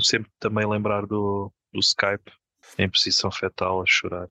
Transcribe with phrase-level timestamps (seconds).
[0.00, 2.30] Sempre também lembrar do, do Skype
[2.78, 4.28] em posição fetal a chorar.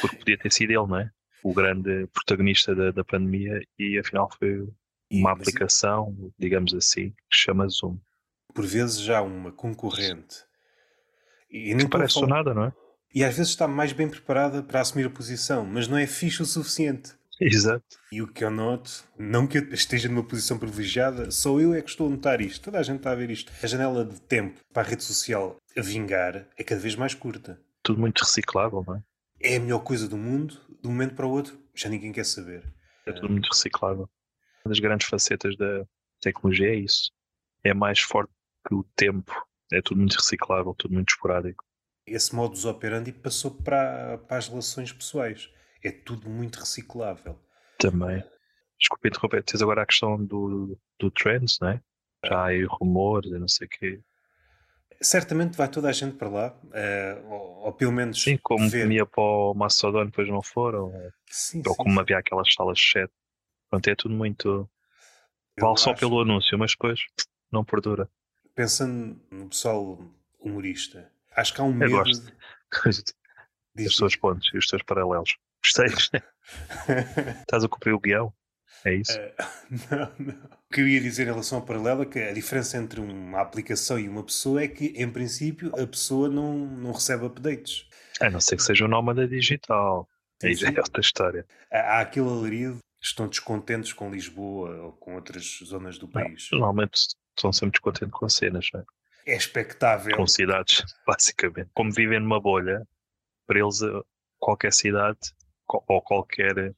[0.00, 1.10] Porque podia ter sido ele, não é?
[1.42, 4.68] O grande protagonista da, da pandemia e afinal foi
[5.10, 7.98] uma aplicação, digamos assim, que chama Zoom.
[8.54, 10.44] Por vezes já uma concorrente.
[11.50, 12.72] E nem parece nada, não é?
[13.14, 16.42] E às vezes está mais bem preparada para assumir a posição, mas não é fixe
[16.42, 17.14] o suficiente.
[17.40, 17.84] Exato.
[18.10, 21.80] E o que eu noto, não que eu esteja numa posição privilegiada, só eu é
[21.80, 22.64] que estou a notar isto.
[22.64, 23.52] Toda a gente está a ver isto.
[23.62, 27.60] A janela de tempo para a rede social a vingar é cada vez mais curta.
[27.82, 29.02] Tudo muito reciclável, não é?
[29.40, 32.24] É a melhor coisa do mundo, de um momento para o outro, já ninguém quer
[32.24, 32.64] saber.
[33.06, 34.08] É tudo muito reciclável.
[34.64, 35.86] Uma das grandes facetas da
[36.20, 37.12] tecnologia é isso.
[37.62, 38.32] É mais forte
[38.66, 39.32] que o tempo.
[39.72, 41.62] É tudo muito reciclável, tudo muito esporádico.
[42.06, 45.50] Esse modus operandi passou para, para as relações pessoais
[45.82, 47.38] é tudo muito reciclável.
[47.78, 48.22] Também.
[48.78, 51.80] Desculpa interromper, tens agora a questão do, do trends, não é?
[52.24, 54.00] Já há aí rumores e não sei o quê.
[55.00, 58.20] Certamente vai toda a gente para lá, uh, ou, ou, pelo menos.
[58.20, 58.88] Sim, como ver.
[58.88, 60.92] vinha para o Macedónia depois não foram,
[61.26, 62.00] sim, ou sim, como sim.
[62.00, 63.12] havia aquelas salas 7.
[63.70, 64.68] Pronto, é tudo muito.
[65.56, 65.84] Eu vale acho...
[65.84, 67.00] só pelo anúncio, mas depois
[67.50, 68.08] não perdura.
[68.56, 70.00] Pensando no pessoal
[70.40, 71.92] humorista, acho que há um medo.
[71.92, 72.32] Eu gosto.
[73.74, 73.86] De...
[73.86, 75.36] Os teus pontos e os teus paralelos.
[75.68, 75.86] Gostei.
[77.40, 78.32] Estás a cumprir o guião?
[78.84, 79.18] É isso?
[79.18, 79.36] Uh,
[79.90, 80.34] não, não.
[80.70, 83.40] O que eu ia dizer em relação ao paralelo é que a diferença entre uma
[83.40, 87.86] aplicação e uma pessoa é que, em princípio, a pessoa não, não recebe updates.
[88.20, 90.08] A não ser que seja um nómada digital.
[90.42, 91.46] Aí já é outra história.
[91.70, 96.48] Há, há aquele alarido estão descontentes com Lisboa ou com outras zonas do país.
[96.52, 98.84] Não, normalmente estão sempre descontentes com cenas, não é?
[99.26, 100.16] É expectável.
[100.16, 101.70] Com cidades, basicamente.
[101.74, 102.86] Como vivem numa bolha,
[103.46, 103.80] para eles
[104.38, 105.18] qualquer cidade
[105.68, 106.74] ou qualquer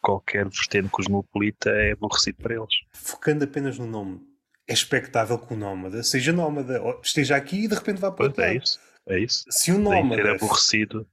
[0.00, 2.74] qualquer vertente cosmopolita é aborrecido para eles.
[2.92, 4.20] Focando apenas no nome,
[4.66, 8.42] é expectável que o nómada seja nómada, esteja aqui e de repente vá para outro
[8.42, 9.44] É isso, é isso.
[9.48, 11.06] Se o nómada aborrecido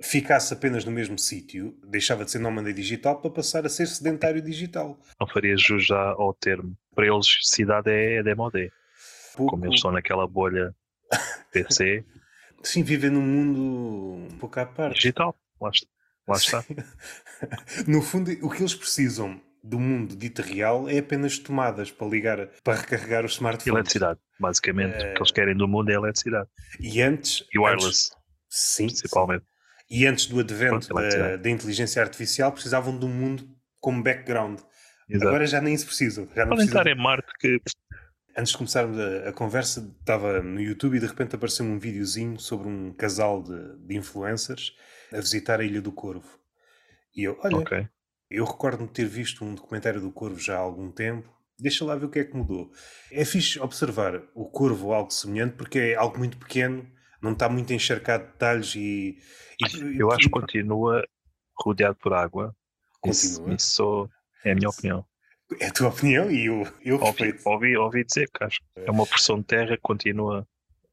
[0.00, 4.40] ficasse apenas no mesmo sítio, deixava de ser nómada digital para passar a ser sedentário
[4.40, 4.98] digital.
[5.20, 6.76] Não faria jus já ao termo.
[6.94, 8.70] Para eles, cidade é, é demodé.
[9.36, 9.52] Pouco...
[9.52, 10.74] Como eles estão naquela bolha
[11.52, 12.04] PC.
[12.62, 14.96] Sim, vivem num mundo um pouco à parte.
[14.96, 15.97] Digital, lá está.
[16.28, 16.64] Lá está.
[17.88, 22.46] no fundo, o que eles precisam do mundo dito real é apenas tomadas para ligar,
[22.62, 23.74] para recarregar os smartphones.
[23.74, 24.94] Eletricidade, basicamente.
[24.94, 26.48] O que eles querem do mundo é eletricidade.
[26.78, 27.44] E antes.
[27.52, 27.86] E wireless.
[27.86, 28.10] Antes,
[28.50, 28.86] sim.
[28.86, 29.44] Principalmente.
[29.90, 33.48] E antes do advento da, da, inteligência artificial, precisavam de um mundo
[33.80, 34.60] como background.
[35.08, 35.28] Exato.
[35.28, 36.28] Agora já nem isso precisam.
[36.36, 37.58] Já não estar em Marte que.
[38.36, 42.38] Antes de começarmos a, a, conversa, estava no YouTube e de repente apareceu um videozinho
[42.38, 44.74] sobre um casal de, de influencers
[45.12, 46.38] a visitar a Ilha do Corvo.
[47.14, 47.88] E eu, olha, okay.
[48.30, 51.28] eu recordo-me ter visto um documentário do Corvo já há algum tempo.
[51.58, 52.70] Deixa lá ver o que é que mudou.
[53.10, 56.88] É fixe observar o Corvo algo semelhante porque é algo muito pequeno,
[57.20, 59.18] não está muito encharcado de detalhes e.
[59.60, 61.04] e eu acho que continua
[61.56, 62.54] rodeado por água.
[63.00, 63.54] Continua.
[63.54, 64.10] Isso, isso
[64.44, 65.04] é a minha opinião.
[65.60, 68.90] É a tua opinião e eu, eu ouvi, ouvi, ouvi dizer que acho que é
[68.90, 70.46] uma porção de terra que continua,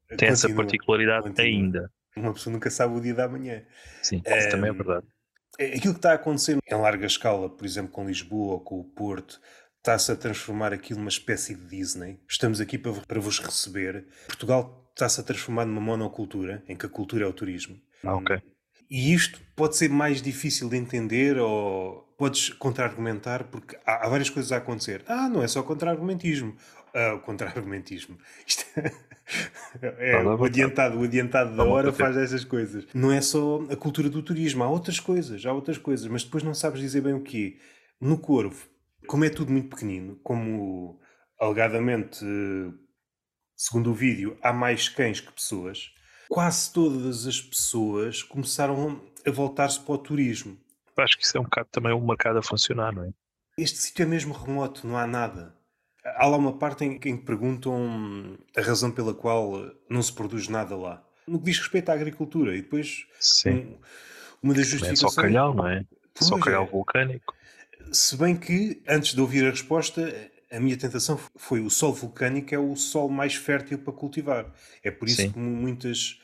[0.08, 1.46] tem continua, essa particularidade continua.
[1.46, 1.92] ainda.
[2.16, 3.62] Uma pessoa nunca sabe o dia da manhã.
[4.02, 5.06] Sim, isso também é verdade.
[5.58, 8.80] É, aquilo que está a acontecer em larga escala, por exemplo, com Lisboa ou com
[8.80, 9.40] o Porto,
[9.78, 12.18] está-se a transformar aquilo numa espécie de Disney.
[12.28, 14.06] Estamos aqui para, para vos receber.
[14.26, 17.78] Portugal está-se a transformar numa monocultura, em que a cultura é o turismo.
[18.02, 18.42] Ah, ok.
[18.88, 24.30] E isto pode ser mais difícil de entender ou podes contra-argumentar, porque há, há, várias
[24.30, 25.04] coisas a acontecer.
[25.06, 26.56] Ah, não é só contra-argumentismo.
[26.98, 28.16] Ah, contra-argumentismo.
[28.46, 28.64] Isto
[29.82, 32.86] é, o adiantado, o adiantado da hora faz essas coisas.
[32.94, 36.42] Não é só a cultura do turismo, há outras coisas, há outras coisas, mas depois
[36.42, 37.58] não sabes dizer bem o quê.
[38.00, 38.66] No Corvo,
[39.06, 40.98] como é tudo muito pequenino, como
[41.38, 42.24] alegadamente,
[43.54, 45.90] segundo o vídeo, há mais cães que pessoas,
[46.30, 50.58] quase todas as pessoas começaram a voltar-se para o turismo.
[50.96, 53.10] Acho que isso é um bocado também um mercado a funcionar, não é?
[53.58, 55.55] Este sítio é mesmo remoto, não há nada.
[56.14, 60.76] Há lá uma parte em que perguntam a razão pela qual não se produz nada
[60.76, 61.02] lá.
[61.26, 62.56] No que diz respeito à agricultura.
[62.56, 63.76] E depois, Sim.
[64.42, 65.12] uma das justificações.
[65.12, 65.84] É só calhau, não é?
[66.14, 66.66] Pois só calhau é.
[66.66, 67.34] vulcânico.
[67.92, 70.12] Se bem que, antes de ouvir a resposta,
[70.50, 74.46] a minha tentação foi o sol vulcânico é o sol mais fértil para cultivar.
[74.82, 75.32] É por isso Sim.
[75.32, 76.20] que muitas.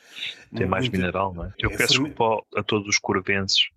[0.55, 1.53] Tem mais muita, mineral, não é?
[1.59, 3.69] Eu é peço desculpa a todos os corvenses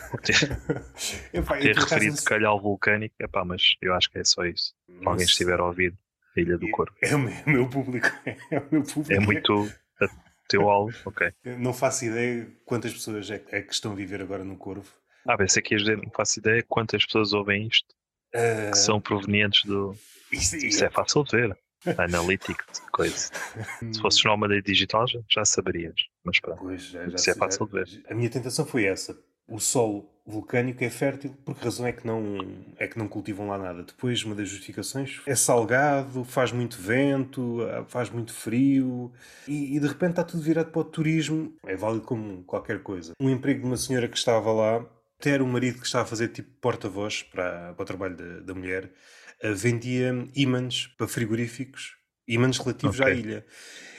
[0.22, 4.74] ter, referido de calhau vulcânico, epá, mas eu acho que é só isso.
[4.86, 5.94] Se alguém estiver a ouvir
[6.36, 6.94] a Ilha do Corvo.
[7.02, 8.08] É, é, o meu público.
[8.50, 9.12] É o meu público.
[9.12, 9.70] É muito
[10.48, 11.32] teu alvo, ok.
[11.58, 14.90] Não faço ideia quantas pessoas é, é, que estão a viver agora no Corvo.
[15.26, 17.88] Ah, bem, se aqui dizer, não faço ideia quantas pessoas ouvem isto
[18.34, 18.70] uh...
[18.70, 19.96] que são provenientes do.
[20.32, 21.58] Isso, isso é fácil de ver.
[21.98, 23.30] Analytics, coisa.
[23.92, 26.60] Se fosses nómada digital já, já saberias, mas pronto.
[26.60, 28.04] Pois, já, já, Isso é fácil de ver.
[28.08, 29.18] A minha tentação foi essa.
[29.52, 32.38] O solo vulcânico é fértil, por que razão é que não,
[32.78, 33.82] é que não cultivam lá nada?
[33.82, 39.12] Depois, uma das justificações é salgado, faz muito vento, ah, faz muito frio
[39.46, 41.54] e, e de repente está tudo virado para o turismo.
[41.66, 43.12] É válido como qualquer coisa.
[43.20, 44.86] Um emprego de uma senhora que estava lá,
[45.20, 48.54] até um marido que estava a fazer tipo porta-voz para, para o trabalho da, da
[48.54, 48.90] mulher,
[49.42, 51.94] ah, vendia ímãs para frigoríficos,
[52.26, 53.18] ímãs relativos à Ok.
[53.18, 53.44] ilha.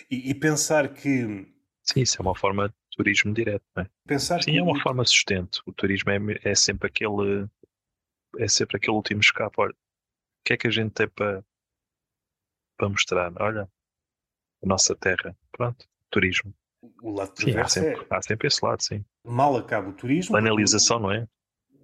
[0.10, 1.46] E, e pensar que.
[1.84, 3.90] Sim, isso é uma forma de turismo direto, não é?
[4.06, 5.62] Pensar Sim, que é uma forma de sustento.
[5.66, 7.48] O turismo é, é sempre aquele
[8.40, 9.56] é sempre aquele último escape.
[9.58, 11.44] Olha, o que é que a gente tem para
[12.78, 13.32] para mostrar?
[13.40, 13.70] Olha,
[14.64, 15.36] a nossa terra.
[15.52, 16.54] Pronto, turismo.
[17.02, 19.04] o lado Sim, há sempre, é há sempre esse lado, sim.
[19.24, 20.34] mal acaba o turismo.
[20.34, 21.28] Banalização, não é?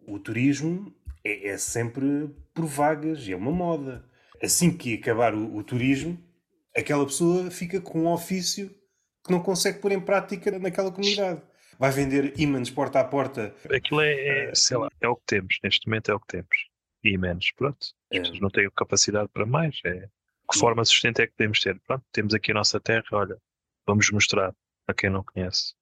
[0.08, 4.06] O, o turismo é, é sempre por vagas, é uma moda.
[4.42, 6.18] Assim que acabar o, o turismo,
[6.76, 8.74] aquela pessoa fica com um ofício
[9.24, 11.42] que não consegue pôr em prática naquela comunidade.
[11.78, 13.56] Vai vender ímãs porta a porta.
[13.74, 15.58] Aquilo é, é, sei lá, é o que temos.
[15.64, 16.68] Neste momento é o que temos.
[17.04, 17.78] Menos, pronto.
[18.12, 18.20] As É.
[18.20, 19.80] pessoas não têm capacidade para mais.
[19.86, 20.10] É.
[20.52, 21.80] Que forma de sustento é que podemos ter?
[21.82, 23.38] Pronto, temos aqui a nossa terra, olha,
[23.88, 24.54] vamos mostrar
[24.88, 25.74] a quem não conhece.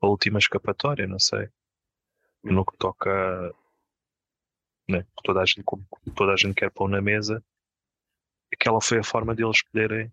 [0.00, 1.48] A última escapatória, não sei.
[2.42, 3.52] No que toca
[4.88, 5.84] né, toda a gente, como
[6.14, 7.42] toda a gente quer pôr na mesa,
[8.52, 10.10] aquela foi a forma deles poderem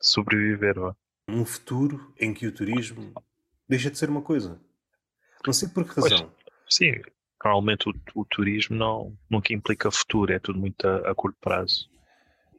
[0.00, 0.78] sobreviver.
[0.78, 0.94] vá.
[1.28, 3.12] Um futuro em que o turismo
[3.68, 4.60] deixa de ser uma coisa.
[5.44, 6.12] Não sei por que Pois.
[6.12, 6.32] razão.
[6.68, 6.92] Sim,
[7.44, 11.88] normalmente o, o turismo não, nunca implica futuro, é tudo muito a, a curto prazo.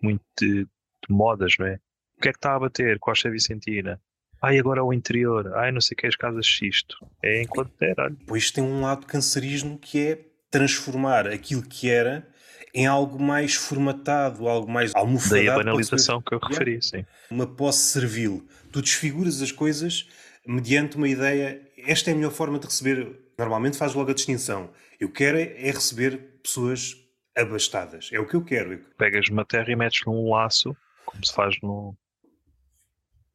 [0.01, 0.69] Muito de, de
[1.09, 1.79] modas, não é?
[2.17, 2.99] O que é que está a bater?
[2.99, 4.01] Costa Vicentina.
[4.41, 5.53] Ai, agora o interior.
[5.55, 6.97] Ai, não sei o que, as casas xisto.
[7.23, 8.15] É enquanto olha.
[8.25, 12.27] Pois tem um lado cancerígeno que é transformar aquilo que era
[12.77, 15.35] em algo mais formatado, algo mais almofadado.
[15.35, 17.03] Daí a banalização que eu referi, sim.
[17.27, 18.47] uma posse servil.
[18.71, 20.07] Tu desfiguras as coisas
[20.45, 21.59] mediante uma ideia.
[21.75, 23.19] Esta é a melhor forma de receber.
[23.35, 24.69] Normalmente faz logo a distinção.
[24.99, 26.95] Eu quero é receber pessoas
[27.35, 28.11] abastadas.
[28.13, 28.77] É o que eu quero.
[28.95, 31.95] Pegas uma terra e metes num laço, como se faz num,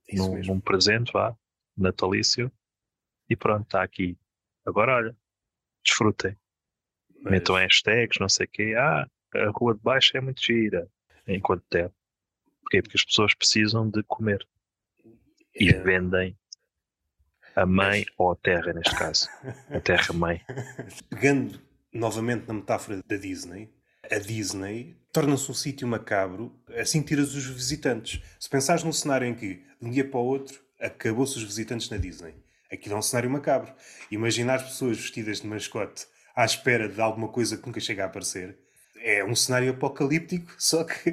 [0.09, 1.35] É num, presente, vá,
[1.77, 2.51] natalício,
[3.29, 4.17] e pronto, está aqui.
[4.65, 5.17] Agora olha,
[5.85, 6.37] desfrutem.
[7.25, 8.75] Mas- Metam hashtags, não sei o quê.
[8.79, 9.05] Ah,
[9.35, 10.89] a rua de baixo é muito gira.
[11.27, 11.91] Enquanto der.
[12.61, 12.83] Porquê?
[12.83, 14.47] Porque as pessoas precisam de comer.
[15.59, 15.81] E É.
[15.83, 16.37] vendem
[17.55, 19.29] a mãe ou a terra, neste caso.
[19.71, 20.41] A terra-mãe.
[21.11, 21.61] Pegando
[21.93, 23.71] novamente na metáfora da Disney,
[24.11, 28.23] a Disney torna-se um sítio macabro assim tiras os visitantes.
[28.41, 31.91] Se pensares num cenário em que, de um dia para o outro, acabou-se os visitantes
[31.91, 32.35] na Disney,
[32.73, 33.73] aquilo é um cenário macabro.
[34.11, 38.07] Imaginar as pessoas vestidas de mascote à espera de alguma coisa que nunca chega a
[38.07, 38.59] aparecer
[39.03, 41.13] é um cenário apocalíptico, só que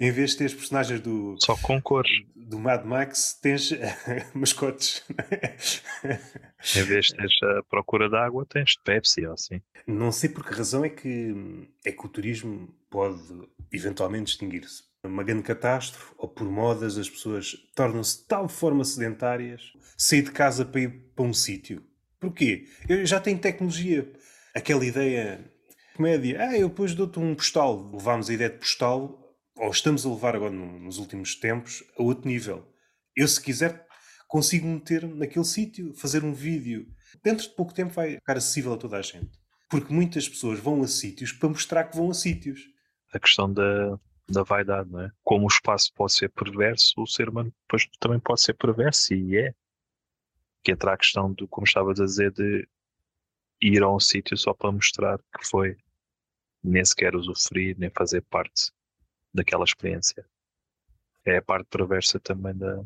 [0.00, 2.10] em vez de ter os personagens do, Só com cores.
[2.34, 3.70] do Mad Max, tens
[4.34, 5.04] mascotes.
[6.76, 9.60] Em vez de teres a procura de água, tens de Pepsi ou assim.
[9.86, 11.34] Não sei por que razão é que,
[11.84, 13.22] é que o turismo pode
[13.72, 14.84] eventualmente extinguir-se.
[15.04, 20.32] Uma grande catástrofe ou por modas as pessoas tornam-se de tal forma sedentárias, sair de
[20.32, 21.84] casa para ir para um sítio.
[22.18, 22.66] Porquê?
[22.88, 24.10] Eu já tenho tecnologia.
[24.54, 25.38] Aquela ideia,
[25.96, 27.90] comédia, ah, eu depois dou-te um postal.
[27.92, 29.18] Levámos a ideia de postal,
[29.56, 32.66] ou estamos a levar agora no- nos últimos tempos, a outro nível.
[33.16, 33.86] Eu, se quiser,
[34.28, 36.86] consigo meter naquele sítio, fazer um vídeo.
[37.24, 39.30] Dentro de pouco tempo vai ficar acessível a toda a gente.
[39.70, 42.60] Porque muitas pessoas vão a sítios para mostrar que vão a sítios.
[43.12, 43.98] A questão da,
[44.28, 45.10] da vaidade, não é?
[45.24, 49.36] Como o espaço pode ser perverso, o ser humano depois também pode ser perverso e
[49.38, 49.52] é.
[50.62, 52.68] Que entra a questão do, como estavas a dizer, de
[53.62, 55.76] ir a um sítio só para mostrar que foi,
[56.66, 58.72] nem sequer usufruir, nem fazer parte
[59.32, 60.26] daquela experiência.
[61.24, 62.82] É a parte perversa também da,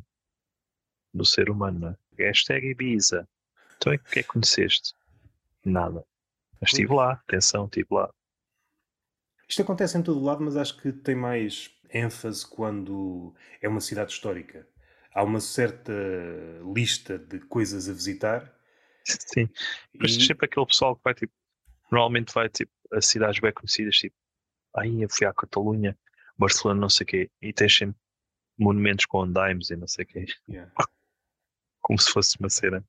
[1.12, 1.96] do ser humano, não é?
[2.26, 3.28] Hashtag Ibiza.
[3.76, 4.94] Então, o que é que conheceste?
[5.64, 6.04] Nada.
[6.60, 8.12] Mas estive lá, atenção, estive lá.
[9.48, 14.12] Isto acontece em todo lado, mas acho que tem mais ênfase quando é uma cidade
[14.12, 14.68] histórica.
[15.12, 15.92] Há uma certa
[16.74, 18.54] lista de coisas a visitar.
[19.04, 19.48] Sim.
[19.98, 21.32] Mas e- sempre aquele pessoal que vai tipo,
[21.90, 24.14] normalmente vai tipo a cidades bem conhecidas, tipo,
[24.76, 25.96] aí eu fui à Catalunha,
[26.38, 27.96] Barcelona, não sei o quê, e tens sempre
[28.58, 30.70] monumentos com andaimes e não sei o quê, Yeah.
[31.80, 32.84] como se fosse uma cena.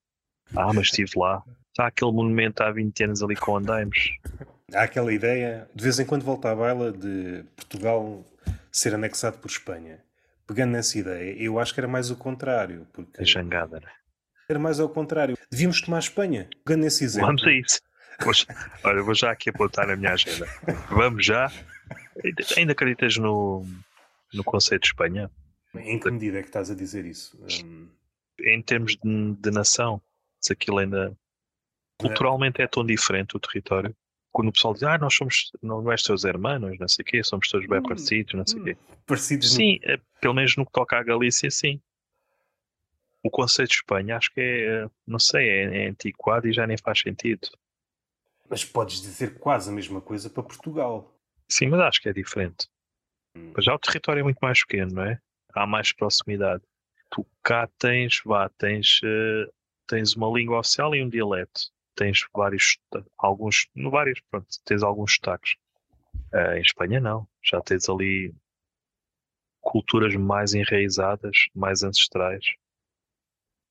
[0.56, 1.44] Ah, mas estive lá.
[1.70, 4.10] Está aquele monumento há 20 anos ali com andaimes.
[4.74, 8.26] Há aquela ideia, de vez em quando volta à baila, de Portugal
[8.72, 10.04] ser anexado por Espanha.
[10.46, 12.86] Pegando nessa ideia, eu acho que era mais o contrário.
[12.92, 13.90] Porque A jangada, né?
[14.50, 15.38] era mais ao contrário.
[15.50, 16.50] Devíamos tomar a Espanha.
[16.66, 17.28] Pegando nesse exemplo.
[17.28, 17.80] Vamos a isso.
[18.34, 20.48] Já- olha, vou já aqui apontar na minha agenda.
[20.90, 21.52] Vamos já.
[22.56, 23.66] Ainda- acreditas no,
[24.34, 25.30] no conceito de Espanha.
[25.76, 27.38] Em que medida é que estás a dizer isso?
[27.64, 27.88] Um...
[28.40, 30.02] Em termos de, de nação,
[30.40, 31.16] se aquilo ainda.
[31.98, 33.96] Culturalmente é tão diferente o território.
[34.32, 37.24] Quando o pessoal diz, ah, nós somos, não és teus irmãos, não sei o quê,
[37.24, 38.78] somos todos bem hum, parecidos, não sei o hum, quê.
[39.06, 39.92] Parecidos sim, no...
[39.92, 41.80] é, pelo menos no que toca à Galícia, sim.
[43.22, 46.78] O conceito de Espanha acho que é, não sei, é, é antiquado e já nem
[46.78, 47.50] faz sentido.
[48.52, 51.18] Mas podes dizer quase a mesma coisa para Portugal.
[51.48, 52.68] Sim, mas acho que é diferente.
[53.34, 53.54] Hum.
[53.60, 55.22] Já o território é muito mais pequeno, não é?
[55.54, 56.62] Há mais proximidade.
[57.10, 59.50] Tu cá tens, vá, tens, uh,
[59.88, 61.72] tens uma língua oficial e um dialeto.
[61.96, 62.78] Tens vários,
[63.18, 65.56] alguns, vários, pronto, tens alguns destaques.
[66.34, 67.26] Uh, em Espanha não.
[67.42, 68.36] Já tens ali
[69.62, 72.44] culturas mais enraizadas, mais ancestrais.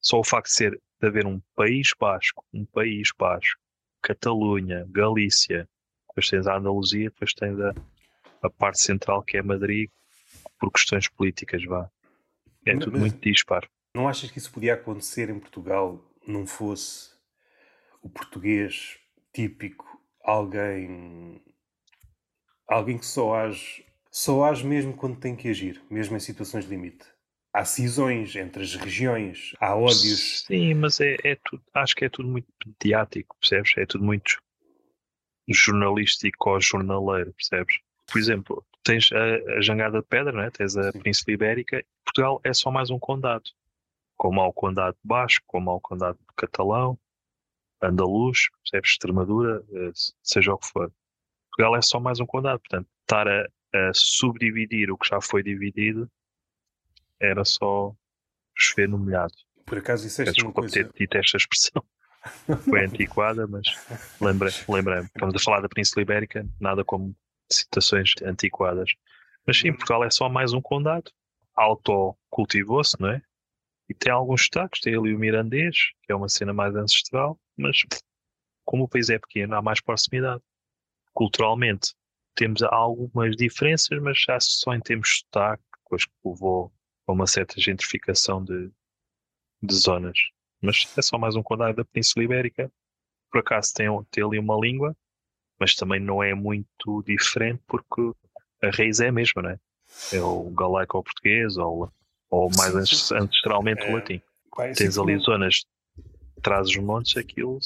[0.01, 3.60] Só o facto de ser de haver um país basco, um país basco,
[4.03, 5.69] Catalunha, Galícia,
[6.09, 7.75] depois tens a Andaluzia, depois tens a,
[8.43, 9.91] a parte central que é Madrid,
[10.59, 11.91] por questões políticas, vá.
[12.67, 13.69] É tudo Mas, muito disparo.
[13.95, 17.11] Não achas que isso podia acontecer em Portugal, não fosse
[18.03, 18.99] o português
[19.33, 19.87] típico,
[20.23, 21.43] alguém
[22.67, 26.71] alguém que só age, só age mesmo quando tem que agir, mesmo em situações de
[26.71, 27.05] limite?
[27.53, 30.45] Há cisões entre as regiões, há ódios.
[30.47, 33.73] Sim, mas é, é tudo, acho que é tudo muito mediático, percebes?
[33.77, 34.41] É tudo muito
[35.49, 37.81] jornalístico ou jornaleiro, percebes?
[38.07, 40.51] Por exemplo, tens a, a Jangada de Pedra, né?
[40.51, 41.01] tens a Sim.
[41.01, 43.51] Príncipe Ibérica, Portugal é só mais um condado,
[44.17, 46.97] como há o condado basco, como há o condado catalão,
[47.83, 48.91] andaluz, percebes?
[48.91, 49.91] Extremadura, eh,
[50.23, 50.93] seja o que for.
[51.51, 55.43] Portugal é só mais um condado, portanto, estar a, a subdividir o que já foi
[55.43, 56.09] dividido
[57.21, 57.95] era só
[58.57, 59.35] chover no molhado.
[59.67, 60.73] Por acaso disseste uma coisa...
[60.73, 61.85] ter dito esta expressão.
[62.65, 63.67] Foi antiquada, mas
[64.21, 67.15] lembrei, lembrei Estamos a falar da Península Ibérica, nada como
[67.51, 68.91] citações antiquadas.
[69.47, 71.11] Mas sim, Portugal é só mais um condado.
[71.55, 73.23] Autocultivou-se, não é?
[73.89, 74.81] E tem alguns destaques.
[74.81, 77.83] Tem ali o Mirandês, que é uma cena mais ancestral, mas
[78.65, 80.43] como o país é pequeno, há mais proximidade.
[81.13, 81.95] Culturalmente,
[82.35, 86.73] temos algumas diferenças, mas já só em termos de sotaque, coisa que levou
[87.11, 88.71] a uma certa gentrificação de,
[89.63, 90.19] de zonas.
[90.61, 92.71] Mas é só mais um condado da Península Ibérica.
[93.31, 94.97] Por acaso tem, tem ali uma língua,
[95.59, 98.13] mas também não é muito diferente porque
[98.63, 99.59] a raiz é a mesma, não é?
[100.13, 101.93] É o galaico ou português ou,
[102.29, 104.21] ou mais ancestralmente é, o latim.
[104.77, 105.25] Tens ali como...
[105.25, 105.65] zonas
[106.43, 107.59] traz os montes, aquilo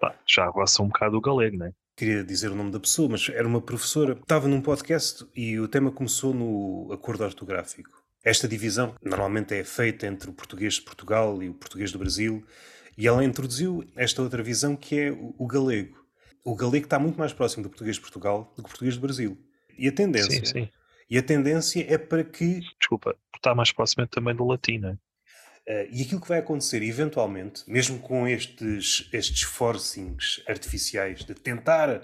[0.00, 1.72] pá, já roça um bocado o galego, não é?
[1.96, 4.14] Queria dizer o nome da pessoa, mas era uma professora.
[4.14, 7.99] Estava num podcast e o tema começou no acordo ortográfico.
[8.22, 12.44] Esta divisão normalmente é feita entre o português de Portugal e o português do Brasil,
[12.96, 16.00] e ela introduziu esta outra visão que é o galego
[16.44, 19.00] o galego está muito mais próximo do português de Portugal do que o português do
[19.00, 19.38] Brasil.
[19.76, 20.44] E a tendência.
[20.44, 20.68] Sim, sim.
[21.08, 22.60] E a tendência é para que.
[22.78, 24.80] Desculpa, está mais próximo também do latim,
[25.68, 32.00] Uh, e aquilo que vai acontecer, eventualmente, mesmo com estes, estes forcings artificiais de tentar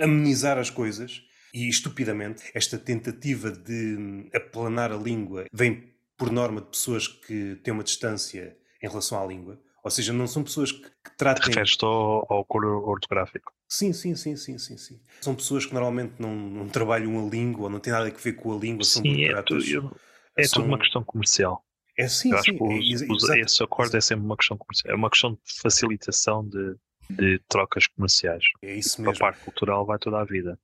[0.00, 1.22] amenizar as coisas,
[1.56, 7.72] e estupidamente, esta tentativa de aplanar a língua vem por norma de pessoas que têm
[7.72, 9.58] uma distância em relação à língua.
[9.82, 11.46] Ou seja, não são pessoas que, que tratem.
[11.46, 13.50] Referes-te ao, ao cor ortográfico?
[13.66, 15.00] Sim, sim, sim, sim, sim, sim.
[15.22, 18.32] São pessoas que normalmente não, não trabalham a língua, ou não têm nada a ver
[18.34, 19.64] com a língua, sim, são burocratas.
[19.64, 19.96] É, tu,
[20.36, 20.60] é são...
[20.60, 21.64] tudo uma questão comercial.
[21.98, 22.58] É sim, eu acho sim.
[22.58, 24.92] que os, é, esse acordo é sempre uma questão comercial.
[24.92, 26.76] É uma questão de facilitação de,
[27.08, 28.44] de trocas comerciais.
[28.62, 29.16] É isso mesmo.
[29.16, 30.58] A parte cultural vai toda a vida.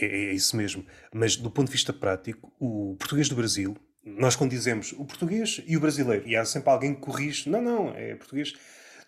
[0.00, 0.84] É, é isso mesmo.
[1.12, 3.76] Mas do ponto de vista prático, o português do Brasil
[4.16, 7.60] nós quando dizemos o português e o brasileiro, e há sempre alguém que corrige, não,
[7.60, 8.54] não, é português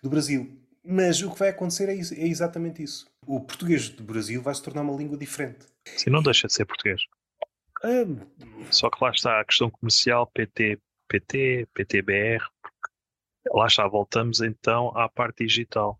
[0.01, 0.59] do Brasil.
[0.83, 3.07] Mas o que vai acontecer é, isso, é exatamente isso.
[3.25, 5.65] O português do Brasil vai se tornar uma língua diferente.
[5.85, 7.01] Sim, não deixa de ser português.
[7.83, 8.05] Ah,
[8.71, 12.43] Só que lá está a questão comercial, PT, PT, PTBR,
[13.53, 15.99] lá está, voltamos então à parte digital.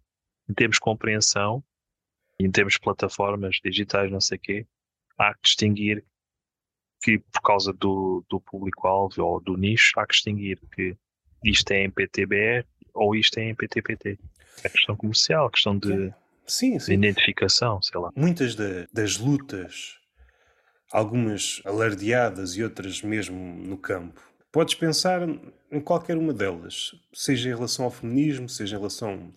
[0.49, 1.63] Em termos de compreensão,
[2.39, 4.67] em termos de plataformas digitais, não sei o quê,
[5.21, 6.03] há que distinguir
[7.01, 10.95] que por causa do, do público-alvo ou do nicho, há que distinguir que
[11.43, 14.19] isto é em PTBR ou isto é em PTPT.
[14.63, 16.13] É questão comercial, questão de,
[16.45, 16.85] sim, sim.
[16.85, 18.11] de identificação, sei lá.
[18.15, 19.97] Muitas de, das lutas,
[20.91, 25.21] algumas alardeadas e outras mesmo no campo, podes pensar
[25.71, 29.33] em qualquer uma delas, seja em relação ao feminismo, seja em relação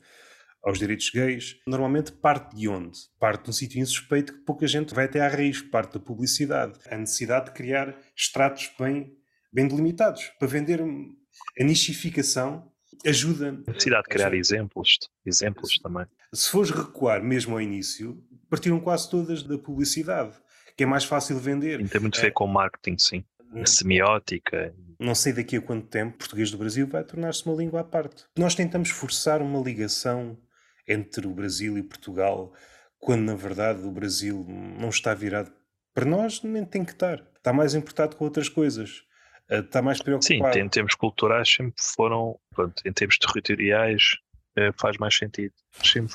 [0.65, 2.99] aos direitos gays, normalmente parte de onde?
[3.21, 6.79] Parte de um sítio insuspeito que pouca gente vai até à raiz, parte da publicidade.
[6.89, 9.13] A necessidade de criar estratos bem,
[9.53, 12.71] bem delimitados para vender a nichificação
[13.05, 13.49] ajuda.
[13.49, 16.07] A necessidade de criar exemplos, exemplos também.
[16.33, 20.35] Se fores recuar mesmo ao início, partiram quase todas da publicidade,
[20.77, 21.87] que é mais fácil vender.
[21.89, 22.31] tem muito a ver é.
[22.31, 23.25] com marketing, sim.
[23.53, 24.75] na semiótica.
[24.99, 27.85] Não sei daqui a quanto tempo o português do Brasil vai tornar-se uma língua à
[27.85, 28.25] parte.
[28.39, 30.39] Nós tentamos forçar uma ligação
[30.87, 32.53] entre o Brasil e Portugal,
[32.99, 35.53] quando na verdade o Brasil não está virado
[35.93, 37.25] para nós, nem tem que estar.
[37.37, 39.05] Está mais importado com outras coisas.
[39.49, 40.55] Eh, está mais preocupado.
[40.55, 44.17] Sim, em termos culturais sempre foram, pronto, em termos territoriais
[44.57, 45.53] eh, faz mais sentido.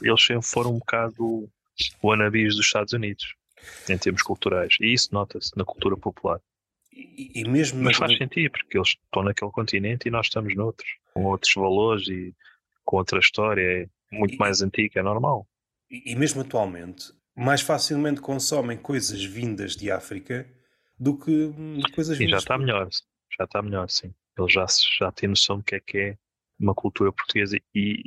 [0.01, 1.49] Eles sempre foram um bocado
[2.01, 3.35] o anabis dos Estados Unidos,
[3.88, 4.75] em termos culturais.
[4.81, 6.39] E isso nota-se na cultura popular.
[6.91, 10.89] E, e mesmo Mas faz sentido, porque eles estão naquele continente e nós estamos noutros,
[11.13, 12.33] com outros valores e
[12.83, 15.47] com outra história, muito e, mais antiga, é normal.
[15.89, 20.47] E, e mesmo atualmente, mais facilmente consomem coisas vindas de África
[20.99, 21.53] do que
[21.93, 22.29] coisas vindas.
[22.29, 22.63] E já está de...
[22.63, 22.89] melhor,
[23.37, 24.13] já está melhor, sim.
[24.37, 24.65] Eles já,
[24.99, 26.17] já têm noção do que é que é
[26.59, 28.03] uma cultura portuguesa e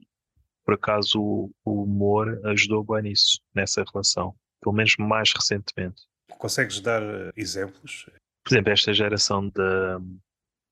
[0.64, 6.02] por acaso o, o humor ajudou bem nisso, nessa relação, pelo menos mais recentemente.
[6.38, 8.06] Consegues dar eh, exemplos?
[8.44, 9.99] Por exemplo, esta geração da,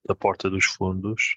[0.07, 1.37] da Porta dos Fundos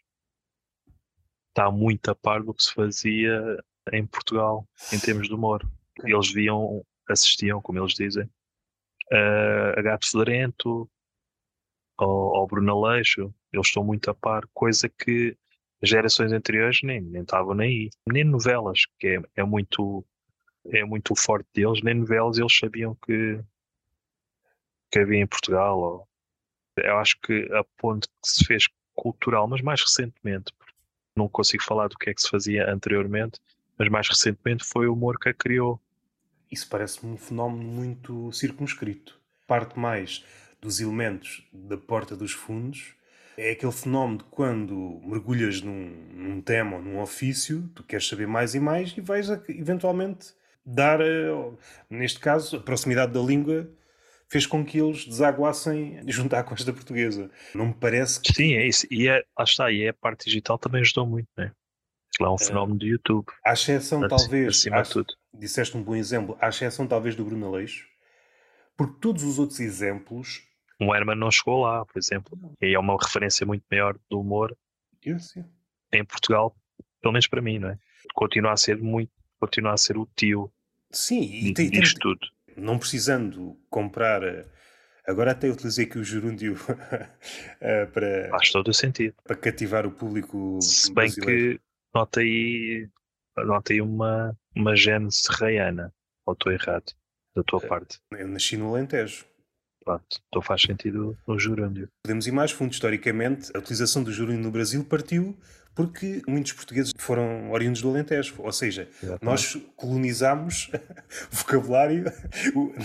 [1.50, 5.68] está muito a par do que se fazia em Portugal em termos de humor.
[6.04, 8.30] Eles viam, assistiam, como eles dizem,
[9.78, 10.90] a Gato Fedorento,
[11.98, 15.38] ao, ao Bruno Aleixo, eles estão muito a par, coisa que
[15.82, 17.90] gerações anteriores nem, nem estavam nem aí.
[18.10, 20.06] Nem novelas, que é, é muito
[20.72, 23.38] é muito forte deles, nem novelas eles sabiam que,
[24.90, 25.78] que havia em Portugal.
[25.78, 26.08] Ou,
[26.78, 30.54] eu acho que a ponto que se fez cultural, mas mais recentemente,
[31.16, 33.40] não consigo falar do que é que se fazia anteriormente,
[33.78, 35.80] mas mais recentemente foi o humor que a criou.
[36.52, 39.20] Isso parece-me um fenómeno muito circunscrito.
[39.48, 40.24] Parte mais
[40.62, 42.96] dos elementos da porta dos fundos
[43.38, 48.28] é aquele fenómeno de quando mergulhas num, num, tema ou num ofício, tu queres saber
[48.28, 50.34] mais e mais e vais a, eventualmente
[50.66, 51.52] dar, eh,
[51.90, 53.70] neste caso, a proximidade da língua
[54.30, 57.30] fez com que eles desaguassem junto à costa portuguesa.
[57.54, 58.34] Não me parece que...
[58.34, 58.88] Sim, é isso.
[58.90, 61.52] E é, lá está, e é a parte digital também ajudou muito, né?
[62.20, 63.26] Lá é um fenómeno do YouTube.
[63.44, 65.14] À exceção, talvez, acima de tudo.
[65.34, 67.88] disseste um bom exemplo, à exceção talvez do Bruno Aleixo,
[68.78, 70.44] porque todos os outros exemplos
[70.80, 72.38] o Herman não chegou lá, por exemplo.
[72.62, 74.56] E é uma referência muito maior do humor
[75.92, 76.56] em Portugal,
[77.02, 77.78] pelo menos para mim, não é?
[78.14, 80.52] Continua a ser muito, continua a ser o tio
[80.92, 82.28] Sim, e tem, disto tudo.
[82.56, 84.24] Não precisando comprar.
[84.24, 84.46] Eh,
[85.08, 86.56] agora até utilizei aqui o gerúndio
[87.60, 88.30] eh, para.
[88.30, 89.16] Faz todo o sentido.
[89.24, 90.60] Para cativar o público.
[90.62, 91.60] Se bem brasileiro.
[91.60, 91.64] que
[91.94, 92.90] nota aí,
[93.38, 95.94] nota aí uma, uma gene serraiana,
[96.26, 96.94] ou estou errado,
[97.36, 98.00] da tua uh, parte.
[98.12, 99.26] Eu nasci no Alentejo.
[99.84, 101.90] Pronto, então faz sentido o gerúndio.
[102.04, 102.72] Podemos ir mais fundo.
[102.72, 105.38] Historicamente, a utilização do gerúndio no Brasil partiu
[105.76, 108.36] porque muitos portugueses foram oriundos do Alentejo.
[108.40, 109.26] Ou seja, Exatamente.
[109.26, 110.72] nós colonizámos
[111.32, 112.06] vocabulário.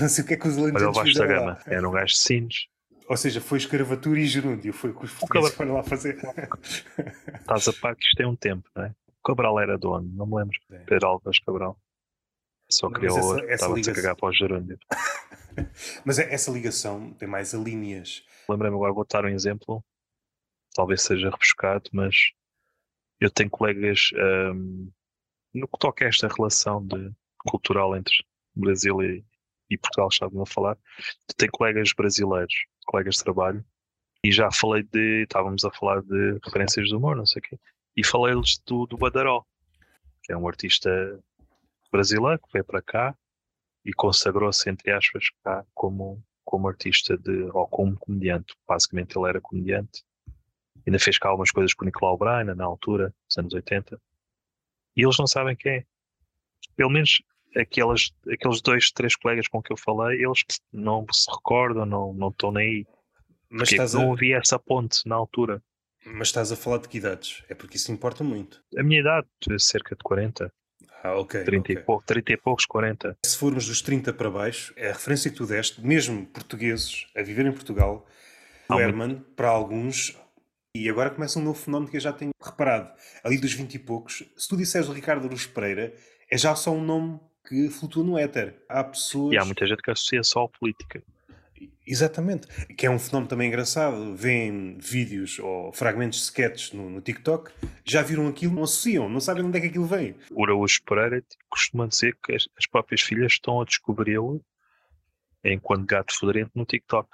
[0.00, 1.60] Não sei o que é que os o da gama.
[1.66, 2.68] Era um gajo de sinos.
[3.08, 4.72] Ou seja, foi escravatura e gerúndio.
[4.72, 6.18] Foi o que os portugueses foram lá fazer.
[7.40, 8.94] Estás a par que isto tem um tempo, não é?
[9.08, 10.58] O Cabral era dono, não me lembro.
[10.70, 10.78] É.
[10.80, 11.78] Pedro Alves Cabral.
[12.70, 14.78] Só criou outro, estava-se a cagar para o gerúndio.
[16.04, 18.22] Mas essa ligação tem mais alíneas.
[18.46, 19.82] Lembrei-me agora, vou dar um exemplo,
[20.74, 22.30] talvez seja rebuscado, mas
[23.20, 24.90] eu tenho colegas um,
[25.52, 28.14] no que toca a esta relação de, cultural entre
[28.54, 29.24] Brasil e,
[29.70, 30.76] e Portugal, estavam a falar.
[31.36, 32.54] Tenho colegas brasileiros,
[32.86, 33.64] colegas de trabalho,
[34.24, 37.58] e já falei de, estávamos a falar de referências de humor, não sei o quê,
[37.96, 39.44] e falei-lhes do, do Badaró,
[40.22, 40.90] que é um artista
[41.90, 43.16] brasileiro que veio para cá
[43.84, 48.54] e consagrou-se, entre aspas, cá como, como artista de, ou como comediante.
[48.66, 50.04] Basicamente ele era comediante.
[50.86, 54.00] Ainda fez cá algumas coisas com o Nicolau Braina na altura, nos anos 80.
[54.96, 55.84] E eles não sabem quem é.
[56.76, 57.22] Pelo menos
[57.56, 62.28] aquelas, aqueles dois, três colegas com que eu falei, eles não se recordam, não, não
[62.28, 62.86] estão nem aí.
[63.50, 64.14] Mas porque não a...
[64.14, 65.62] havia essa ponte na altura.
[66.04, 67.42] Mas estás a falar de que idades?
[67.48, 68.62] É porque isso importa muito.
[68.76, 69.26] A minha idade,
[69.58, 70.52] cerca de 40.
[71.02, 71.44] Ah, ok.
[71.44, 71.76] 30, okay.
[71.76, 73.16] E pouco, 30 e poucos, 40.
[73.24, 77.22] Se formos dos 30 para baixo, é a referência que tu deste, mesmo portugueses a
[77.22, 78.06] viver em Portugal,
[78.68, 80.16] o Herman, para alguns,
[80.74, 82.92] e agora começa um novo fenómeno que eu já tenho reparado.
[83.22, 85.94] Ali dos 20 e poucos, se tu disseres o Ricardo Aruz Pereira,
[86.30, 88.54] é já só um nome que flutua no éter.
[88.68, 89.32] Há pessoas.
[89.32, 91.02] E há muita gente que associa só a política.
[91.86, 92.46] Exatamente.
[92.74, 94.14] Que é um fenómeno também engraçado.
[94.14, 97.50] Vêem vídeos ou fragmentos de sketches no, no, TikTok,
[97.84, 100.14] já viram aquilo, não associam, não sabem onde é que aquilo vem.
[100.30, 104.44] O Araújo Pereira costuma dizer que as, as próprias filhas estão a descobri-lo
[105.42, 107.08] enquanto gato fedorento no TikTok.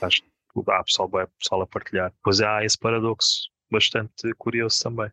[0.00, 2.12] Acho que há pessoal, pessoal a partilhar.
[2.22, 5.10] Pois há esse paradoxo bastante curioso também.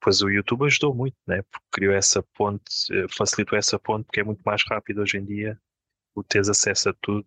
[0.00, 1.42] Pois o YouTube ajudou muito, né?
[1.42, 5.24] porque criou essa ponte, eh, facilitou essa ponte, porque é muito mais rápido hoje em
[5.24, 5.60] dia
[6.14, 7.26] o teres acesso a tudo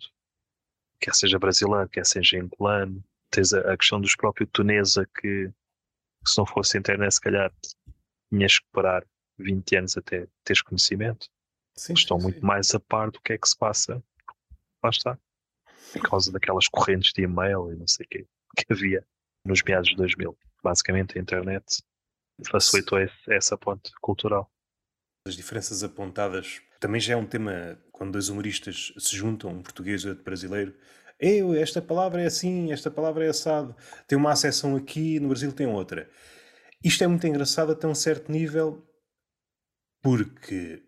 [1.02, 5.52] quer seja brasileiro, quer seja angolano, tens a, a questão dos próprios Tunesa que,
[6.26, 7.52] se não fosse a internet, se calhar
[8.32, 9.04] tinhas que parar
[9.40, 11.28] 20 anos até teres conhecimento.
[11.76, 14.02] Sim, estão sim, muito mais a par do que é que se passa.
[14.84, 15.18] Lá está.
[15.94, 19.06] Por causa daquelas correntes de e-mail e não sei o quê que havia
[19.46, 20.38] nos meados de 2000.
[20.64, 21.82] Basicamente, a internet
[22.50, 24.50] facilitou esse, essa ponte cultural.
[25.28, 30.02] As diferenças apontadas também já é um tema quando dois humoristas se juntam, um português
[30.02, 30.76] e outro brasileiro.
[31.20, 33.76] Eu, esta palavra é assim, esta palavra é assado.
[34.08, 36.10] Tem uma acessão aqui, no Brasil tem outra.
[36.84, 38.84] Isto é muito engraçado até um certo nível,
[40.02, 40.82] porque,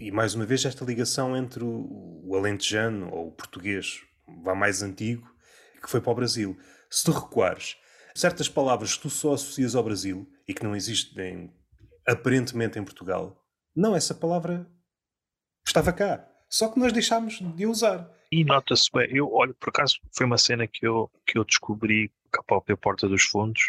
[0.00, 4.00] e mais uma vez, esta ligação entre o, alentejano ou o português,
[4.42, 5.30] vá mais antigo,
[5.82, 6.58] que foi para o Brasil.
[6.88, 7.76] Se tu recuares,
[8.14, 11.52] certas palavras que tu só associas ao Brasil e que não existem
[12.06, 14.66] aparentemente em Portugal, não, essa palavra
[15.66, 16.28] estava cá.
[16.48, 18.08] Só que nós deixámos de usar.
[18.30, 22.12] E nota-se bem, eu olho, por acaso foi uma cena que eu, que eu descobri
[22.32, 23.62] com a própria Porta dos Fundos.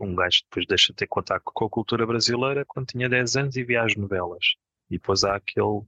[0.00, 3.56] Um gajo depois deixa de ter contato com a cultura brasileira quando tinha 10 anos
[3.56, 4.56] e via as novelas.
[4.90, 5.82] E depois há aquele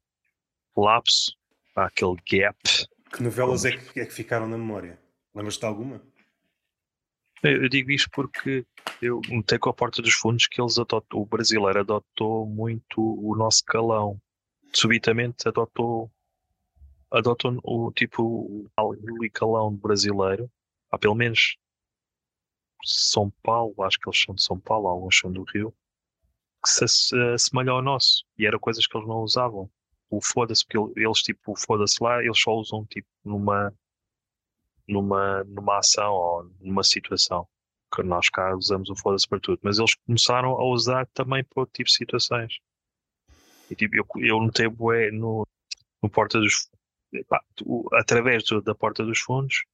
[0.77, 1.37] lapso,
[1.75, 2.59] há aquele gap.
[3.13, 4.99] Que novelas é que, é que ficaram na memória?
[5.35, 6.03] Lembras-te de alguma?
[7.43, 8.65] Eu digo isto porque
[9.01, 13.65] eu notei com a Porta dos Fundos que eles o brasileiro adotou muito o nosso
[13.65, 14.21] calão.
[14.73, 16.11] Subitamente adotou
[17.11, 18.23] adotou o tipo
[18.79, 20.49] o calão brasileiro.
[20.91, 21.57] Há pelo menos
[22.85, 25.75] São Paulo, acho que eles são de São Paulo, alguns são do Rio,
[26.65, 28.25] que se assemelham ao nosso.
[28.39, 29.69] E era coisas que eles não usavam.
[30.09, 33.75] O foda-se, porque eles tipo, foda-se lá, eles só usam tipo numa
[34.93, 37.47] numa, numa ação ou numa situação.
[37.95, 39.61] Que nós cá usamos o foda-se para tudo.
[39.63, 42.59] Mas eles começaram a usar também para outro tipo de situações.
[43.71, 45.47] E tipo, eu, eu notei bué no,
[46.03, 46.69] no Porta dos
[47.29, 47.43] pá,
[47.95, 49.65] através do, da Porta dos Fundos,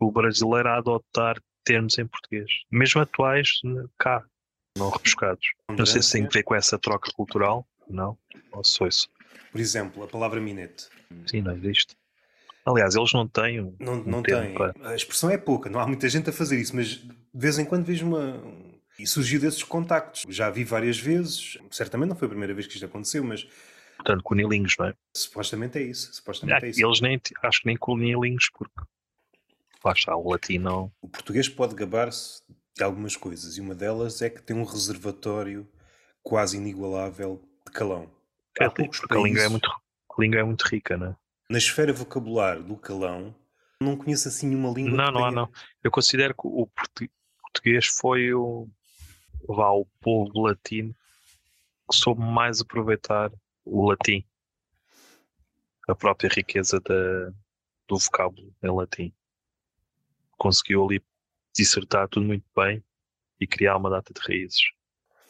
[0.00, 3.48] o brasileiro a adotar termos em português, mesmo atuais
[3.98, 4.24] cá,
[4.76, 5.52] não rebuscados.
[5.70, 8.18] Não sei se tem a ver com essa troca cultural, não,
[8.50, 9.08] ou só isso.
[9.50, 10.88] Por exemplo, a palavra minete.
[11.26, 11.94] Sim, não existe.
[12.64, 14.54] Aliás, eles não têm um, Não, um não têm.
[14.54, 14.72] Para...
[14.88, 17.64] A expressão é pouca, não há muita gente a fazer isso, mas de vez em
[17.64, 18.40] quando vejo uma.
[18.98, 20.22] E surgiu desses contactos.
[20.28, 23.46] Já vi várias vezes, certamente não foi a primeira vez que isto aconteceu, mas.
[23.96, 24.94] Portanto, conilinhos, não é?
[25.16, 26.12] Supostamente é isso.
[26.12, 26.84] Supostamente ah, é isso.
[26.84, 28.74] Eles nem, acho que nem conilinhos, porque
[29.84, 30.92] lá está, o latino.
[31.00, 32.42] O português pode gabar-se
[32.76, 35.68] de algumas coisas, e uma delas é que tem um reservatório
[36.22, 38.10] quase inigualável de calão.
[38.58, 41.16] É, porque a língua é muito, a língua é muito rica, não é?
[41.48, 43.34] Na esfera vocabular do calão,
[43.80, 44.96] não conheço assim uma língua.
[44.96, 45.50] Não, não há, não.
[45.82, 46.68] Eu considero que o
[47.52, 48.68] português foi o,
[49.46, 50.94] vá, o povo latino
[51.90, 53.30] que soube mais aproveitar
[53.64, 54.24] o latim,
[55.88, 57.30] a própria riqueza da,
[57.88, 59.12] do vocábulo em latim.
[60.38, 61.02] Conseguiu ali
[61.54, 62.82] dissertar tudo muito bem
[63.40, 64.62] e criar uma data de raízes.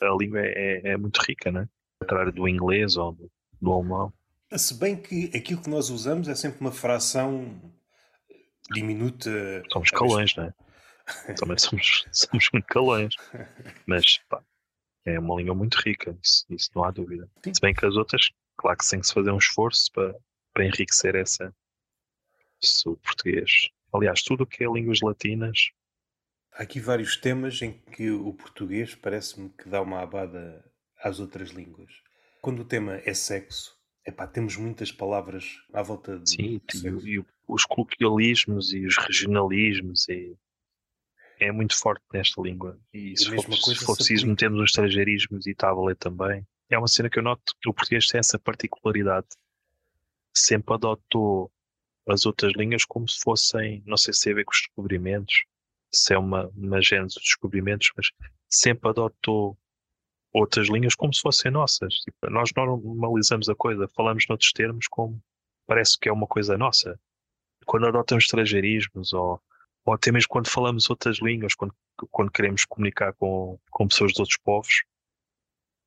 [0.00, 1.68] A língua é, é, é muito rica, né?
[1.98, 4.12] Contrário do inglês ou do, do alemão.
[4.58, 7.60] Se bem que aquilo que nós usamos é sempre uma fração
[8.70, 9.62] diminuta.
[9.70, 10.54] Somos calões, não é?
[11.34, 13.14] Também somos, somos muito calões.
[13.86, 14.42] Mas pá,
[15.04, 17.28] é uma língua muito rica, isso, isso não há dúvida.
[17.44, 17.54] Sim.
[17.54, 20.14] Se bem que as outras, claro que tem que se fazer um esforço para,
[20.52, 21.54] para enriquecer essa,
[22.86, 23.68] o português.
[23.92, 25.70] Aliás, tudo o que é línguas latinas.
[26.52, 30.64] Há aqui vários temas em que o português parece-me que dá uma abada
[31.02, 31.92] às outras línguas.
[32.40, 36.30] Quando o tema é sexo, Epá, temos muitas palavras à volta de.
[36.30, 40.36] Sim, e, e, os coloquialismos e os regionalismos e
[41.38, 42.78] é muito forte nesta língua.
[42.92, 46.46] E, e se, for, se for preciso, metemos os estrangeirismos e está a valer também.
[46.68, 49.26] É uma cena que eu noto que o português tem essa particularidade.
[50.34, 51.52] Sempre adotou
[52.08, 55.44] as outras línguas como se fossem, não sei se tem a ver com os descobrimentos,
[55.92, 58.10] se é uma, uma gênese dos descobrimentos, mas
[58.48, 59.56] sempre adotou
[60.32, 61.94] outras linhas como se fossem nossas.
[61.96, 65.22] Tipo, nós normalizamos a coisa, falamos noutros termos como
[65.66, 66.98] parece que é uma coisa nossa.
[67.66, 69.40] Quando adotamos estrangeirismos ou,
[69.84, 71.74] ou até mesmo quando falamos outras línguas, quando,
[72.10, 74.82] quando queremos comunicar com, com pessoas de outros povos,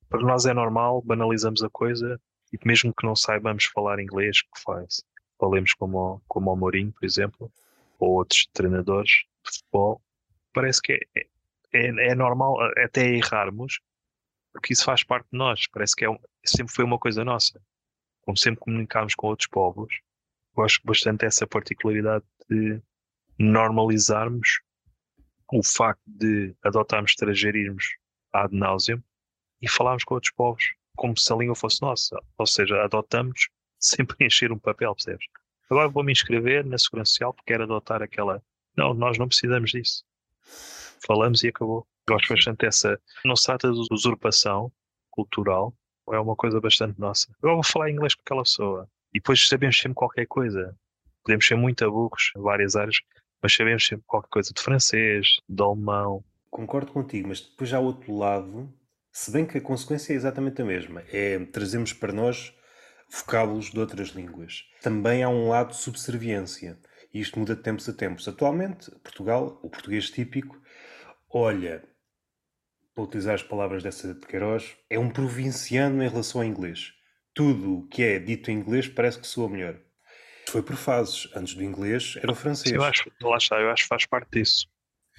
[0.08, 2.20] para nós é normal, banalizamos a coisa
[2.52, 5.02] e mesmo que não saibamos falar inglês, que faz?
[5.38, 7.52] Falemos como, como o Mourinho, por exemplo,
[7.98, 9.10] ou outros treinadores
[9.44, 10.00] de futebol,
[10.52, 11.26] parece que é,
[11.72, 13.80] é, é normal até errarmos,
[14.56, 16.08] porque isso faz parte de nós, parece que é,
[16.44, 17.60] sempre foi uma coisa nossa.
[18.22, 20.00] Como sempre comunicámos com outros povos,
[20.54, 22.80] gosto bastante dessa particularidade de
[23.38, 24.60] normalizarmos
[25.52, 27.84] o facto de adotarmos estrangeirismos
[28.32, 29.02] ad nauseam
[29.60, 30.64] e falarmos com outros povos
[30.96, 32.18] como se a língua fosse nossa.
[32.38, 35.26] Ou seja, adotamos sempre encher um papel, percebes?
[35.70, 38.42] Agora vou me inscrever na Segurança Social porque quero adotar aquela
[38.76, 40.02] Não, nós não precisamos disso.
[41.06, 41.86] Falamos e acabou.
[42.08, 43.00] Gosto bastante dessa.
[43.24, 44.70] Não se trata de usurpação
[45.10, 45.74] cultural,
[46.12, 47.26] é uma coisa bastante nossa.
[47.42, 50.76] Eu vou falar inglês com aquela pessoa e depois sabemos sempre qualquer coisa.
[51.24, 53.00] Podemos ser muito aburros em várias áreas,
[53.42, 56.24] mas sabemos sempre qualquer coisa de francês, de alemão.
[56.48, 58.72] Concordo contigo, mas depois há outro lado,
[59.10, 62.54] se bem que a consequência é exatamente a mesma, é trazemos para nós
[63.10, 64.62] vocábulos de outras línguas.
[64.80, 66.78] Também há um lado de subserviência,
[67.12, 68.28] e isto muda de tempos a tempos.
[68.28, 70.56] Atualmente, Portugal, o português típico,
[71.28, 71.82] olha,
[72.96, 76.94] para utilizar as palavras dessa de Queiroz, é um provinciano em relação ao inglês.
[77.34, 79.76] Tudo o que é dito em inglês parece que soa melhor.
[80.48, 81.28] Foi por fases.
[81.36, 82.74] Antes do inglês era o francês.
[82.74, 84.66] Eu acho, lá está, eu acho que faz parte disso.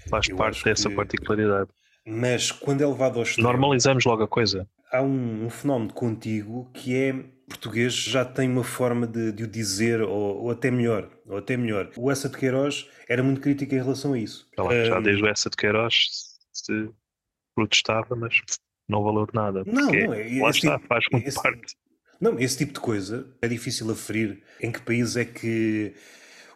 [0.10, 0.96] Faz eu parte dessa que...
[0.96, 1.70] particularidade.
[2.04, 3.48] Mas quando é levado ao extremo...
[3.48, 4.68] Normalizamos logo a coisa.
[4.92, 7.13] Há um, um fenómeno contigo que é
[7.48, 11.56] português já tem uma forma de, de o dizer, ou, ou, até melhor, ou até
[11.56, 11.92] melhor.
[11.96, 14.48] O Essa de Queiroz era muito crítico em relação a isso.
[14.58, 16.08] Já, lá, já desde o Essa de Queiroz
[16.52, 16.90] se
[17.58, 18.39] protestava, mas
[18.88, 19.63] não valeu nada.
[19.65, 21.76] Não, não, é, lá está, tipo, faz muito esse, parte.
[22.22, 25.96] Não, esse tipo de coisa é difícil aferir em que país é que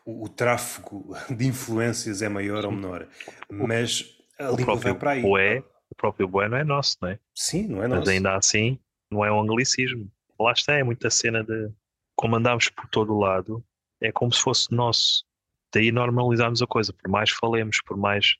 [0.06, 2.68] o, o tráfego de influências é maior Sim.
[2.68, 3.08] ou menor.
[3.50, 5.22] Mas a o língua vai para aí.
[5.24, 7.20] Boé, o próprio boé não é nosso, não é?
[7.34, 8.02] Sim, não é nosso.
[8.02, 10.10] Mas ainda assim, não é um anglicismo.
[10.40, 11.72] Lá está, é muita cena de
[12.16, 13.64] como andamos por todo o lado,
[14.00, 15.26] é como se fosse nosso.
[15.74, 18.36] Daí normalizarmos a coisa, por mais falemos, por mais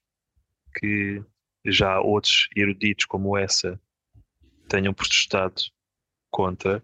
[0.76, 1.24] que
[1.66, 3.80] já outros eruditos como essa
[4.68, 5.62] tenham protestado
[6.30, 6.82] contra,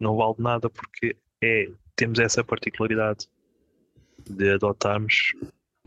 [0.00, 3.28] não vale nada porque é, temos essa particularidade
[4.28, 5.32] de adotarmos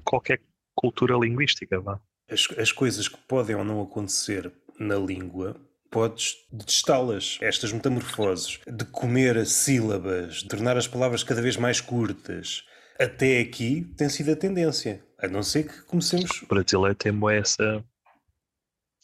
[0.04, 0.42] qualquer
[0.76, 1.80] cultura linguística.
[1.80, 2.00] Vá.
[2.30, 5.56] As, as coisas que podem ou não acontecer na língua
[5.90, 12.64] podes detestá-las, estas metamorfoses, de comer sílabas, de tornar as palavras cada vez mais curtas.
[13.00, 15.04] Até aqui tem sido a tendência.
[15.22, 16.42] A não ser que comecemos.
[16.42, 17.86] O brasileiro tem essa,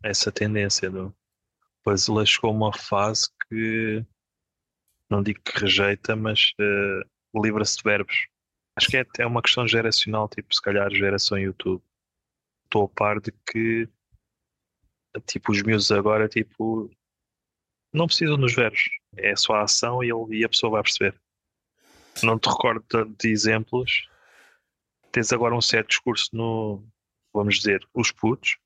[0.04, 0.90] essa tendência.
[0.90, 1.08] Não?
[1.08, 1.14] O
[1.86, 4.06] brasileiro chegou a uma fase que
[5.10, 8.28] não digo que rejeita, mas uh, livra-se de verbos.
[8.78, 11.84] Acho que é, é uma questão geracional, tipo, se calhar geração YouTube.
[12.66, 13.88] Estou a par de que
[15.26, 16.90] tipo, os miúdos agora, tipo,
[17.94, 18.82] não precisam dos verbos.
[19.16, 21.16] É só a ação e, ele, e a pessoa vai perceber.
[22.24, 22.84] Não te recordo
[23.18, 24.10] de exemplos.
[25.16, 26.86] Tens agora um certo discurso no,
[27.34, 28.58] vamos dizer, os putos.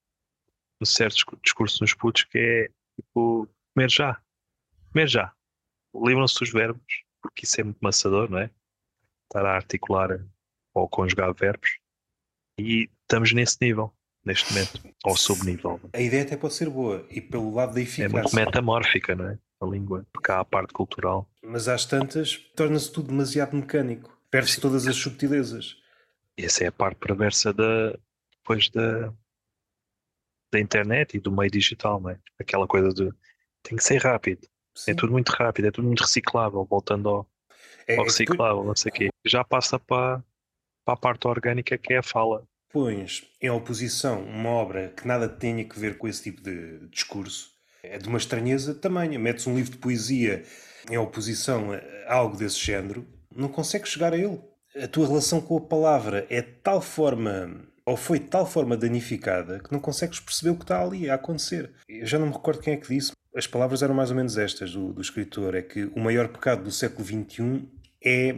[0.81, 4.19] Um certo discurso nos putos que é, tipo, comer já.
[4.91, 5.31] Comer já.
[5.93, 8.49] Livram-se dos verbos, porque isso é muito maçador, não é?
[9.25, 10.25] Estar a articular
[10.73, 11.69] ou conjugar verbos.
[12.59, 13.93] E estamos nesse nível
[14.25, 15.79] neste momento, ao subnível.
[15.93, 18.05] A ideia até pode ser boa, e pelo lado da eficácia.
[18.17, 19.37] É muito metamórfica, não é?
[19.61, 21.29] A língua, porque há a parte cultural.
[21.43, 24.19] Mas às tantas, torna-se tudo demasiado mecânico.
[24.31, 25.77] Perde-se todas as subtilezas.
[26.43, 27.91] Essa é a parte perversa da,
[28.37, 29.13] depois da,
[30.51, 32.19] da internet e do meio digital, não é?
[32.39, 33.11] Aquela coisa de
[33.63, 34.45] tem que ser rápido.
[34.45, 34.49] É
[34.79, 34.91] Sim.
[34.91, 37.29] É tudo muito rápido, é tudo muito reciclável, voltando ao,
[37.87, 39.09] é, ao é reciclável, não sei o quê.
[39.25, 40.23] Já passa para,
[40.85, 45.27] para a parte orgânica que é a fala pões em oposição uma obra que nada
[45.27, 47.51] tenha que ver com esse tipo de discurso,
[47.83, 49.17] é de uma estranheza tamanha.
[49.17, 50.43] Metes um livro de poesia
[50.89, 51.71] em oposição
[52.07, 54.39] a algo desse género, não consegues chegar a ele.
[54.75, 59.71] A tua relação com a palavra é tal forma, ou foi tal forma danificada, que
[59.71, 61.71] não consegues perceber o que está ali a acontecer.
[61.87, 63.13] Eu já não me recordo quem é que disse.
[63.35, 66.63] As palavras eram mais ou menos estas do, do escritor: é que o maior pecado
[66.63, 67.67] do século XXI
[68.03, 68.35] é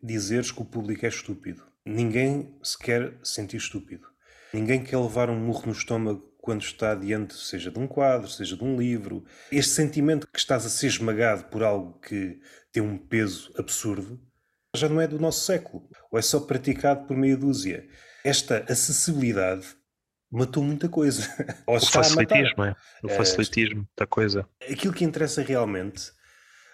[0.00, 1.62] dizeres que o público é estúpido.
[1.84, 4.06] Ninguém se quer sentir estúpido.
[4.52, 8.56] Ninguém quer levar um murro no estômago quando está diante, seja de um quadro, seja
[8.56, 9.24] de um livro.
[9.50, 12.38] Este sentimento que estás a ser esmagado por algo que
[12.70, 14.20] tem um peso absurdo
[14.74, 17.86] já não é do nosso século, ou é só praticado por meia dúzia.
[18.24, 19.66] Esta acessibilidade
[20.30, 21.22] matou muita coisa.
[21.66, 22.74] O facilitismo, é?
[23.02, 24.48] O é, facilitismo da coisa.
[24.70, 26.10] Aquilo que interessa realmente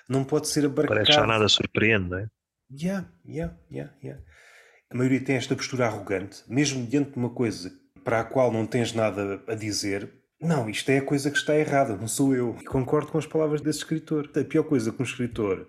[0.09, 1.01] não pode ser abarcado.
[1.01, 2.29] Parece já nada surpreende, não é?
[2.73, 4.21] Yeah, yeah, yeah, yeah
[4.93, 7.73] a maioria tem esta postura arrogante, mesmo diante de uma coisa
[8.05, 10.11] para a qual não tens nada a dizer.
[10.41, 12.57] Não, isto é a coisa que está errada, não sou eu.
[12.61, 14.29] E concordo com as palavras desse escritor.
[14.35, 15.69] A pior coisa que um escritor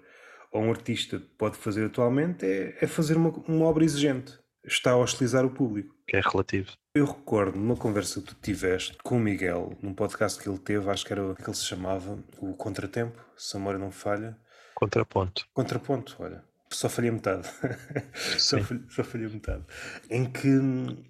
[0.52, 4.40] ou um artista pode fazer atualmente é, é fazer uma, uma obra exigente.
[4.64, 5.96] Está a hostilizar o público.
[6.08, 6.72] Que é relativo.
[6.94, 10.90] Eu recordo numa conversa que tu tiveste com o Miguel, num podcast que ele teve,
[10.90, 14.38] acho que era que ele se chamava O Contratempo, se a memória não falha.
[14.76, 15.48] Contraponto.
[15.54, 16.44] Contraponto, olha
[16.76, 17.48] só falhei metade.
[18.40, 19.64] só, falhei, só falhei metade.
[20.10, 21.04] Em que hum,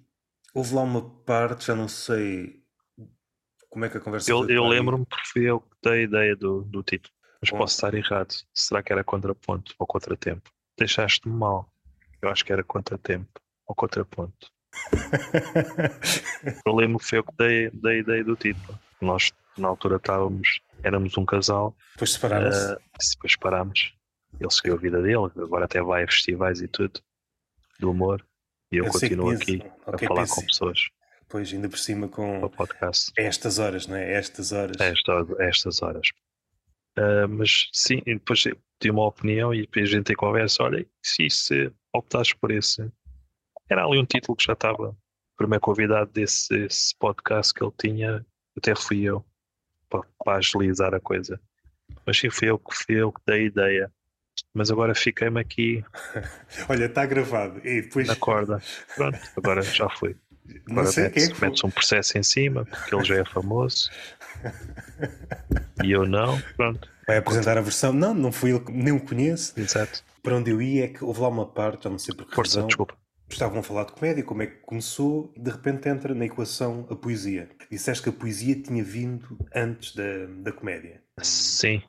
[0.54, 2.62] houve lá uma parte, já não sei
[3.70, 6.36] como é que a conversa Eu, eu lembro-me porque fui eu que dei a ideia
[6.36, 7.14] do, do título.
[7.42, 7.58] Mas Bom.
[7.58, 8.34] posso estar errado.
[8.54, 10.48] Será que era contraponto ou contratempo?
[10.78, 11.68] Deixaste-me mal.
[12.22, 13.40] Eu acho que era contratempo.
[13.66, 14.50] ao contraponto.
[16.66, 18.78] lembro que foi eu que dei, dei a ideia do título.
[19.00, 21.76] Nós, na altura, estávamos, éramos um casal.
[21.94, 22.74] Depois separaram-se.
[22.74, 22.78] Uh,
[23.12, 23.94] depois separámos.
[24.40, 27.00] Ele seguiu a vida dele, agora até vai a festivais e tudo,
[27.78, 28.24] do humor.
[28.70, 30.88] E eu, eu continuo aqui okay, a falar com pessoas.
[31.28, 33.12] Pois, ainda por cima com o podcast.
[33.16, 34.12] estas horas, não é?
[34.12, 34.76] Estas horas.
[34.80, 36.08] Esta, estas horas.
[36.98, 40.62] Uh, mas sim, depois tive uma opinião e depois a gente tem conversa.
[40.62, 42.90] Olha, se, se optaste por esse.
[43.68, 44.96] Era ali um título que já estava.
[45.36, 48.26] Primeiro convidado desse podcast que ele tinha,
[48.56, 49.24] até fui eu,
[49.88, 51.40] para, para agilizar a coisa.
[52.06, 53.92] Mas sim, fui eu, fui eu que dei a ideia
[54.54, 55.84] mas agora fiquei-me aqui.
[56.68, 57.60] Olha, está gravado.
[57.66, 58.06] E depois...
[58.06, 58.62] Na corda.
[58.94, 60.16] Pronto, agora já foi.
[60.68, 63.24] Agora Não sei metes, quem é metes um processo em cima, porque ele já é
[63.24, 63.90] famoso.
[65.84, 66.40] e eu não.
[66.56, 66.88] Pronto.
[67.06, 67.92] Vai apresentar a versão.
[67.92, 69.58] Não, não fui ele, nem o conheço.
[69.58, 70.02] Exato.
[70.22, 72.34] Para onde eu ia é que houve lá uma parte, já não sei por que
[72.34, 72.68] Força, razão.
[72.68, 72.96] desculpa.
[73.28, 76.86] Estavam a falar de comédia, como é que começou, e de repente entra na equação
[76.90, 77.48] a poesia.
[77.70, 81.02] Disseste que a poesia tinha vindo antes da, da comédia.
[81.22, 81.82] Sim,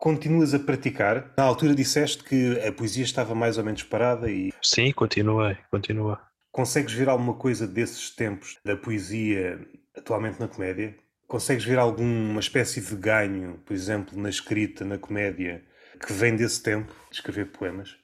[0.00, 1.34] Continuas a praticar?
[1.36, 4.50] Na altura disseste que a poesia estava mais ou menos parada e.
[4.62, 6.18] Sim, continuei, continua.
[6.52, 10.96] Consegues ver alguma coisa desses tempos da poesia atualmente na comédia?
[11.26, 15.64] Consegues ver alguma espécie de ganho, por exemplo, na escrita, na comédia,
[16.04, 17.96] que vem desse tempo, de escrever poemas?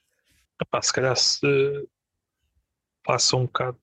[0.63, 1.89] Epá, se calhar se
[3.03, 3.81] passa um bocado,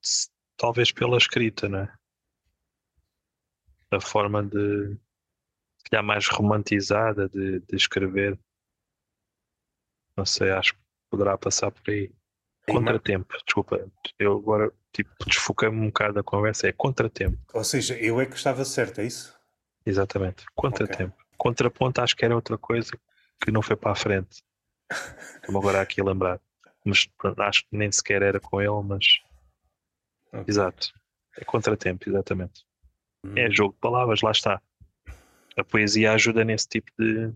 [0.58, 1.94] talvez pela escrita, né?
[3.92, 4.98] A forma de
[5.94, 8.40] calhar mais romantizada de, de escrever.
[10.18, 12.12] Não sei, acho que poderá passar por aí.
[12.68, 13.86] Contratempo, desculpa,
[14.18, 17.38] eu agora tipo, desfoquei-me um bocado da conversa, é contratempo.
[17.54, 19.38] Ou seja, eu é que estava certo, é isso?
[19.86, 21.14] Exatamente, contratempo.
[21.14, 21.38] Okay.
[21.38, 22.92] Contraponto acho que era outra coisa
[23.42, 24.42] que não foi para a frente.
[24.90, 26.40] Estou-me agora aqui a lembrar.
[26.86, 29.22] Mas acho que nem sequer era com ele, mas.
[30.28, 30.46] Okay.
[30.48, 30.94] Exato.
[31.38, 32.64] É contratempo, exatamente.
[33.26, 33.34] Hum.
[33.36, 34.62] É jogo de palavras, lá está
[35.58, 37.32] a poesia ajuda nesse tipo de.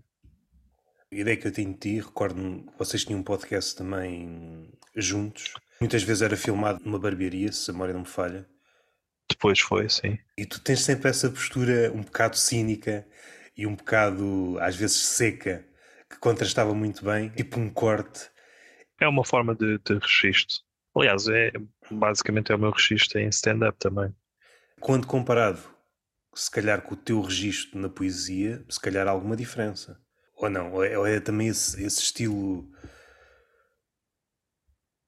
[1.12, 5.54] A ideia que eu tenho de ti, recordo-me, vocês tinham um podcast também juntos.
[5.80, 8.48] Muitas vezes era filmado numa barbearia, se a memória não me falha.
[9.30, 10.18] Depois foi, sim.
[10.38, 13.08] E tu tens sempre essa postura um bocado cínica
[13.56, 15.66] e um bocado, às vezes, seca,
[16.10, 18.30] que contrastava muito bem, tipo um corte.
[19.00, 20.58] É uma forma de, de registro.
[20.96, 21.52] Aliás, é,
[21.92, 24.14] basicamente é o meu registro em stand-up também.
[24.80, 25.60] Quando comparado
[26.34, 30.00] se calhar com o teu registro na poesia, se calhar há alguma diferença.
[30.38, 30.74] Ou não?
[30.74, 32.70] Ou é, ou é também esse, esse, estilo.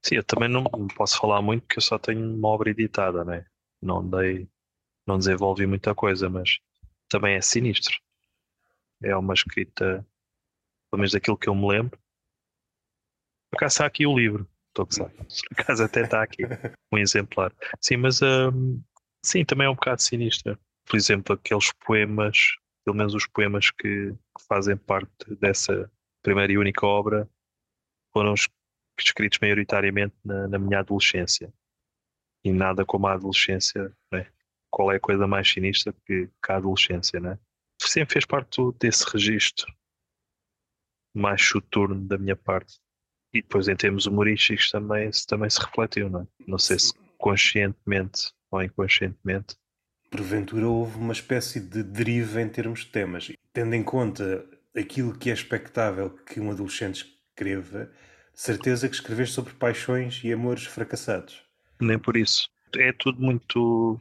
[0.04, 0.63] Sim, eu também não
[0.96, 3.46] posso falar muito porque eu só tenho uma obra editada, né?
[3.82, 4.50] Não dei,
[5.06, 6.60] não desenvolvi muita coisa, mas
[7.10, 7.96] também é sinistro.
[9.04, 10.06] É uma escrita,
[10.89, 11.98] pelo menos daquilo que eu me lembro.
[13.52, 15.12] Por acaso está aqui o livro, estou a gozar.
[15.12, 16.44] Por acaso até está aqui
[16.92, 17.54] um exemplar.
[17.80, 18.82] Sim, mas um,
[19.24, 22.38] sim, também é um bocado sinistro por exemplo, aqueles poemas,
[22.86, 27.30] pelo menos os poemas que, que fazem parte dessa primeira e única obra,
[28.12, 28.34] foram
[29.00, 31.54] escritos maioritariamente na, na minha adolescência.
[32.44, 34.32] E nada como a adolescência, né?
[34.70, 37.38] qual é a coisa mais sinistra que, que a adolescência, né?
[37.82, 39.74] Sempre fez parte desse registro
[41.15, 42.80] mais soturno da minha parte.
[43.34, 46.28] E depois em termos humorísticos também, também se refletiu, não é?
[46.48, 49.56] Não sei se conscientemente ou inconscientemente,
[50.10, 53.32] porventura houve uma espécie de deriva em termos de temas.
[53.54, 54.45] Tendo em conta
[54.76, 57.91] aquilo que é expectável que um adolescente escreva,
[58.34, 61.43] certeza que escreveste sobre paixões e amores fracassados.
[61.80, 62.50] Nem por isso.
[62.76, 64.00] É tudo muito.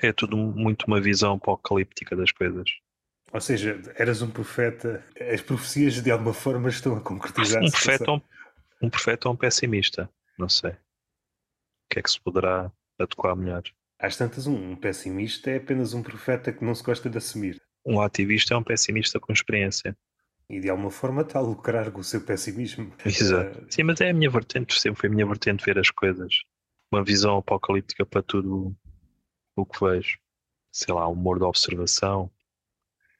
[0.00, 2.68] É tudo muito uma visão apocalíptica das coisas.
[3.32, 7.66] Ou seja, eras um profeta, as profecias de alguma forma estão a concretizar-se.
[7.66, 8.20] Um profeta, um,
[8.82, 10.70] um profeta ou um pessimista, não sei.
[10.72, 10.76] O
[11.90, 13.62] que é que se poderá adequar melhor?
[14.02, 17.62] Às tantas, um pessimista é apenas um profeta que não se gosta de assumir.
[17.86, 19.96] Um ativista é um pessimista com experiência.
[20.50, 22.92] E de alguma forma está a lucrar com o seu pessimismo.
[23.06, 23.60] Exato.
[23.60, 23.66] Uh...
[23.70, 26.34] Sim, mas é a minha vertente, sempre foi a minha vertente ver as coisas.
[26.92, 28.74] Uma visão apocalíptica para tudo
[29.54, 30.18] o que vejo.
[30.72, 32.28] Sei lá, humor de observação.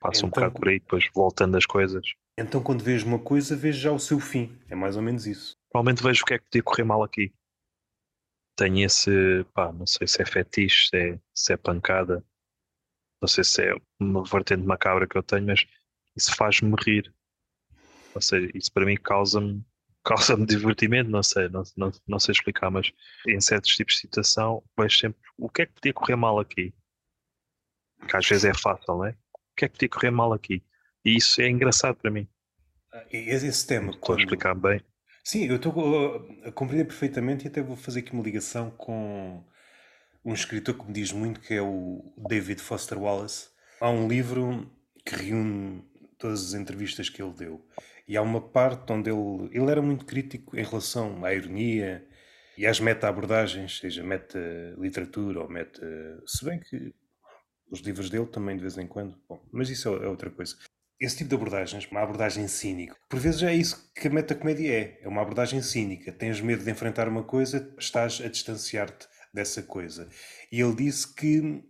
[0.00, 2.02] Passa então, um bocado por aí, depois voltando as coisas.
[2.36, 4.58] Então, quando vejo uma coisa, vejo já o seu fim.
[4.68, 5.56] É mais ou menos isso.
[5.70, 7.32] Provavelmente vejo o que é que podia correr mal aqui
[8.56, 12.24] tenho esse, pá, não sei se é fetiche, se é, se é pancada,
[13.20, 15.64] não sei se é uma vertente macabra que eu tenho, mas
[16.16, 17.14] isso faz-me rir.
[18.14, 19.64] Ou seja, isso para mim causa-me
[20.04, 22.92] causa-me divertimento, não sei, não, não, não sei explicar, mas
[23.26, 26.74] em certos tipos de situação vejo sempre o que é que podia correr mal aqui.
[28.08, 29.10] Que às vezes é fácil, não é?
[29.32, 30.60] O que é que podia correr mal aqui?
[31.04, 32.28] E isso é engraçado para mim.
[33.12, 33.90] E esse tema.
[33.90, 34.18] Estou quando...
[34.18, 34.84] a explicar bem.
[35.24, 39.44] Sim, eu estou a compreender perfeitamente e até vou fazer aqui uma ligação com
[40.24, 43.48] um escritor que me diz muito, que é o David Foster Wallace.
[43.80, 44.68] Há um livro
[45.04, 45.84] que reúne
[46.18, 47.64] todas as entrevistas que ele deu.
[48.06, 52.04] E há uma parte onde ele, ele era muito crítico em relação à ironia
[52.58, 55.80] e às meta-abordagens, seja meta-literatura ou meta...
[56.26, 56.92] Se bem que
[57.70, 59.16] os livros dele também de vez em quando.
[59.28, 60.56] Bom, mas isso é outra coisa.
[61.02, 65.00] Esse tipo de abordagens, uma abordagem cínica, por vezes é isso que a metacomédia é.
[65.02, 66.12] É uma abordagem cínica.
[66.12, 70.08] Tens medo de enfrentar uma coisa, estás a distanciar-te dessa coisa.
[70.52, 71.60] E ele disse que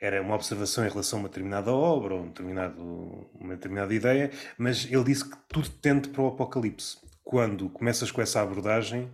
[0.00, 4.86] era uma observação em relação a uma determinada obra ou um uma determinada ideia, mas
[4.86, 6.96] ele disse que tudo tende para o apocalipse.
[7.22, 9.12] Quando começas com essa abordagem,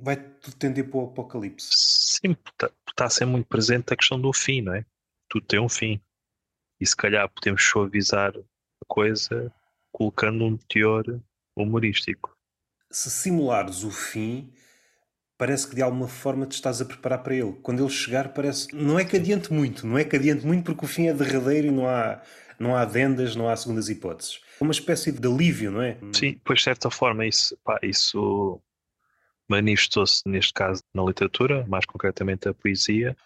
[0.00, 1.68] vai tudo tender para o apocalipse.
[1.72, 4.86] Sim, está, está a ser muito presente a questão do fim, não é?
[5.28, 6.00] Tudo tem um fim.
[6.80, 8.32] E se calhar podemos suavizar
[8.86, 9.52] coisa
[9.92, 11.04] colocando um teor
[11.56, 12.36] humorístico.
[12.90, 14.52] Se simulares o fim,
[15.38, 17.52] parece que de alguma forma te estás a preparar para ele.
[17.62, 18.74] Quando ele chegar, parece.
[18.74, 21.68] Não é que adiante muito, não é que adiante muito porque o fim é derradeiro
[21.68, 22.20] e não há,
[22.58, 24.40] não há adendas, não há segundas hipóteses.
[24.60, 25.96] É uma espécie de alívio, não é?
[26.12, 28.60] Sim, pois de certa forma isso, pá, isso
[29.48, 33.16] manifestou-se neste caso na literatura, mais concretamente a poesia,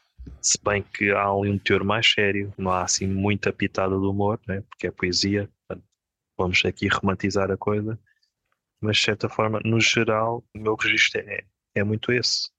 [0.40, 4.06] se bem que há ali um teor mais sério, não há assim muita pitada de
[4.06, 4.60] humor, né?
[4.62, 5.50] porque é poesia,
[6.36, 7.98] vamos aqui romantizar a coisa,
[8.80, 11.44] mas de certa forma, no geral, o meu registro é,
[11.74, 12.50] é muito esse.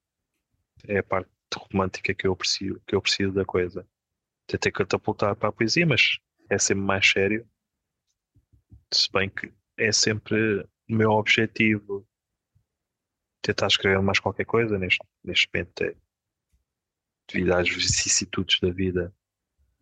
[0.87, 3.87] É a parte romântica que eu aprecio, que eu da coisa.
[4.47, 7.47] Tentei catapultar para a poesia, mas é sempre mais sério.
[8.91, 12.07] Se bem que é sempre o meu objetivo
[13.41, 15.95] tentar escrever mais qualquer coisa neste, neste momento é,
[17.31, 19.13] devido às vicissitudes da vida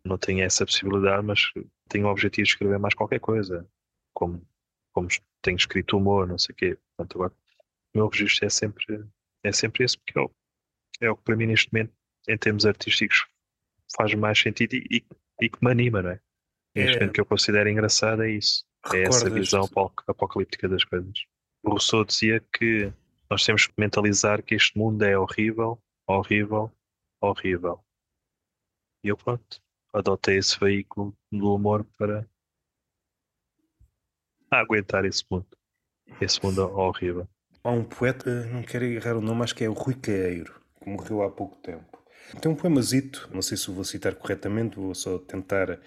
[0.04, 1.50] não tenho essa possibilidade, mas
[1.88, 3.66] tenho o objetivo de escrever mais qualquer coisa
[4.14, 4.46] como,
[4.92, 5.08] como
[5.42, 7.32] tenho escrito humor, não sei o quê Portanto, agora,
[7.94, 9.04] o meu registro é sempre
[9.42, 10.30] é sempre esse, porque é o,
[11.00, 11.92] é o que para mim neste momento,
[12.28, 13.26] em termos artísticos,
[13.96, 15.04] faz mais sentido e, e,
[15.42, 16.20] e que me anima, não é?
[16.74, 18.64] Neste é, momento que eu considero engraçado é isso.
[18.92, 19.68] É essa visão
[20.06, 21.24] apocalíptica das coisas.
[21.62, 22.92] O Rousseau dizia que
[23.30, 26.72] nós temos que mentalizar que este mundo é horrível, horrível,
[27.24, 27.84] horrível.
[29.02, 29.60] E eu pronto,
[29.92, 32.26] adotei esse veículo do humor para
[34.50, 35.46] aguentar esse mundo.
[36.20, 37.28] Esse mundo horrível.
[37.62, 40.88] Há um poeta, não quero errar o nome, acho que é o Rui Caeiro, que
[40.88, 41.98] morreu há pouco tempo.
[42.40, 45.78] Tem um poemazito, não sei se o vou citar corretamente, vou só tentar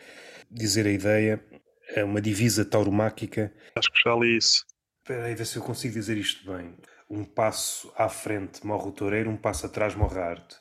[0.50, 1.44] dizer a ideia.
[1.96, 3.54] É uma divisa tauromáquica.
[3.76, 4.66] Acho que já li isso.
[5.00, 6.76] Espera aí, ver se eu consigo dizer isto bem.
[7.10, 10.58] Um passo à frente morre o toureiro, um passo atrás morre a arte.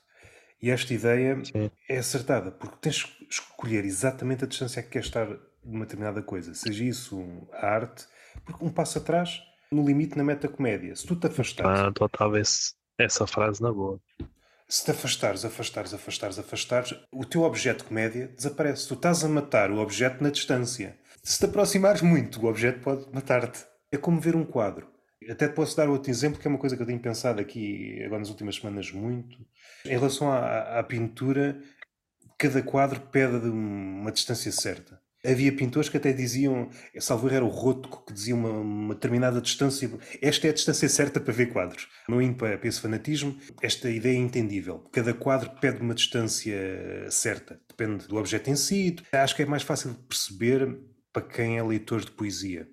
[0.61, 1.71] E esta ideia Sim.
[1.89, 6.23] é acertada, porque tens que escolher exatamente a distância que queres estar de uma determinada
[6.23, 6.55] coisa.
[6.55, 8.07] Seja isso a arte,
[8.45, 10.95] porque um passo atrás no limite na metacomédia.
[10.95, 11.81] Se tu te afastares.
[11.81, 12.41] Ah, adotava
[12.99, 14.01] essa frase na boa.
[14.69, 18.89] Se te afastares, afastares, afastares, afastares, o teu objeto de comédia desaparece.
[18.89, 20.97] Tu estás a matar o objeto na distância.
[21.23, 23.65] Se te aproximares muito, o objeto pode matar-te.
[23.93, 24.89] É como ver um quadro.
[25.31, 28.01] Até te posso dar outro exemplo, que é uma coisa que eu tenho pensado aqui
[28.05, 29.39] agora nas últimas semanas muito.
[29.87, 31.61] Em relação à, à pintura,
[32.39, 38.05] cada quadro pede uma distância certa havia pintores que até diziam, salvo era o Rothko,
[38.07, 39.91] que dizia uma, uma, determinada distância,
[40.23, 41.89] esta é a distância certa para ver quadros.
[42.09, 44.79] Não indo para, para esse fanatismo, esta ideia é entendível.
[44.93, 46.57] Cada quadro pede uma distância
[47.11, 48.97] certa, depende do objeto em si.
[49.13, 50.79] Acho que é mais fácil de perceber
[51.13, 52.69] para quem é leitor de poesia.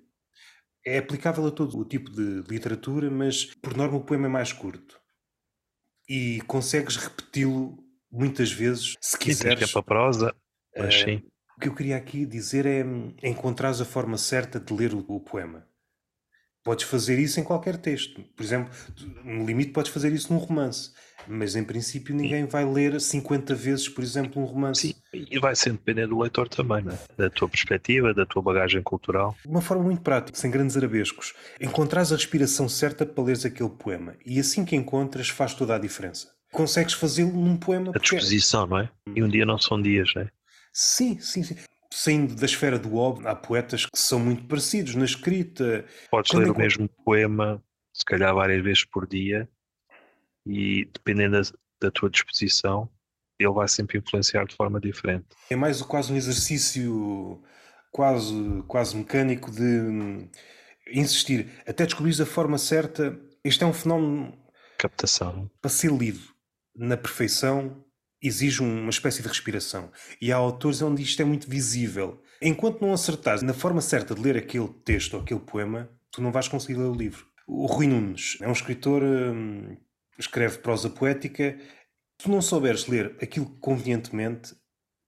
[0.86, 4.52] É aplicável a todo o tipo de literatura, mas por norma o poema é mais
[4.52, 5.00] curto.
[6.08, 7.78] E consegues repeti-lo
[8.10, 9.68] muitas vezes, se quiseres.
[9.68, 10.34] Sim, para prosa,
[10.76, 11.22] mas uh, sim
[11.56, 12.84] o que eu queria aqui dizer é
[13.22, 15.66] encontrar a forma certa de ler o, o, poema.
[16.62, 18.22] Podes fazer isso em qualquer texto.
[18.34, 18.72] Por exemplo,
[19.22, 20.92] no limite podes fazer isso num romance.
[21.28, 24.88] Mas em princípio ninguém vai ler 50 vezes, por exemplo, um romance.
[24.88, 26.98] Sim, e vai sempre depender do leitor também, não é?
[27.16, 29.36] da tua perspectiva, da tua bagagem cultural.
[29.42, 31.34] De uma forma muito prática, sem grandes arabescos.
[31.60, 34.14] Encontrares a respiração certa para leres aquele poema.
[34.24, 36.32] E assim que encontras, faz toda a diferença.
[36.52, 37.92] Consegues fazê-lo num poema.
[37.94, 38.88] A disposição, não é?
[39.14, 40.28] E um dia não são dias, não é?
[40.72, 41.56] Sim, sim, sim.
[41.90, 45.84] Saindo da esfera do óbvio, há poetas que são muito parecidos na escrita.
[46.10, 47.62] Podes Quando ler o mesmo poema,
[47.92, 49.48] se calhar várias vezes por dia,
[50.46, 52.88] e dependendo da, da tua disposição,
[53.38, 55.26] ele vai sempre influenciar de forma diferente.
[55.50, 57.42] É mais quase um exercício
[57.94, 60.28] quase, quase mecânico de hum,
[60.92, 63.18] insistir até descobrir a forma certa.
[63.44, 64.36] Este é um fenómeno.
[64.78, 65.48] Captação.
[65.62, 66.20] Para ser lido
[66.74, 67.84] na perfeição,
[68.20, 69.92] exige uma espécie de respiração.
[70.20, 72.20] E há autores onde isto é muito visível.
[72.42, 76.32] Enquanto não acertares na forma certa de ler aquele texto ou aquele poema, tu não
[76.32, 77.26] vais conseguir ler o livro.
[77.46, 79.76] O Rui Nunes é um escritor, hum,
[80.18, 81.58] escreve prosa poética.
[82.20, 84.54] Se não souberes ler aquilo convenientemente,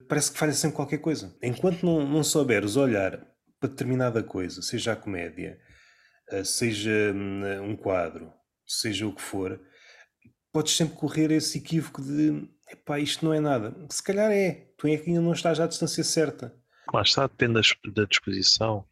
[0.08, 1.36] parece que falha sempre qualquer coisa.
[1.42, 3.26] Enquanto não, não souberes olhar
[3.60, 5.58] para determinada coisa, seja a comédia,
[6.30, 8.32] eh, seja hum, um quadro,
[8.66, 9.60] seja o que for,
[10.52, 13.74] podes sempre correr esse equívoco de epá, isto não é nada.
[13.90, 16.54] Se calhar é, tu é que ainda não estás à distância certa.
[16.92, 17.60] Lá está, depende
[17.92, 18.84] da disposição.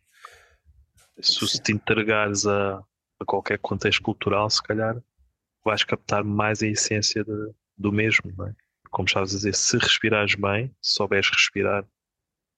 [1.21, 2.83] Se te entregares a,
[3.21, 5.01] a, qualquer contexto cultural, se calhar
[5.65, 8.55] vais captar mais a essência de, do mesmo, não é?
[8.91, 11.87] Como estavas a dizer, se respirares bem, se souberes respirar o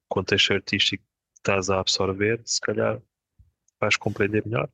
[0.08, 3.00] contexto artístico que estás a absorver, se calhar
[3.80, 4.68] vais compreender melhor.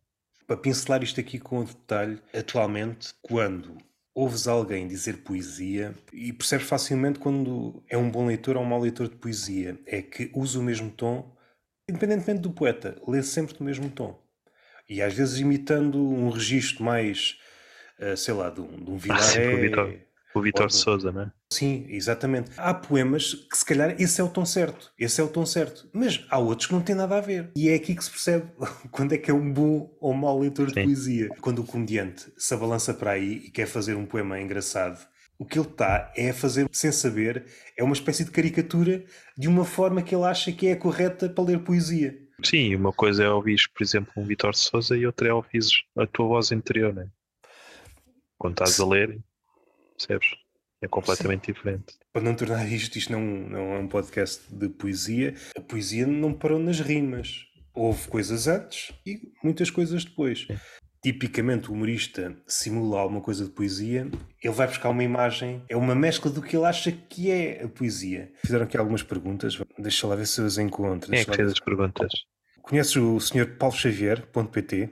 [0.47, 3.77] Para pincelar isto aqui com detalhe, atualmente, quando
[4.15, 8.81] ouves alguém dizer poesia e percebes facilmente quando é um bom leitor ou um mau
[8.81, 11.35] leitor de poesia, é que usa o mesmo tom,
[11.89, 14.21] independentemente do poeta, lê sempre do mesmo tom.
[14.89, 17.39] E às vezes imitando um registro mais,
[18.03, 19.73] uh, sei lá, de um, de um Vilaré.
[19.77, 21.33] Ah, o Vitor Souza, não é?
[21.53, 22.51] Sim, exatamente.
[22.57, 25.89] Há poemas que se calhar esse é o tom certo, esse é o tom certo,
[25.93, 27.51] mas há outros que não têm nada a ver.
[27.55, 28.47] E é aqui que se percebe
[28.91, 30.75] quando é que é um bom ou mau leitor Sim.
[30.75, 31.29] de poesia.
[31.41, 35.07] Quando o comediante se abalança para aí e quer fazer um poema engraçado,
[35.39, 37.45] o que ele está é a fazer, sem saber,
[37.77, 39.05] é uma espécie de caricatura
[39.37, 42.17] de uma forma que ele acha que é a correta para ler poesia.
[42.43, 45.61] Sim, uma coisa é ouvir, por exemplo, um Vitor Souza e outra é ouvir
[45.97, 47.07] a tua voz interior, né?
[48.43, 49.21] Quando estás a ler,
[49.97, 50.35] percebes?
[50.83, 51.53] É completamente Sim.
[51.53, 51.95] diferente.
[52.13, 56.33] Para não tornar isto, isto não, não é um podcast de poesia, a poesia não
[56.33, 57.47] parou nas rimas.
[57.73, 60.49] Houve coisas antes e muitas coisas depois.
[61.01, 64.11] Tipicamente o humorista simula alguma coisa de poesia,
[64.43, 67.69] ele vai buscar uma imagem, é uma mescla do que ele acha que é a
[67.69, 68.33] poesia.
[68.45, 71.09] Fizeram aqui algumas perguntas, deixa lá ver se eu as encontro.
[71.09, 72.11] Quem é que fez as perguntas?
[72.61, 74.91] Conheces o senhor Paulo Xavier.pt?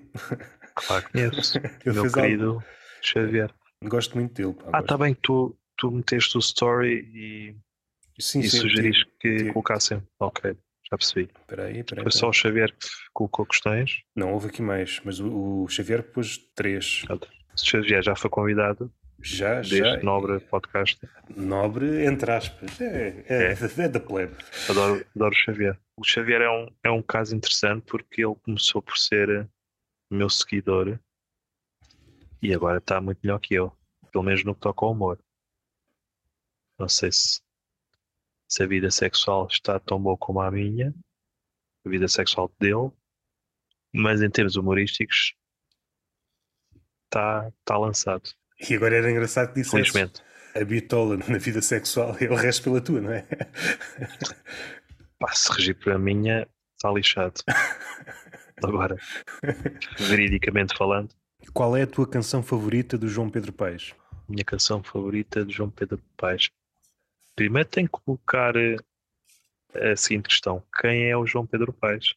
[0.73, 1.61] Claro que conheço.
[1.85, 2.80] Meu querido algo...
[3.03, 3.53] Xavier.
[3.85, 4.55] Gosto muito dele.
[4.55, 7.57] Pá, ah, está bem, tu, tu meteste o story e,
[8.21, 9.53] sim, e sim, sugeriste que tive.
[9.53, 10.03] colocassem.
[10.19, 10.57] Ok,
[10.91, 11.31] já percebi.
[11.47, 14.03] Peraí, peraí, Foi só o Xavier que colocou questões?
[14.15, 17.05] Não, houve aqui mais, mas o, o Xavier pôs três.
[17.09, 17.19] O
[17.57, 18.93] Xavier já foi convidado
[19.23, 20.03] já, deste já.
[20.03, 20.99] nobre podcast.
[21.37, 22.81] Nobre, entre aspas.
[22.81, 23.83] É, é, é.
[23.85, 24.35] é da plebe.
[24.69, 25.79] Adoro, adoro o Xavier.
[25.97, 29.49] O Xavier é um, é um caso interessante porque ele começou por ser
[30.11, 30.99] meu seguidor
[32.43, 33.73] e agora está muito melhor que eu,
[34.11, 35.19] pelo menos no que toca ao humor.
[36.79, 37.41] Não sei se,
[38.49, 40.95] se a vida sexual está tão boa como a minha,
[41.85, 42.91] a vida sexual dele,
[43.93, 45.35] mas em termos humorísticos
[47.05, 48.31] está tá lançado.
[48.69, 50.23] E agora era engraçado que disseste Felizmente.
[50.55, 53.27] a bitola na vida sexual e o resto pela tua, não é?
[55.19, 57.43] Pá, se regir para a minha, está lixado.
[58.63, 58.97] Agora,
[59.99, 61.15] veridicamente falando.
[61.53, 63.95] Qual é a tua canção favorita do João Pedro Paes?
[64.29, 66.51] Minha canção favorita do João Pedro Paes.
[67.35, 68.77] Primeiro tenho que colocar eh,
[69.75, 72.15] a seguinte questão: quem é o João Pedro Paes?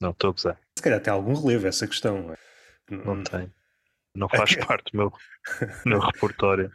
[0.00, 0.60] Não, estou a gozar.
[0.76, 2.34] Se calhar tem algum relevo essa questão.
[2.90, 3.22] Não hum.
[3.22, 3.52] tem.
[4.14, 5.12] Não faz parte do meu,
[5.84, 6.72] meu repertório.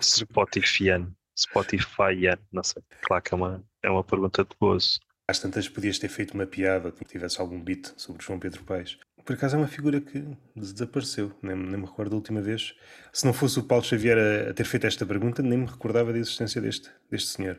[0.00, 1.06] Spotify,
[1.38, 2.82] Spotify, não sei.
[3.02, 5.00] Claro que é uma, é uma pergunta de gozo.
[5.28, 8.98] Às tantas podias ter feito uma piada que tivesse algum beat sobre João Pedro Paes.
[9.24, 10.24] Por acaso é uma figura que
[10.56, 12.74] desapareceu, nem, nem me recordo da última vez.
[13.12, 16.12] Se não fosse o Paulo Xavier a, a, ter feito esta pergunta, nem me recordava
[16.12, 17.58] da existência deste, deste senhor.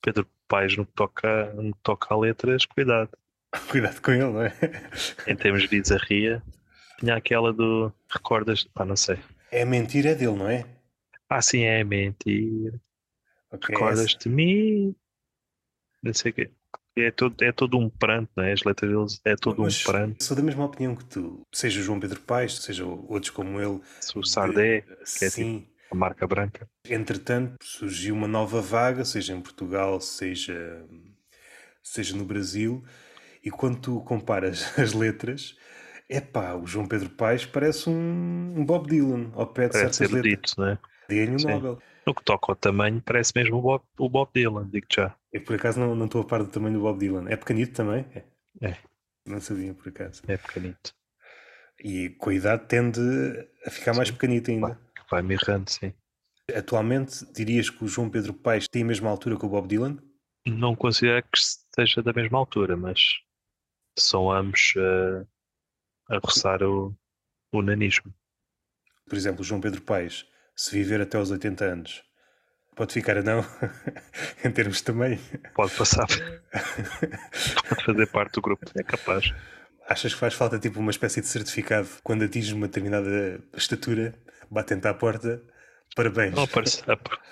[0.00, 3.10] Pedro Paes no que toca, no que toca a letras, cuidado.
[3.70, 4.52] cuidado com ele, não é?
[5.26, 6.42] em termos de bizarria,
[6.98, 7.92] tinha aquela do.
[8.10, 8.66] Recordas?
[8.74, 9.18] Ah, não sei.
[9.50, 10.64] É mentira é dele, não é?
[11.28, 12.80] Ah, sim, é mentira.
[13.52, 14.96] Okay, Recordas de mim?
[16.02, 16.50] Não sei o quê
[16.96, 18.52] é todo, é todo um pranto, não é?
[18.52, 20.24] As letras deles é todo Mas um pranto.
[20.24, 23.80] Sou da mesma opinião que tu, seja João Pedro Paes, seja outros como ele.
[24.14, 25.18] O Sardé, de...
[25.18, 25.60] que é Sim.
[25.60, 26.68] Tipo a marca branca.
[26.88, 30.84] Entretanto, surgiu uma nova vaga, seja em Portugal, seja,
[31.82, 32.84] seja no Brasil,
[33.42, 35.56] e quando tu comparas as letras,
[36.08, 40.22] é pá, o João Pedro Paes parece um, Bob Dylan ao pé de parece certas
[40.22, 40.56] letras.
[40.56, 40.78] Não é?
[41.08, 41.78] Dê-lhe o Nobel.
[42.06, 45.16] No que toca ao tamanho, parece mesmo o Bob, o Bob Dylan, digo já.
[45.32, 47.28] Eu por acaso não, não estou a par do tamanho do Bob Dylan.
[47.28, 48.04] É pequenito também?
[48.14, 48.24] É.
[48.60, 48.76] é.
[49.26, 50.22] Não sabia por acaso.
[50.28, 50.94] É pequenito.
[51.82, 53.00] E com a idade tende
[53.66, 53.98] a ficar sim.
[53.98, 54.78] mais pequenito ainda.
[55.10, 55.92] Vai mirrando, sim.
[56.54, 59.96] Atualmente dirias que o João Pedro Paes tem a mesma altura que o Bob Dylan?
[60.46, 63.00] Não considero que esteja da mesma altura, mas
[63.98, 65.26] são ambos uh,
[66.08, 66.94] a roçar o,
[67.50, 68.14] o nanismo.
[69.06, 72.02] Por exemplo, o João Pedro Paes se viver até aos 80 anos,
[72.76, 73.44] pode ficar a não,
[74.44, 75.18] em termos também.
[75.54, 76.06] Pode passar.
[77.68, 79.32] pode fazer parte do grupo, é capaz.
[79.88, 84.14] Achas que faz falta tipo uma espécie de certificado quando atinges uma determinada estatura,
[84.50, 85.42] batem-te à porta,
[85.94, 86.34] parabéns.
[86.34, 86.84] Não, aparecer,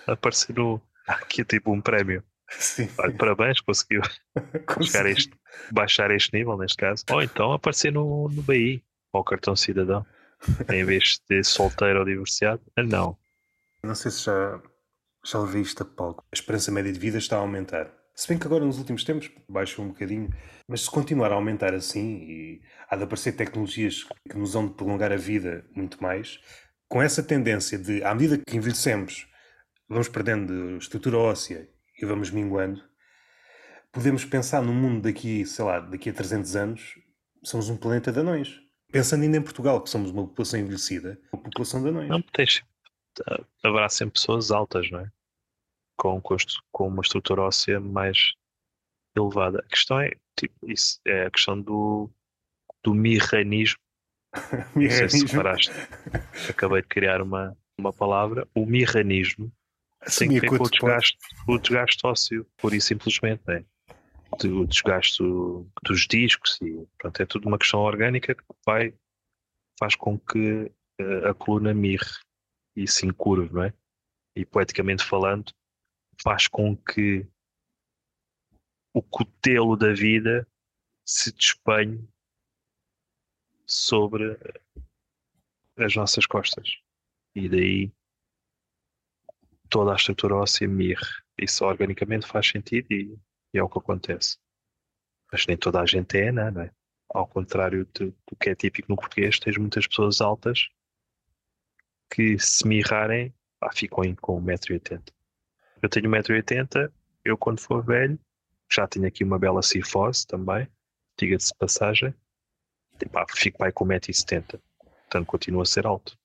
[0.06, 0.80] aparecer no.
[1.06, 2.22] Aqui tipo um prémio.
[2.48, 2.88] Sim.
[2.98, 4.02] Olha, parabéns, conseguiu
[4.82, 5.12] chegar a Consegui.
[5.12, 5.32] este,
[5.70, 7.04] baixar este nível neste caso.
[7.10, 10.06] Ou então aparecer no, no BI, ou cartão cidadão,
[10.72, 12.62] em vez de solteiro ou divorciado.
[12.76, 13.16] Ah, Não.
[13.82, 14.62] Não sei se já,
[15.24, 16.24] já levei isto a palco.
[16.30, 17.92] A esperança média de vida está a aumentar.
[18.14, 20.30] Se bem que agora nos últimos tempos baixou um bocadinho,
[20.68, 24.74] mas se continuar a aumentar assim e há de aparecer tecnologias que nos vão de
[24.74, 26.38] prolongar a vida muito mais,
[26.88, 29.26] com essa tendência de, à medida que envelhecemos,
[29.88, 31.68] vamos perdendo estrutura óssea
[32.00, 32.82] e vamos minguando,
[33.90, 36.98] podemos pensar num mundo daqui, sei lá, daqui a 300 anos,
[37.42, 38.60] somos um planeta de anões.
[38.92, 42.08] Pensando ainda em Portugal, que somos uma população envelhecida, uma população de anões.
[42.08, 42.62] Não, tens,
[43.64, 45.10] haverá sempre pessoas altas, não é?
[45.96, 48.34] Com, estru- com uma estrutura óssea mais
[49.16, 49.60] elevada.
[49.60, 52.10] A questão é, tipo, isso é a questão do,
[52.84, 53.78] do mirranismo.
[54.74, 55.16] Não sei se.
[56.50, 58.48] Acabei de criar uma, uma palavra.
[58.54, 59.52] O mirranismo
[60.18, 63.64] tem que ver com o desgaste, o desgaste ósseo, pura e simplesmente, né?
[64.32, 68.94] O desgaste do- dos discos e pronto, é tudo uma questão orgânica que vai,
[69.78, 72.10] faz com que eh, a coluna mirre
[72.74, 73.74] e se encurve, não é?
[74.34, 75.52] E poeticamente falando,
[76.22, 77.26] faz com que
[78.94, 80.46] o cutelo da vida
[81.04, 82.06] se despenhe
[83.66, 84.38] sobre
[85.76, 86.78] as nossas costas.
[87.34, 87.92] E daí
[89.68, 91.06] toda a estrutura óssea mirre.
[91.38, 93.18] Isso organicamente faz sentido e,
[93.52, 94.38] e é o que acontece.
[95.30, 96.70] Mas nem toda a gente é enã, não é?
[97.10, 100.68] Ao contrário do que é típico no português, tens muitas pessoas altas
[102.10, 105.02] que se mirrarem, pá, ficam com 1,80m.
[105.82, 106.92] Eu tenho 1,80m,
[107.24, 108.18] eu quando for velho,
[108.70, 110.68] já tenho aqui uma bela cifose também,
[111.18, 112.14] diga-se de passagem,
[113.00, 114.60] e, pá, fico pai com 1,70m.
[114.78, 116.18] Portanto, continuo a ser alto.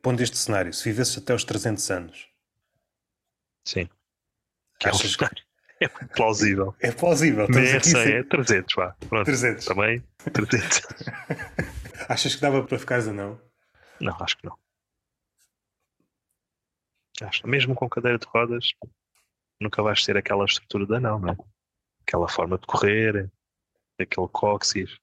[0.00, 2.28] Pondo este cenário, se vivesse até aos 300 anos,
[3.64, 3.88] Sim.
[4.80, 5.44] Que é, um cenário-
[5.84, 6.74] é plausível.
[6.80, 7.44] é plausível.
[7.46, 8.96] Estamos aqui sem- é 300, vá.
[9.08, 9.24] Pronto.
[9.26, 9.64] 300.
[9.64, 10.02] Também
[10.32, 10.80] 300.
[12.08, 13.40] Achas que dava para ficares a não?
[14.00, 14.58] Não, acho que não.
[17.22, 18.72] Acho, mesmo com cadeira de rodas,
[19.60, 21.36] nunca vais ter aquela estrutura de anão, não é?
[22.06, 23.30] Aquela forma de correr,
[23.98, 24.96] aquele cóccix.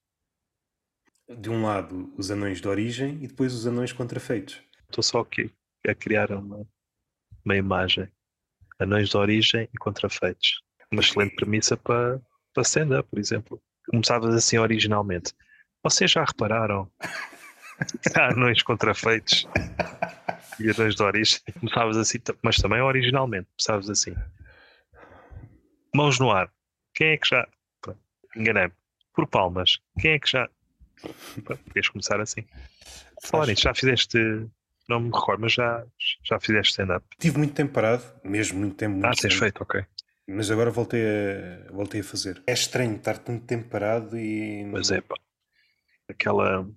[1.30, 4.62] De um lado, os anões de origem e depois os anões contrafeitos.
[4.90, 5.54] Estou só aqui
[5.88, 6.68] a criar uma,
[7.46, 8.12] uma imagem.
[8.80, 10.62] Anões de origem e contrafeitos.
[10.92, 12.20] Uma excelente premissa para,
[12.54, 13.62] para stand-up, por exemplo.
[13.90, 15.34] Começavas assim originalmente.
[15.84, 16.90] Vocês já repararam
[18.16, 19.48] há anões contrafeitos
[20.60, 21.40] e anões de origem?
[21.60, 23.48] Começavas assim, mas também originalmente.
[23.58, 24.16] Começavas assim.
[25.96, 26.52] Mãos no ar.
[26.94, 27.48] Quem é que já.
[28.36, 28.74] Enganei-me.
[29.14, 29.80] Por palmas.
[30.00, 30.48] Quem é que já.
[31.46, 32.46] Podias começar assim.
[33.24, 34.18] Falar nisso, já fizeste.
[34.88, 35.86] Não me recordo, mas já,
[36.24, 37.06] já fizeste stand-up.
[37.20, 38.94] Tive muito tempo parado, mesmo muito tempo.
[38.94, 39.86] Muito Ah, tens feito, ok.
[40.32, 42.40] Mas agora voltei a, voltei a fazer.
[42.46, 44.64] É estranho estar tanto tempo parado e.
[44.66, 45.16] Mas é pá.
[46.08, 46.70] Aquela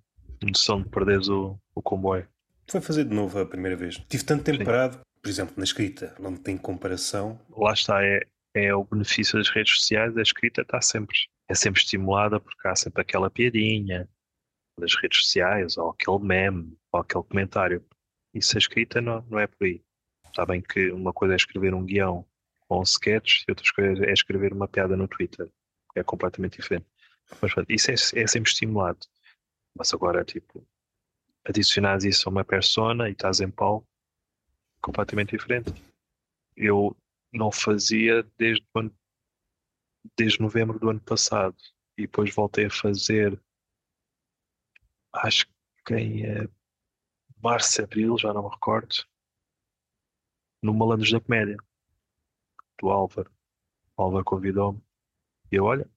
[0.43, 2.27] noção de perderes o, o comboio.
[2.71, 3.99] Foi fazer de novo a primeira vez.
[4.09, 4.65] Tive tanto tempo Sim.
[4.65, 7.39] parado, por exemplo, na escrita, não tem comparação.
[7.51, 8.21] Lá está, é,
[8.55, 10.17] é o benefício das redes sociais.
[10.17, 11.17] A escrita está sempre.
[11.47, 14.09] É sempre estimulada porque há sempre aquela piadinha
[14.81, 17.85] das redes sociais, ou aquele meme, ou aquele comentário.
[18.33, 19.83] Isso a escrita não, não é por aí.
[20.27, 22.25] Está bem que uma coisa é escrever um guião
[22.73, 25.51] ou um sketch e outra coisa é escrever uma piada no Twitter.
[25.95, 26.87] É completamente diferente.
[27.41, 29.07] Mas pronto, isso é, é sempre estimulado.
[29.77, 30.67] Mas agora, tipo,
[31.45, 33.87] adicionares isso a uma persona e estás em pau,
[34.81, 35.73] completamente diferente.
[36.57, 36.97] Eu
[37.33, 38.95] não fazia desde, ano-
[40.17, 41.57] desde novembro do ano passado
[41.97, 43.41] e depois voltei a fazer,
[45.13, 45.47] acho
[45.87, 46.49] que em eh,
[47.43, 48.95] março, abril, já não me recordo,
[50.63, 51.57] no Malandros da Comédia,
[52.83, 53.31] do Álvaro.
[53.97, 54.83] O Álvaro convidou-me
[55.51, 55.89] e eu, olha,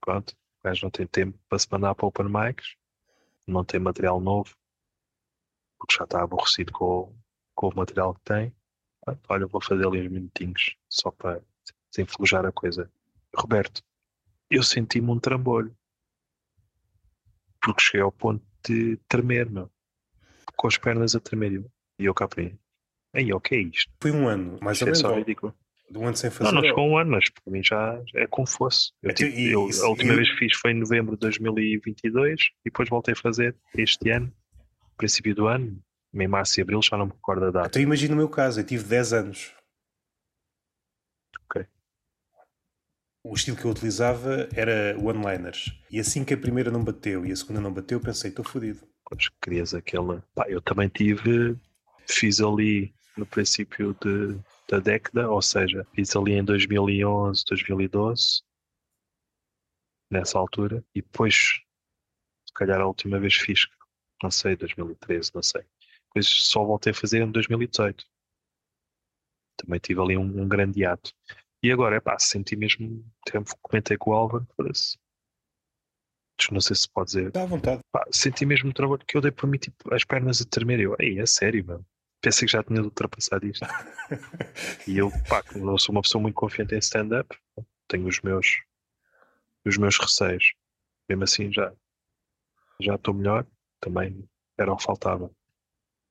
[0.00, 2.76] pronto, o gajo não tem tempo para se mandar para Open Mics,
[3.46, 4.54] não tem material novo,
[5.78, 7.16] porque já está aborrecido com, o-
[7.54, 8.54] com o material que tem.
[9.28, 11.42] Olha, vou fazer ali uns minutinhos só para
[11.90, 12.90] desenflujar a coisa.
[13.34, 13.82] Roberto,
[14.50, 15.76] eu senti-me um trambolho.
[17.62, 19.70] Porque cheguei ao ponto de tremer, meu.
[20.56, 21.52] Com as pernas a tremer.
[21.52, 22.50] E eu- eu cá para.
[23.14, 23.92] Ei, o que é isto?
[24.00, 25.00] Foi um ano, mais ou é menos.
[25.00, 25.54] só ou- ridículo.
[25.90, 26.52] De um ano sem Não, fazer.
[26.52, 28.90] não chegou um ano, mas para mim já é como fosse.
[29.02, 31.12] Eu, Então, tipo, e- eu- isso- a última e- vez que fiz foi em novembro
[31.14, 34.32] de 2022 e depois voltei a fazer este ano,
[34.96, 35.80] princípio do ano,
[36.14, 37.68] em março e abril, já não me recordo a data.
[37.68, 39.52] Então imagina o meu caso, eu tive 10 anos.
[41.44, 41.66] Ok.
[43.26, 45.72] o estilo que eu utilizava era one-liners.
[45.90, 48.80] E assim que a primeira não bateu e a segunda não bateu, pensei, estou fodido.
[49.10, 50.22] Que querias aquela.
[50.34, 51.56] Pá, eu também tive,
[52.06, 54.38] fiz ali no princípio de,
[54.68, 58.42] da década, ou seja, fiz ali em 2011, 2012,
[60.10, 61.60] nessa altura, e depois,
[62.46, 63.66] se calhar a última vez fiz,
[64.22, 65.62] não sei, 2013, não sei.
[66.08, 68.04] Depois só voltei a fazer em 2018.
[69.56, 71.12] Também tive ali um, um grande ato.
[71.62, 74.98] E agora, é pá, senti mesmo, tempo, comentei com o Álvaro, parece.
[76.50, 77.30] Não sei se pode dizer.
[77.30, 77.80] Dá vontade.
[77.90, 80.80] Pá, senti mesmo o trabalho que eu dei para mim, tipo, as pernas a tremer.
[80.80, 81.86] Eu, ei, é sério, mano.
[82.24, 83.66] Pensei que já tinha ultrapassado isto.
[84.88, 87.38] e eu, pá, não sou uma pessoa muito confiante em stand-up,
[87.86, 88.62] tenho os meus,
[89.66, 90.54] os meus receios.
[91.06, 91.70] Mesmo assim, já
[92.80, 93.46] já estou melhor.
[93.78, 94.26] Também
[94.58, 95.30] era o que faltava.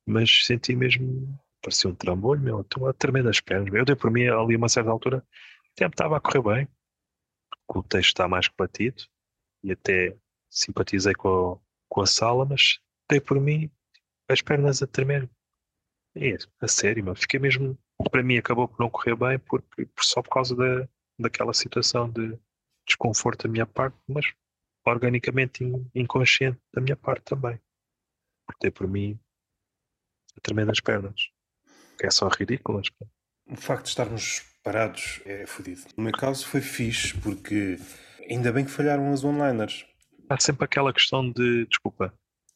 [0.05, 3.73] Mas senti mesmo parecia um trambolho, meu, estou a tremer das pernas.
[3.73, 6.67] Eu dei por mim ali a uma certa altura, o tempo estava a correr bem,
[7.69, 9.01] o texto está mais que batido,
[9.63, 10.15] e até
[10.47, 11.59] simpatizei com a,
[11.89, 13.71] com a sala, mas dei por mim
[14.29, 15.27] as pernas a tremer.
[16.15, 17.77] É, a sério, meu, fiquei mesmo,
[18.11, 20.87] para mim acabou por não correr bem, porque, só por causa da,
[21.17, 22.37] daquela situação de
[22.87, 24.25] desconforto da minha parte, mas
[24.85, 25.63] organicamente
[25.95, 27.59] inconsciente da minha parte também.
[28.61, 29.19] Dei por mim
[30.37, 31.33] a tremer das pernas
[31.97, 32.87] que é só ridículas.
[33.47, 35.81] O facto de estarmos parados é fodido.
[35.97, 37.77] No meu caso foi fixe, porque
[38.29, 39.85] ainda bem que falharam as onliners.
[40.29, 42.13] Há sempre aquela questão de, desculpa,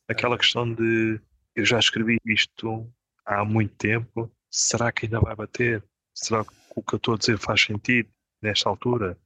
[0.08, 0.38] aquela ah.
[0.38, 1.20] questão de
[1.56, 2.92] eu já escrevi isto
[3.28, 5.84] há muito tempo, será que ainda vai bater?
[6.16, 8.10] Será que o que eu estou a dizer faz sentido
[8.42, 9.18] nesta altura?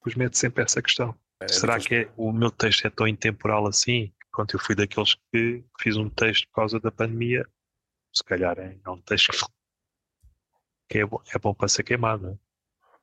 [0.00, 1.14] Pois mete sempre essa questão.
[1.40, 4.12] É, será que é, o meu texto é tão intemporal assim?
[4.32, 7.46] Quando eu fui daqueles que fiz um texto por causa da pandemia,
[8.12, 9.32] se calhar é, é um texto
[10.88, 12.38] que é bom, é bom para ser queimado.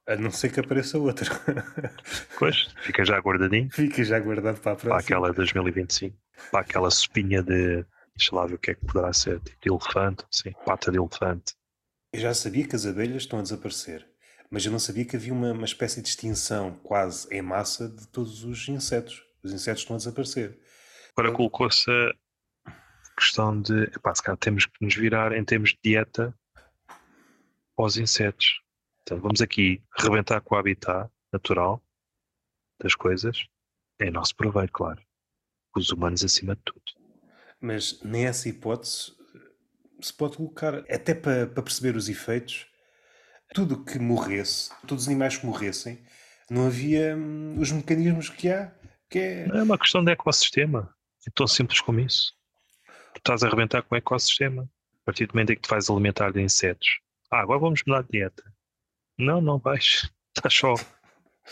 [0.08, 1.28] A não ser que apareça outra.
[2.40, 3.70] Pois, fica já guardadinho.
[3.72, 4.96] Fica já guardado para a próxima.
[4.96, 6.18] Para aquela 2025.
[6.52, 7.86] Para aquela espinha de.
[8.20, 9.40] Deixa lá ver o que é que poderá ser.
[9.40, 10.52] Tipo de elefante, sim.
[10.66, 11.56] Pata de elefante.
[12.12, 14.06] Eu já sabia que as abelhas estão a desaparecer.
[14.52, 18.06] Mas eu não sabia que havia uma, uma espécie de extinção quase em massa de
[18.10, 19.24] todos os insetos.
[19.42, 20.60] Os insetos estão a desaparecer.
[21.16, 22.12] Agora colocou-se a,
[23.16, 26.38] questão de, epá, se calhar temos que nos virar em termos de dieta
[27.78, 28.62] aos insetos.
[29.02, 31.82] Então vamos aqui rebentar com o habitat natural
[32.82, 33.46] das coisas,
[33.98, 35.02] é nosso proveito, claro.
[35.76, 36.99] Os humanos acima de tudo.
[37.62, 39.14] Mas nessa hipótese
[40.02, 42.68] se pode colocar, até para, para perceber os efeitos,
[43.54, 46.02] tudo que morresse, todos os animais que morressem,
[46.50, 48.72] não havia hum, os mecanismos que há.
[49.10, 49.48] Que é...
[49.48, 50.94] é uma questão de ecossistema.
[51.28, 52.40] É tão simples como isso
[53.14, 54.70] tu estás a arrebentar com o ecossistema.
[55.02, 57.00] A partir do momento em que te vais alimentar de insetos.
[57.32, 58.44] Ah, agora vamos mudar de dieta.
[59.18, 60.10] Não, não vais.
[60.36, 60.74] Estás só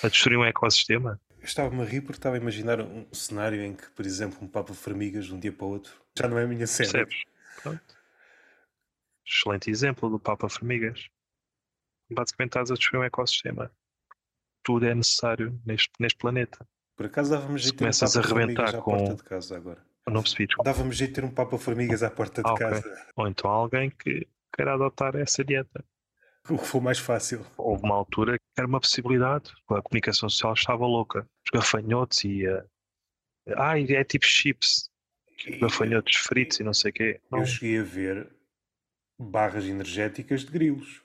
[0.03, 1.19] a destruir um ecossistema.
[1.47, 4.73] Estava-me a rir porque estava a imaginar um cenário em que, por exemplo, um Papa
[4.73, 6.91] Formigas de um dia para o outro já não é a minha cena.
[6.91, 7.23] Percebes?
[7.61, 7.97] Pronto.
[9.25, 11.07] Excelente exemplo do Papa Formigas.
[12.09, 13.71] Basicamente estás a destruir um ecossistema.
[14.63, 16.67] Tudo é necessário neste, neste planeta.
[16.95, 19.15] Por acaso dávamos jeito de começas um a arrebentar com.
[19.15, 19.85] De casa agora.
[20.07, 20.47] Não percebi.
[20.63, 22.79] Dava-me jeito de ter um Papa Formigas à porta de ah, casa.
[22.79, 22.91] Okay.
[23.15, 25.83] Ou então alguém que queira adotar essa dieta.
[26.49, 27.45] O que for mais fácil.
[27.57, 29.51] Houve uma altura que era uma possibilidade.
[29.69, 31.27] A comunicação social estava louca.
[31.47, 32.45] Os gafanhotos e.
[32.47, 32.63] Uh...
[33.55, 34.89] Ah, é tipo chips.
[35.45, 35.57] E...
[35.57, 37.21] Gafanhotos fritos e não sei o quê.
[37.31, 37.39] Não.
[37.39, 38.29] Eu cheguei a ver
[39.17, 41.01] barras energéticas de grilos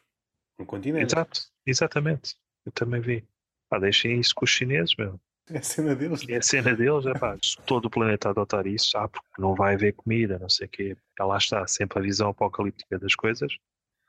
[0.58, 1.14] no continente.
[1.14, 2.36] Exato, exatamente.
[2.66, 3.24] Eu também vi.
[3.70, 5.20] Ah, deixem isso com os chineses, meu.
[5.50, 6.28] É a cena deles.
[6.28, 7.36] É a cena deles, é pá.
[7.42, 10.70] Se todo o planeta adotar isso, ah, porque não vai haver comida, não sei o
[10.70, 10.96] quê.
[11.18, 13.56] Lá está, sempre a visão apocalíptica das coisas.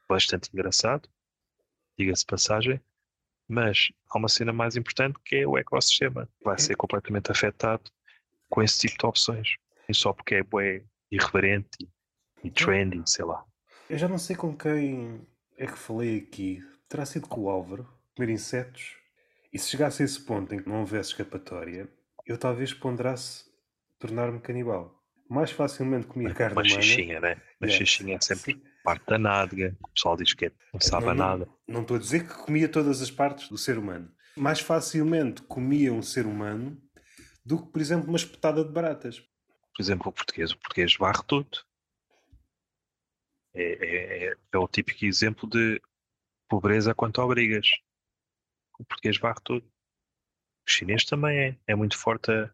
[0.07, 1.09] Bastante engraçado,
[1.97, 2.79] diga-se passagem.
[3.47, 6.27] Mas há uma cena mais importante que é o ecossistema.
[6.43, 7.83] Vai ser completamente afetado
[8.49, 9.55] com esse tipo de opções.
[9.87, 11.89] E só porque é bué, irreverente
[12.43, 13.43] e, trendy, sei lá.
[13.89, 15.21] Eu já não sei com quem
[15.57, 16.63] é que falei aqui.
[16.87, 17.87] Terá sido com o Álvaro.
[18.15, 18.95] Comer insetos
[19.53, 21.87] e se chegasse a esse ponto em que não houvesse escapatória,
[22.25, 23.45] eu talvez ponderasse
[23.99, 24.99] tornar-me canibal.
[25.29, 26.81] Mais facilmente comia carne uma humana.
[26.81, 27.37] Xixinha, né?
[27.61, 27.85] Uma yeah.
[27.85, 28.63] xixinha é sempre.
[28.83, 29.75] Parte da nádega.
[29.83, 31.49] O pessoal diz que é, não sabe não, nada.
[31.67, 34.11] Não, estou a dizer que comia todas as partes do ser humano.
[34.35, 36.81] Mais facilmente comia um ser humano
[37.45, 39.19] do que, por exemplo, uma espetada de baratas.
[39.19, 40.51] Por exemplo, o português.
[40.51, 41.59] O português varre tudo.
[43.55, 45.81] É, é, é, é o típico exemplo de
[46.49, 47.67] pobreza quanto obrigas
[48.79, 49.65] o português varre tudo.
[50.67, 52.53] O chinês também é, é muito forte a,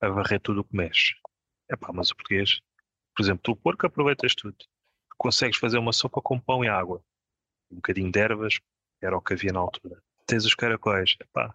[0.00, 1.14] a varrer tudo o que mexe.
[1.70, 2.60] Epá, mas o português,
[3.14, 4.56] por exemplo, tu o porco aproveitas tudo.
[5.22, 7.00] Consegues fazer uma sopa com pão e água.
[7.70, 8.58] Um bocadinho de ervas,
[9.00, 10.02] era o que havia na altura.
[10.26, 11.54] Tens os caracóis, epá,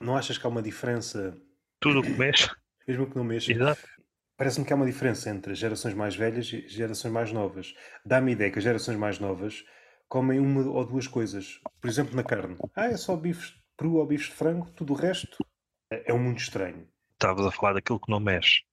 [0.00, 1.40] Não achas que há uma diferença,
[1.78, 2.50] Tudo o que mexe.
[2.88, 3.52] mesmo que não mexa?
[3.52, 3.80] Exato.
[4.36, 7.76] Parece-me que há uma diferença entre as gerações mais velhas e gerações mais novas.
[8.04, 9.64] Dá-me a ideia que as gerações mais novas
[10.08, 11.60] comem uma ou duas coisas.
[11.80, 12.56] Por exemplo, na carne.
[12.74, 15.38] Ah, é só bifes cru ou bifes de frango, tudo o resto
[15.92, 16.88] é um mundo estranho.
[17.12, 18.64] Estavas a falar daquilo que não mexe.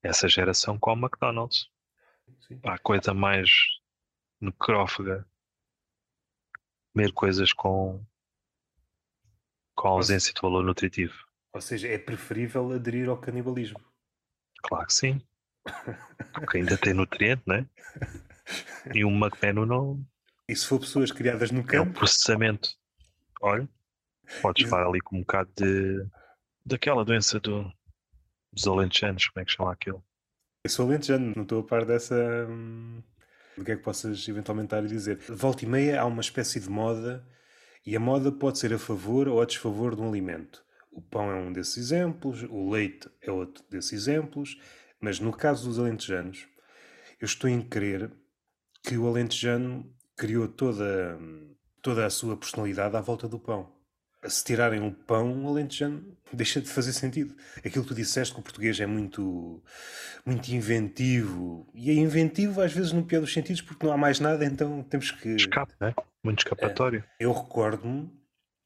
[0.00, 1.68] Essa geração come McDonald's.
[2.40, 2.60] Sim.
[2.64, 3.50] Há coisa mais
[4.40, 5.26] necrófaga.
[6.92, 8.04] Comer coisas com,
[9.74, 11.14] com ausência de valor nutritivo.
[11.52, 13.80] Ou seja, é preferível aderir ao canibalismo.
[14.62, 15.22] Claro que sim.
[16.32, 17.66] Porque ainda tem nutriente, né?
[18.94, 20.04] E um McMenu não
[20.48, 22.70] E se for pessoas criadas no é um campo, processamento.
[23.40, 23.68] Olha,
[24.42, 26.06] podes falar ali com um bocado de
[26.64, 27.72] daquela doença do,
[28.52, 30.04] dos alentejanos, como é que chama aquilo?
[30.64, 32.14] Eu sou alentejano, não estou a par dessa.
[32.48, 33.02] hum,
[33.56, 35.18] do que é que possas eventualmente estar a dizer.
[35.28, 37.26] Volta e meia há uma espécie de moda,
[37.86, 40.64] e a moda pode ser a favor ou a desfavor de um alimento.
[40.92, 44.58] O pão é um desses exemplos, o leite é outro desses exemplos,
[45.00, 46.46] mas no caso dos alentejanos,
[47.20, 48.10] eu estou em crer
[48.82, 51.18] que o alentejano criou toda,
[51.82, 53.79] toda a sua personalidade à volta do pão.
[54.26, 57.34] Se tirarem o pão, o alentejano deixa de fazer sentido.
[57.58, 59.62] Aquilo que tu disseste que o português é muito,
[60.26, 61.66] muito inventivo.
[61.74, 64.82] E é inventivo às vezes no pior dos sentidos porque não há mais nada, então
[64.82, 65.30] temos que...
[65.30, 65.94] Escape, né?
[66.22, 67.02] Muito escapatório.
[67.18, 68.10] Eu recordo-me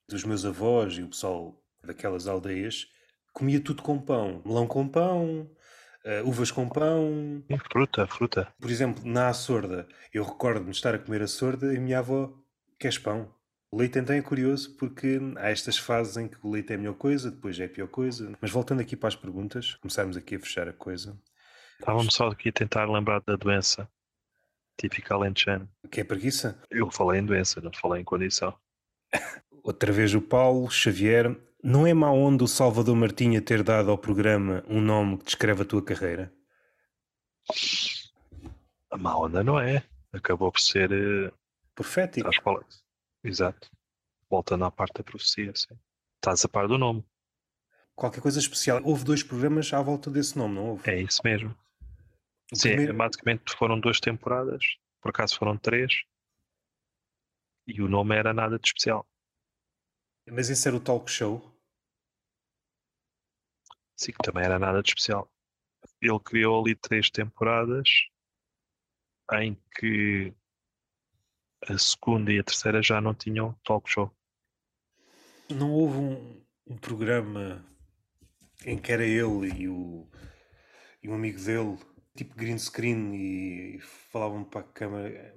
[0.08, 2.88] dos meus avós e o pessoal daquelas aldeias
[3.32, 4.42] comia tudo com pão.
[4.44, 5.50] Melão com pão,
[6.04, 7.44] eh, uvas com pão.
[7.48, 8.52] E fruta, fruta.
[8.60, 12.32] Por exemplo, na açorda, eu recordo-me de estar a comer açorda e a minha avó,
[12.78, 13.32] queres pão?
[13.74, 16.78] O leite então é curioso porque há estas fases em que o leite é a
[16.78, 18.32] melhor coisa, depois é a pior coisa.
[18.40, 21.18] Mas voltando aqui para as perguntas, começarmos aqui a fechar a coisa.
[21.80, 23.90] Estávamos só aqui a tentar lembrar da doença
[24.78, 25.68] típica alentejana.
[25.90, 26.56] Que é preguiça?
[26.70, 28.56] Eu falei em doença, não falei em condição.
[29.64, 31.36] Outra vez o Paulo Xavier.
[31.60, 35.62] Não é má onda o Salvador Martinha ter dado ao programa um nome que descreve
[35.62, 36.32] a tua carreira?
[38.90, 39.82] A má onda não é.
[40.12, 40.92] Acabou por ser.
[40.92, 41.32] eh,
[41.74, 42.30] Profético.
[42.40, 42.64] Fala-
[43.24, 43.70] Exato.
[44.30, 45.78] Voltando à parte da profecia, sim.
[46.16, 47.04] Estás a par do nome.
[47.94, 48.80] Qualquer coisa especial.
[48.84, 50.90] Houve dois programas à volta desse nome, não houve?
[50.90, 51.50] É isso mesmo.
[52.52, 54.64] O Sim, primeiro- basicamente foram duas temporadas.
[55.00, 56.02] Por acaso foram três.
[57.66, 59.06] E o nome era nada de especial.
[60.30, 61.40] Mas esse era o talk show.
[63.96, 65.30] Sim, que também era nada de especial.
[66.00, 67.88] Ele criou ali três temporadas
[69.32, 70.34] em que
[71.68, 74.10] a segunda e a terceira já não tinham talk show.
[75.50, 77.64] Não houve um, um programa
[78.64, 80.08] em que era ele e o,
[81.02, 81.78] e um amigo dele,
[82.16, 85.34] tipo green screen, e, falavam para a câmara.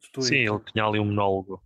[0.00, 0.46] Estou Sim, aí.
[0.46, 1.62] ele tinha ali um monólogo.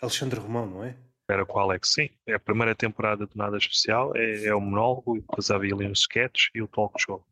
[0.00, 0.96] Alexandre Romão, não é?
[1.28, 2.10] Era com o Alex, sim.
[2.26, 5.86] É a primeira temporada de Nada Especial, é, é o monólogo, e depois havia ali
[5.86, 7.24] uns sketches e o talk show.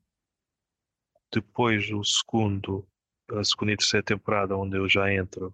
[1.32, 2.86] Depois o segundo,
[3.30, 5.52] a segunda e terceira temporada, onde eu já entro,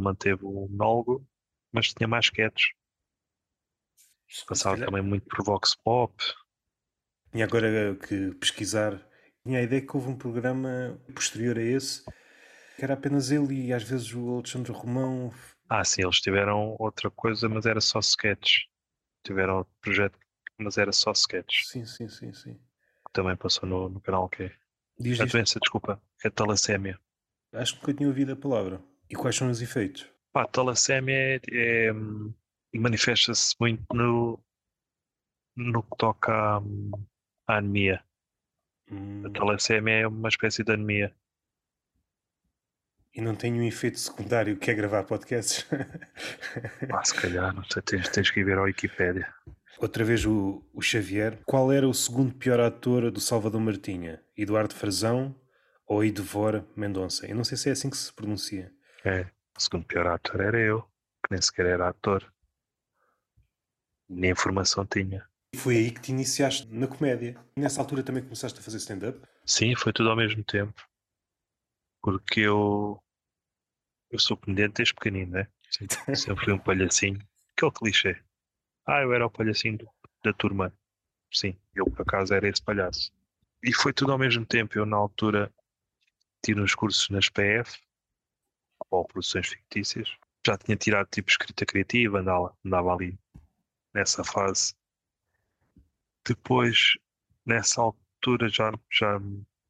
[0.00, 1.26] manteve o monólogo,
[1.72, 2.72] mas tinha mais sketches.
[4.46, 6.14] Passava calhar- também muito por Vox Pop.
[7.32, 9.00] Tinha agora que pesquisar.
[9.44, 12.04] Tinha a ideia que houve um programa posterior a esse
[12.76, 15.32] que era apenas ele e às vezes o Alexandre Romão.
[15.68, 18.66] Ah, sim, eles tiveram outra coisa, mas era só sketches.
[19.24, 20.18] Tiveram outro projeto,
[20.58, 21.68] mas era só sketches.
[21.68, 22.54] Sim, sim, sim, sim.
[22.54, 24.52] Que também passou no, no canal que é.
[24.98, 25.32] Diz A isto.
[25.36, 26.98] doença, desculpa, é talassémia.
[27.52, 28.82] Acho que nunca tinha ouvido a palavra.
[29.10, 30.08] E quais são os efeitos?
[30.32, 31.40] Pá, a talassémia é,
[31.88, 32.32] é, hum,
[32.74, 34.42] manifesta-se muito no,
[35.56, 36.90] no que toca à, hum,
[37.46, 38.04] à anemia.
[38.90, 41.14] Hum, A talassémia é uma espécie de anemia.
[43.12, 45.66] e não tem um efeito secundário que é gravar podcasts.
[46.88, 49.32] Pá, se calhar, não sei, tens, tens que ir ver ao Wikipédia.
[49.78, 51.38] Outra vez o, o Xavier.
[51.44, 54.22] Qual era o segundo pior ator do Salvador Martinha?
[54.36, 55.34] Eduardo Frazão
[55.86, 57.26] ou Idevor Mendonça?
[57.26, 58.72] Eu não sei se é assim que se pronuncia.
[59.04, 59.22] É,
[59.56, 62.32] o segundo pior ator era eu, que nem sequer era ator.
[64.08, 65.28] Nem informação tinha.
[65.56, 67.36] Foi aí que te iniciaste na comédia.
[67.56, 69.20] Nessa altura também começaste a fazer stand-up?
[69.44, 70.74] Sim, foi tudo ao mesmo tempo.
[72.02, 73.02] Porque eu.
[74.10, 75.48] Eu sou comediante desde pequenino, né?
[75.70, 77.20] Sempre, sempre fui um palhacinho.
[77.56, 78.22] Aquele clichê.
[78.86, 79.90] Ah, eu era o palhacinho do-
[80.24, 80.72] da turma.
[81.32, 83.12] Sim, eu por acaso era esse palhaço.
[83.62, 84.76] E foi tudo ao mesmo tempo.
[84.78, 85.52] Eu, na altura,
[86.44, 87.78] tive uns cursos na SPF,
[88.90, 90.08] ou produções fictícias.
[90.46, 93.18] Já tinha tirado tipo escrita criativa, andava, andava ali
[93.94, 94.74] nessa fase.
[96.26, 96.94] Depois,
[97.44, 99.18] nessa altura, já, já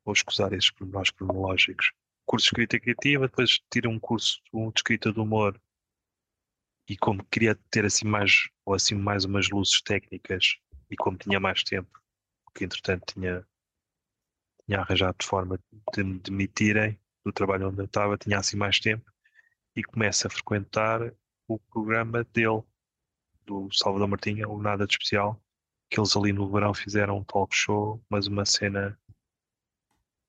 [0.05, 1.93] vou escusar esses pormenores cronológicos.
[2.27, 5.61] Curso de escrita criativa, depois tirei um curso um de escrita de humor.
[6.89, 10.57] E como queria ter assim mais ou assim mais umas luzes técnicas,
[10.91, 12.01] e como tinha mais tempo,
[12.45, 13.47] porque entretanto tinha,
[14.67, 15.59] tinha arranjado de forma
[15.95, 19.05] de me demitirem do trabalho onde eu estava, tinha assim mais tempo,
[19.75, 21.13] e começo a frequentar
[21.47, 22.63] o programa dele,
[23.47, 25.41] do Salvador Martinha, o Nada de Especial,
[25.91, 28.99] que eles ali no verão fizeram um talk show, mas uma cena.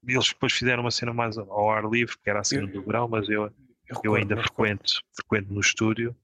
[0.04, 3.08] Eles depois fizeram uma cena mais ao ar livre, que era a cena do verão,
[3.08, 3.46] mas eu,
[3.88, 6.16] eu, eu ainda frequento, frequento no estúdio,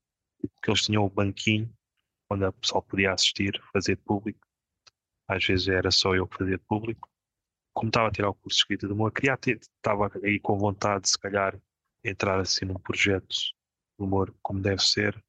[0.63, 1.71] que eles tinham o banquinho
[2.29, 4.47] onde a pessoa podia assistir, fazer público.
[5.27, 7.09] Às vezes era só eu que fazia público.
[7.77, 10.57] Como estava a tirar o curso de escrita de humor, queria ter, estava aí com
[10.57, 11.55] vontade, se calhar,
[12.03, 13.53] entrar assim num projeto de
[13.99, 15.23] humor como deve ser.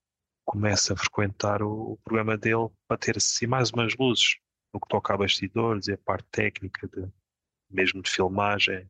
[0.46, 4.38] Começa a frequentar o, o programa dele para ter assim mais umas luzes
[4.72, 7.06] no que toca a bastidores e a parte técnica, de,
[7.68, 8.88] mesmo de filmagem,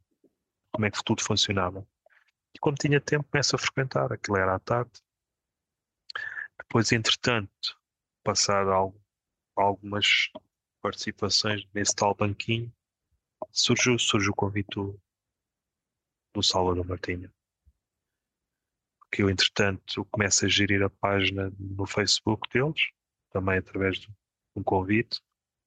[0.71, 1.85] como é que tudo funcionava.
[2.55, 5.03] E quando tinha tempo, começa a frequentar, aquilo era à tarde.
[6.59, 7.77] Depois, entretanto,
[8.23, 9.05] passar algo,
[9.57, 10.31] algumas
[10.81, 12.73] participações nesse tal banquinho,
[13.51, 15.01] surgiu, surgiu o convite do,
[16.35, 17.33] do Salvador Martinha.
[19.11, 22.91] Que eu, entretanto, começo a gerir a página no Facebook deles,
[23.31, 24.09] também através de
[24.55, 25.21] um convite.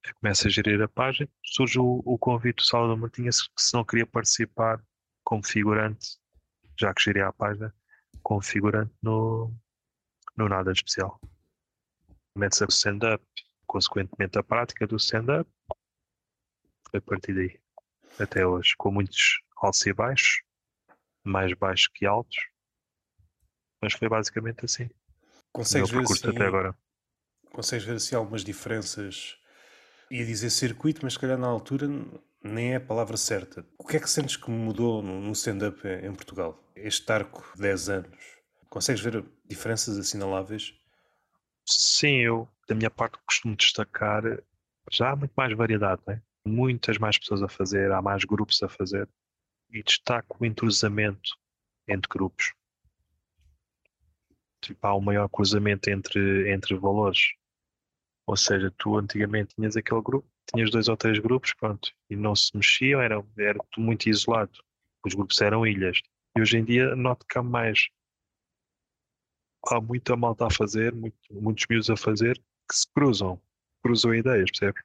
[0.04, 3.74] Eu começo a gerir a página, surge o, o convite do Salvador Martinha se, se
[3.74, 4.84] não queria participar
[5.24, 6.18] como figurante,
[6.80, 7.74] já que geria a página,
[8.24, 9.54] como figurante no,
[10.36, 11.20] no Nada de Especial
[12.36, 13.24] metes a stand-up,
[13.68, 15.50] consequentemente a prática do stand-up,
[16.90, 17.60] foi a partir daí,
[18.20, 20.42] até hoje, com muitos altos e baixos,
[21.24, 22.38] mais baixos que altos,
[23.82, 24.90] mas foi basicamente assim.
[25.52, 26.76] Consegues ver, assim, até agora.
[27.52, 29.38] consegues ver assim algumas diferenças?
[30.10, 31.88] Ia dizer circuito, mas se calhar na altura
[32.44, 33.66] nem é a palavra certa.
[33.78, 36.62] O que é que sentes que mudou no stand-up em Portugal?
[36.76, 38.42] Este arco de 10 anos.
[38.70, 40.74] Consegues ver diferenças assinaláveis?
[41.66, 44.24] Sim, eu, da minha parte, costumo destacar.
[44.92, 46.22] Já há muito mais variedade, né?
[46.46, 49.08] Muitas mais pessoas a fazer, há mais grupos a fazer,
[49.70, 51.38] e destaco o entrosamento
[51.88, 52.54] entre grupos.
[54.62, 57.34] Tipo, há um maior cruzamento entre, entre valores.
[58.28, 62.36] Ou seja, tu antigamente tinhas aquele grupo, tinhas dois ou três grupos, pronto, e não
[62.36, 64.52] se mexiam, era, era muito isolado.
[65.06, 66.00] Os grupos eram ilhas.
[66.38, 67.88] E hoje em dia noto que há mais
[69.68, 72.38] há muita malta a fazer, muito, muitos miúdos a fazer,
[72.68, 73.42] que se cruzam,
[73.84, 74.80] cruzam ideias, percebe?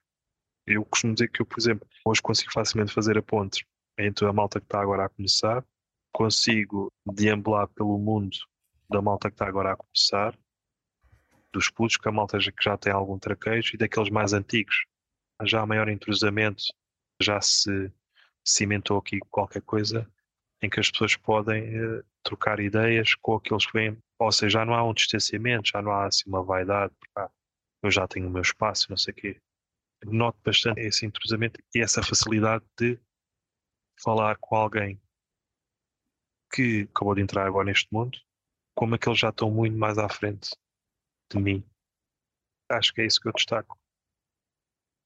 [0.67, 3.65] Eu costumo dizer que eu, por exemplo, hoje consigo facilmente fazer a ponte
[3.97, 5.65] entre a malta que está agora a começar,
[6.11, 8.37] consigo deambular pelo mundo
[8.89, 10.37] da malta que está agora a começar,
[11.51, 14.85] dos putos, que a malta que já tem algum traquejo, e daqueles mais antigos.
[15.43, 16.63] Já há maior entrosamento,
[17.21, 17.91] já se
[18.45, 20.07] cimentou aqui qualquer coisa
[20.61, 24.65] em que as pessoas podem uh, trocar ideias com aqueles que vêm ou seja, já
[24.65, 27.29] não há um distanciamento, já não há assim uma vaidade, ah,
[27.83, 29.41] eu já tenho o meu espaço, não sei o quê.
[30.05, 32.99] Noto bastante esse entrosamento e essa facilidade de
[34.01, 35.01] falar com alguém
[36.53, 38.17] que acabou de entrar agora neste mundo,
[38.75, 40.51] como é que eles já estão muito mais à frente
[41.31, 41.63] de mim.
[42.69, 43.77] Acho que é isso que eu destaco.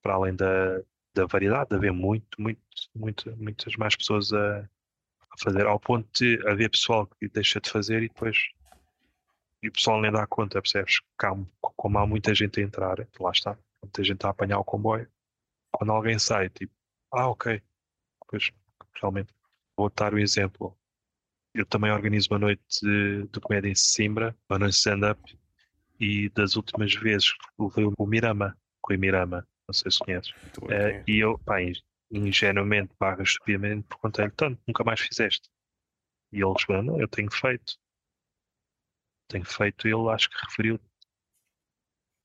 [0.04, 0.80] Para além da,
[1.14, 2.62] da variedade, de haver muito, muito,
[2.94, 7.70] muito, muitas mais pessoas a, a fazer, ao ponto de haver pessoal que deixa de
[7.70, 8.38] fazer e depois
[9.64, 11.02] e o pessoal nem dá conta, percebes?
[11.76, 15.08] Como há muita gente a entrar, lá está, muita gente a apanhar o comboio.
[15.72, 16.74] Quando alguém sai, tipo,
[17.14, 17.62] ah, ok,
[18.28, 18.52] pois
[18.96, 19.34] realmente
[19.76, 20.78] vou dar o exemplo.
[21.54, 25.40] Eu também organizo uma noite de, de comédia em Simbra, uma noite de stand-up,
[26.00, 30.32] e das últimas vezes levei o Mirama, com o Mirama, não sei se conheces.
[30.32, 31.58] Uh, e eu, pá,
[32.10, 35.50] ingenuamente, barra estupidamente, perguntei-lhe tanto, nunca mais fizeste.
[36.32, 37.78] E ele respondeu, não, eu tenho feito
[39.32, 40.80] tenho feito, ele acho que referiu,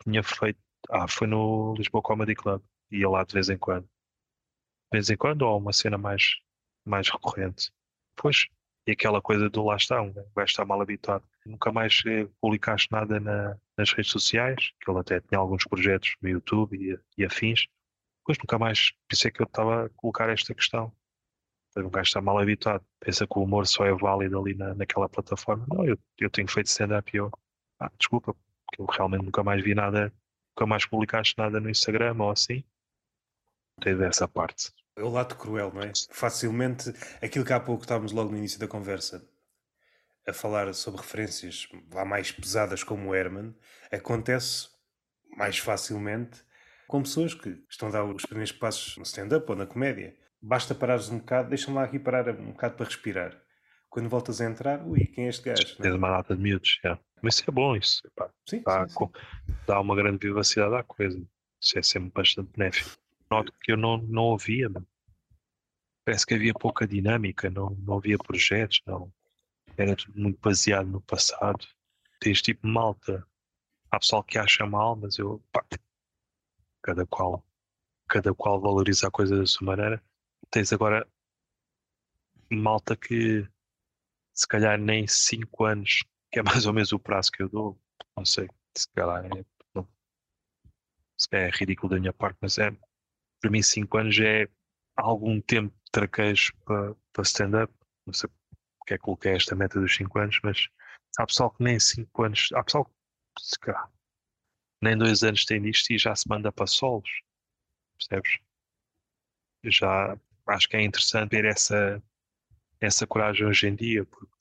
[0.02, 0.58] tinha feito,
[0.90, 3.84] ah, foi no Lisboa Comedy Club, ia lá de vez em quando.
[3.84, 6.36] De vez em quando, ou uma cena mais,
[6.84, 7.70] mais recorrente.
[8.16, 8.46] Pois,
[8.86, 11.24] e aquela coisa do lá está, um gajo está mal habituado.
[11.44, 16.14] Nunca mais eh, publicaste nada na, nas redes sociais, que ele até tinha alguns projetos
[16.22, 17.66] no YouTube e, e afins.
[18.24, 20.92] Pois nunca mais, pensei que eu estava a colocar esta questão.
[21.76, 25.08] Um gajo está mal habituado, pensa que o humor só é válido ali na, naquela
[25.08, 25.66] plataforma.
[25.68, 27.30] Não, eu, eu tenho feito stand-up e eu,
[27.80, 28.34] ah, desculpa,
[28.66, 30.12] porque eu realmente nunca mais vi nada,
[30.56, 32.64] nunca mais publicaste nada no Instagram ou assim.
[33.80, 34.72] Teve essa parte.
[34.96, 35.92] É o lado cruel, não é?
[36.10, 36.90] Facilmente,
[37.22, 39.22] aquilo que há pouco estávamos logo no início da conversa
[40.26, 43.54] a falar sobre referências lá mais pesadas como o Herman,
[43.92, 44.68] acontece
[45.36, 46.42] mais facilmente
[46.88, 50.74] com pessoas que estão a dar os primeiros passos no stand-up ou na comédia basta
[50.74, 53.40] parares um bocado, deixa-me lá aqui parar um bocado para respirar.
[53.96, 55.74] Quando voltas a entrar, ui, quem é este gajo?
[55.78, 56.78] Tens uma data de miúdos.
[57.22, 59.54] Mas isso é bom, isso pá, Sim, dá, sim, sim.
[59.66, 61.18] dá uma grande vivacidade à coisa.
[61.58, 62.90] Isso é sempre bastante benéfico.
[63.30, 64.86] Noto que eu não, não ouvia, mano.
[66.04, 69.10] parece que havia pouca dinâmica, não, não havia projetos, não.
[69.78, 71.66] Era tudo muito baseado no passado.
[72.20, 73.26] Tens tipo malta.
[73.90, 75.64] Há pessoal que acha mal, mas eu pá,
[76.82, 77.42] cada qual,
[78.06, 80.04] cada qual valoriza a coisa da sua maneira.
[80.50, 81.08] Tens agora
[82.50, 83.48] malta que
[84.36, 87.80] se calhar nem 5 anos, que é mais ou menos o prazo que eu dou,
[88.16, 89.44] não sei, se calhar é,
[91.18, 92.70] se calhar é ridículo da minha parte, mas é
[93.40, 94.48] para mim 5 anos é
[94.96, 97.72] algum tempo de traquejo para, para stand-up.
[98.06, 98.30] Não sei
[98.78, 100.68] porque é que coloquei esta meta dos 5 anos, mas
[101.18, 102.92] há pessoal que nem 5 anos, há pessoal que
[103.40, 103.90] se calhar,
[104.80, 107.10] nem 2 anos tem disto e já se manda para solos,
[107.98, 108.38] percebes?
[109.64, 110.16] Já
[110.46, 112.00] acho que é interessante ver essa,
[112.80, 114.32] essa coragem hoje em dia, porque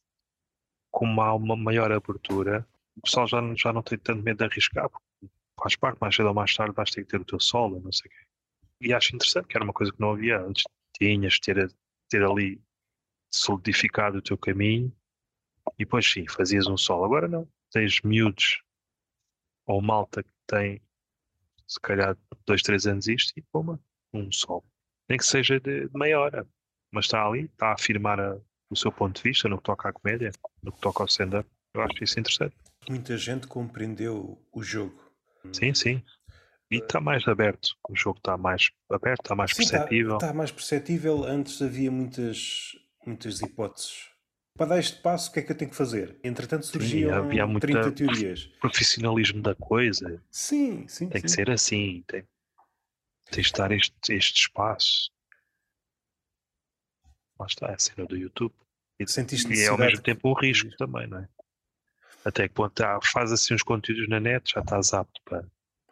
[0.92, 4.90] como há uma maior abertura, o pessoal já, já não tem tanto medo de arriscar,
[4.90, 5.06] porque
[5.60, 7.92] faz parte, mais cedo ou mais tarde vais ter que ter o teu solo, não
[7.92, 8.26] sei o quê.
[8.82, 10.64] E acho interessante, que era uma coisa que não havia antes.
[10.94, 11.76] Tinhas de ter,
[12.10, 12.62] ter ali
[13.30, 14.92] solidificado o teu caminho
[15.78, 17.06] e depois sim, fazias um solo.
[17.06, 18.62] Agora não, tens miúdos
[19.66, 20.82] ou malta que tem
[21.68, 23.80] se calhar dois, três anos isto e puma,
[24.14, 24.64] um solo.
[25.10, 26.48] Nem que seja de meia hora,
[26.92, 28.38] mas está ali, está a afirmar a-
[28.70, 30.32] o seu ponto de vista no que toca à comédia,
[30.64, 31.48] no que toca ao stand-up.
[31.74, 32.56] Eu acho isso interessante.
[32.90, 35.00] Muita gente compreendeu o jogo.
[35.52, 36.04] Sim, sim.
[36.72, 37.76] E está mais aberto.
[37.90, 40.18] O jogo está mais aberto, está mais Sim, está perceptível.
[40.18, 41.24] tá mais perceptível.
[41.24, 42.72] Antes havia muitas,
[43.06, 44.10] muitas hipóteses.
[44.58, 46.18] Para dar este passo, o que é que eu tenho que fazer?
[46.24, 48.46] Entretanto, surgiam havia muita- 30 teorias.
[48.60, 51.36] Profissionalismo da coisa Sim, sim, tem que sim.
[51.36, 52.04] ser assim.
[52.08, 52.24] Tem,
[53.32, 55.12] tens de dar este, este espaço.
[57.40, 58.54] Lá está, é a cena do YouTube.
[59.00, 61.28] E, Sentiste e é ao mesmo tempo um risco também, não é?
[62.24, 65.46] Até que ponto ah, faz assim uns conteúdos na net, já estás apto para.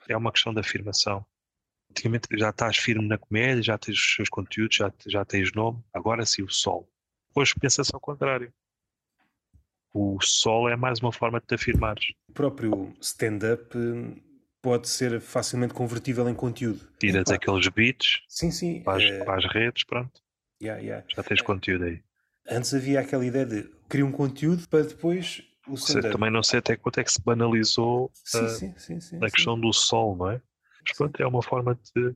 [0.08, 1.26] É uma questão de afirmação.
[1.92, 5.84] Antigamente já estás firme na comédia, já tens os seus conteúdos, já, já tens nome,
[5.94, 6.90] agora sim o sol.
[7.36, 8.52] Hoje pensa-se ao contrário.
[9.94, 12.14] O sol é mais uma forma de te afirmares.
[12.28, 14.20] O próprio stand-up eh,
[14.60, 16.80] pode ser facilmente convertível em conteúdo.
[16.98, 18.82] Tiras aqueles beats Sim, sim.
[18.82, 20.23] para as, eh, para as redes, pronto,
[20.64, 21.06] yeah, yeah.
[21.16, 22.02] já tens conteúdo aí.
[22.50, 26.12] Antes havia aquela ideia de criar um conteúdo para depois o stand-up.
[26.12, 29.30] também não sei até quanto é que se banalizou Sim, ah, sim, sim, sim, a
[29.30, 30.42] questão do sol, não é?
[30.86, 32.16] Mas pronto, é uma forma de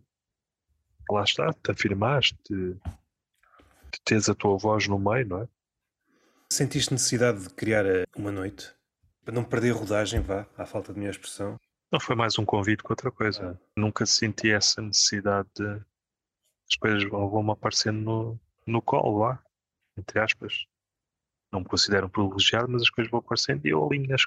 [1.10, 5.48] lá está, de te afirmares, de, de teres a tua voz no meio, não é?
[6.52, 8.74] Sentiste necessidade de criar eh, uma noite?
[9.24, 11.58] Para não perder a rodagem, vá, à falta de minha expressão.
[11.92, 13.58] Não foi mais um convite que outra coisa.
[13.58, 13.70] Ah.
[13.78, 15.82] Nunca senti essa necessidade de
[16.70, 19.44] as coisas vão- vão-me aparecendo no, no colo lá,
[19.98, 20.66] entre aspas.
[21.52, 24.24] Não me considero um privilegiado, mas as coisas vão aparecendo e eu alinho nas,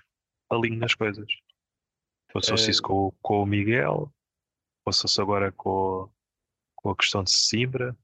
[0.51, 1.31] alinho nas coisas.
[2.33, 4.13] Passou-se Eh, isso com, o- com o Miguel,
[4.85, 6.09] passou-se agora com, a-
[6.77, 7.97] com a questão de Simbra.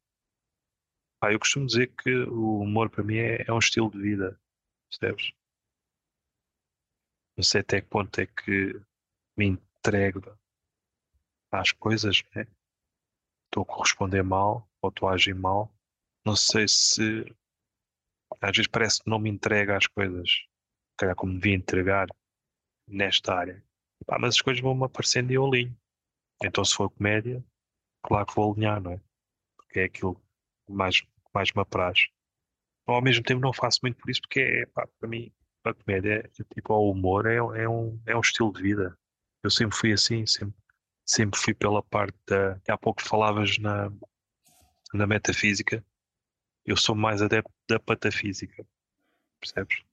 [1.19, 4.39] Pá, eu costumo dizer que o humor para mim é, é um estilo de vida,
[4.91, 5.33] percebes?
[7.37, 8.79] Não sei até que ponto é que
[9.37, 10.37] me entrego
[11.51, 12.47] às coisas, né?
[13.47, 15.73] Estou a corresponder mal ou estou a agir mal.
[16.25, 17.25] Não sei se
[18.41, 20.29] às vezes parece que não me entrega às coisas,
[20.99, 22.07] calhar como devia entregar
[22.87, 23.65] nesta área.
[24.07, 25.77] Pá, mas as coisas vão-me aparecendo e eu alinho.
[26.43, 27.45] Então se for comédia,
[28.03, 29.01] claro que vou alinhar, não é?
[29.57, 30.15] Porque é aquilo
[30.67, 31.03] que mais,
[31.33, 32.09] mais me apraz.
[32.87, 35.33] Ao mesmo tempo não faço muito por isso porque é, pá, para mim
[35.65, 38.97] a comédia, é, tipo, o humor é, é, um, é um estilo de vida.
[39.43, 40.55] Eu sempre fui assim, sempre,
[41.07, 42.61] sempre fui pela parte da.
[42.69, 43.91] Há pouco falavas na,
[44.93, 45.85] na metafísica,
[46.65, 48.67] eu sou mais adepto da patafísica,
[49.41, 49.85] percebes?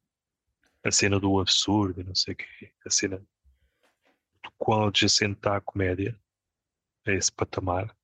[0.84, 5.62] A cena do absurdo, não sei o quê, a cena do qual adjacente está a
[5.62, 6.20] comédia,
[7.06, 7.96] a esse patamar,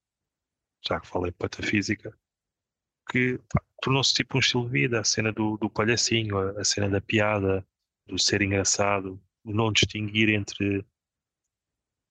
[0.87, 2.17] já que falei patafísica,
[3.09, 3.39] que
[3.81, 7.01] tornou-se tipo um estilo de vida, a cena do, do palhacinho, a, a cena da
[7.01, 7.65] piada,
[8.05, 10.85] do ser engraçado, o não distinguir entre,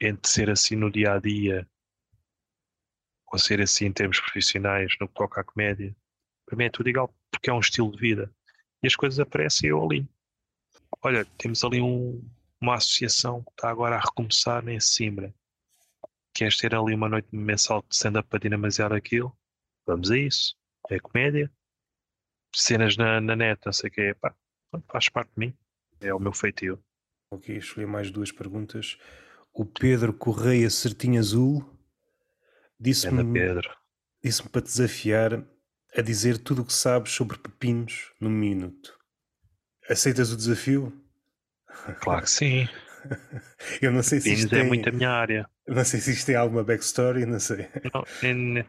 [0.00, 1.68] entre ser assim no dia a dia
[3.30, 5.94] ou ser assim em termos profissionais no que toca à comédia.
[6.46, 8.32] Para mim é tudo igual, porque é um estilo de vida.
[8.82, 10.08] E as coisas aparecem eu alinho.
[11.02, 12.26] Olha, temos ali um,
[12.60, 15.34] uma associação que está agora a recomeçar em Simbra.
[16.34, 19.36] Queres ter ali uma noite mensal de stand-up para dinamizar aquilo?
[19.86, 20.56] Vamos a isso.
[20.88, 21.50] É comédia.
[22.54, 24.14] Cenas na, na net, não sei o que.
[24.14, 24.34] Pá,
[24.88, 25.54] faz parte de mim.
[26.00, 26.82] É o meu feitio.
[27.30, 28.98] Ok, escolhi mais duas perguntas.
[29.58, 31.68] O Pedro Correia Certinho Azul
[32.78, 33.68] disse-me Pedro.
[34.22, 35.44] disse para desafiar
[35.96, 38.96] a dizer tudo o que sabes sobre pepinos num minuto.
[39.90, 40.92] Aceitas o desafio?
[42.00, 42.68] Claro que sim.
[43.82, 44.68] Eu não sei se Pepinos isto é tem.
[44.68, 45.48] muito a minha área.
[45.66, 47.68] Não sei se isto tem alguma backstory, não sei.
[47.92, 48.64] Não, nem,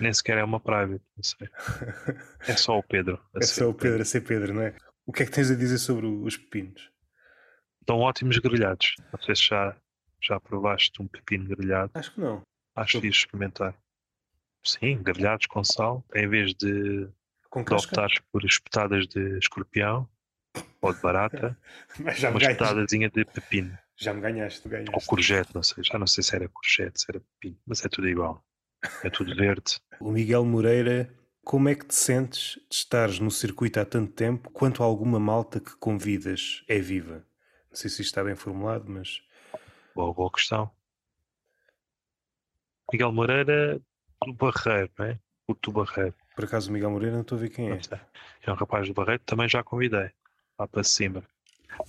[0.00, 1.48] nem- sequer é uma private, não sei.
[2.48, 3.18] É só o Pedro.
[3.34, 4.76] a É só o Pedro a ser Pedro, não é?
[5.06, 6.90] O que é que tens a dizer sobre os pepinos?
[7.80, 8.94] Estão ótimos grelhados.
[9.12, 9.76] Não sei se já,
[10.26, 11.90] já provaste um pepino grelhado.
[11.94, 12.42] Acho que não.
[12.74, 13.74] Acho que ias experimentar.
[14.64, 16.04] Sim, grelhados com sal.
[16.14, 17.08] Em vez de,
[17.50, 20.08] Com de optares por espetadas de escorpião
[20.80, 21.58] ou de barata,
[21.98, 23.78] Mas já uma ganhaste, espetadazinha de pepino.
[23.96, 25.06] já me ganhaste, tu Ou ganhaste.
[25.08, 25.84] courgette, não sei.
[25.84, 27.58] Já não sei se era courgette, se era pepino.
[27.66, 28.44] Mas é tudo igual.
[29.02, 29.78] É tudo verde.
[30.00, 31.12] O Miguel Moreira,
[31.44, 35.60] como é que te sentes de estares no circuito há tanto tempo quanto alguma malta
[35.60, 37.26] que convidas é viva?
[37.70, 39.20] Não sei se isto está bem formulado, mas
[39.94, 40.70] Boa, boa questão.
[42.92, 43.80] Miguel Moreira
[44.24, 45.18] do Barreiro, não é?
[45.46, 46.14] O do Barreiro.
[46.34, 47.80] por acaso o Miguel Moreira não estou a ver quem é.
[48.42, 50.10] É um rapaz do Barreiro, também já convidei.
[50.58, 51.22] Lá para cima.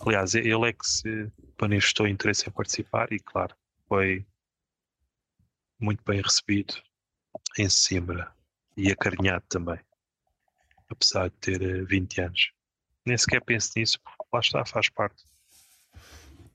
[0.06, 3.56] Aliás, ele é que se manifestou interesse em participar e, claro,
[3.88, 4.26] foi
[5.80, 6.76] muito bem recebido
[7.58, 8.34] em Simbra
[8.76, 9.80] e acarinhado também.
[10.90, 12.52] Apesar de ter eh, 20 anos.
[13.06, 15.24] Nem sequer penso nisso, porque lá está, faz parte.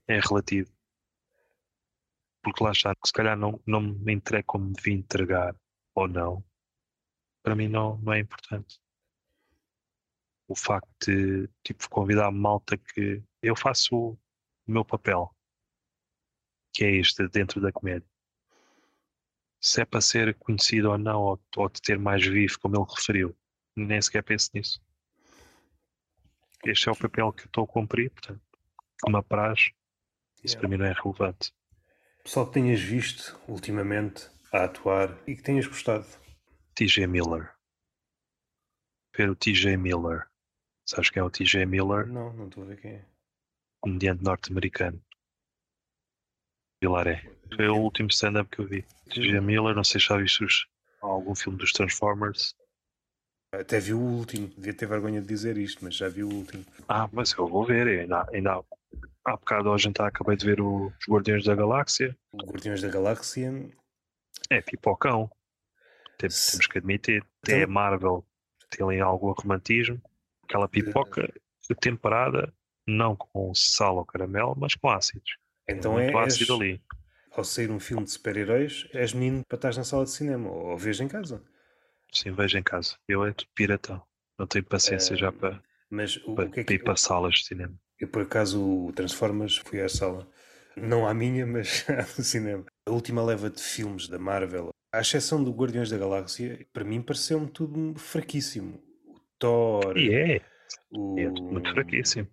[0.08, 0.70] É relativo.
[2.42, 5.54] Porque lá está, se calhar não, não me entrego como me devia entregar
[5.94, 6.44] ou não.
[7.42, 8.80] Para mim não, não é importante
[10.50, 14.18] o facto de tipo, convidar a malta que eu faço o
[14.66, 15.32] meu papel,
[16.72, 18.08] que é este dentro da comédia.
[19.60, 22.84] Se é para ser conhecido ou não, ou, ou de ter mais vivo, como ele
[22.88, 23.36] referiu,
[23.76, 24.82] nem sequer penso nisso.
[26.64, 28.42] Este é o papel que eu estou a cumprir, portanto,
[29.00, 29.70] como apraz,
[30.42, 30.58] isso Yeah.
[30.58, 31.52] para mim não é relevante.
[32.22, 36.06] Pessoal que tenhas visto ultimamente a atuar e que tenhas gostado.
[36.74, 37.52] TJ Miller.
[39.16, 40.26] Ver o TJ Miller.
[40.86, 42.06] Sabes quem é o TJ Miller?
[42.06, 43.04] Não, não estou a ver quem é.
[43.80, 45.02] comediante norte-americano.
[46.80, 47.30] Pilaré.
[47.54, 48.82] Foi o último stand-up que eu vi.
[49.10, 49.40] T.J.
[49.40, 50.66] Miller, não sei se já viste os-
[51.00, 52.54] algum filme dos Transformers.
[53.52, 56.64] Até vi o último, devia ter vergonha de dizer isto, mas já vi o último.
[56.88, 58.00] Ah, mas eu vou ver.
[58.00, 58.62] Ainda, ainda
[59.32, 62.16] há- bocado ao jantar acabei de ver os Guardiões da Galáxia.
[62.34, 63.52] Guardiões da Galáxia.
[64.48, 65.30] É pipocão.
[66.18, 67.24] Tem- Se- temos que admitir.
[67.42, 68.26] Até Então- a Marvel
[68.70, 70.00] tem ali algum romantismo.
[70.44, 71.32] Aquela pipoca
[71.80, 72.52] temperada,
[72.86, 75.36] não com sal ou caramelo, mas com ácidos.
[75.68, 76.82] Então é, muito és, ácido ali.
[77.30, 80.76] ao sair um filme de super-heróis, és menino para estar na sala de cinema ou
[80.76, 81.42] vês em casa.
[82.12, 82.96] Sim, vejo em casa.
[83.08, 84.02] Eu é piratão.
[84.36, 86.84] Não tenho paciência já para, Mas o, para, o que é para ir que.
[86.84, 87.78] para salas de cinema.
[88.00, 90.26] Eu, por acaso, o Transformers, fui à sala.
[90.76, 92.64] Não à minha, mas à do cinema.
[92.86, 97.02] A última leva de filmes da Marvel, à exceção do Guardiões da Galáxia, para mim
[97.02, 98.82] pareceu-me tudo fraquíssimo.
[99.06, 100.40] O Thor, E é,
[100.90, 101.18] o.
[101.18, 102.28] é muito fraquíssimo.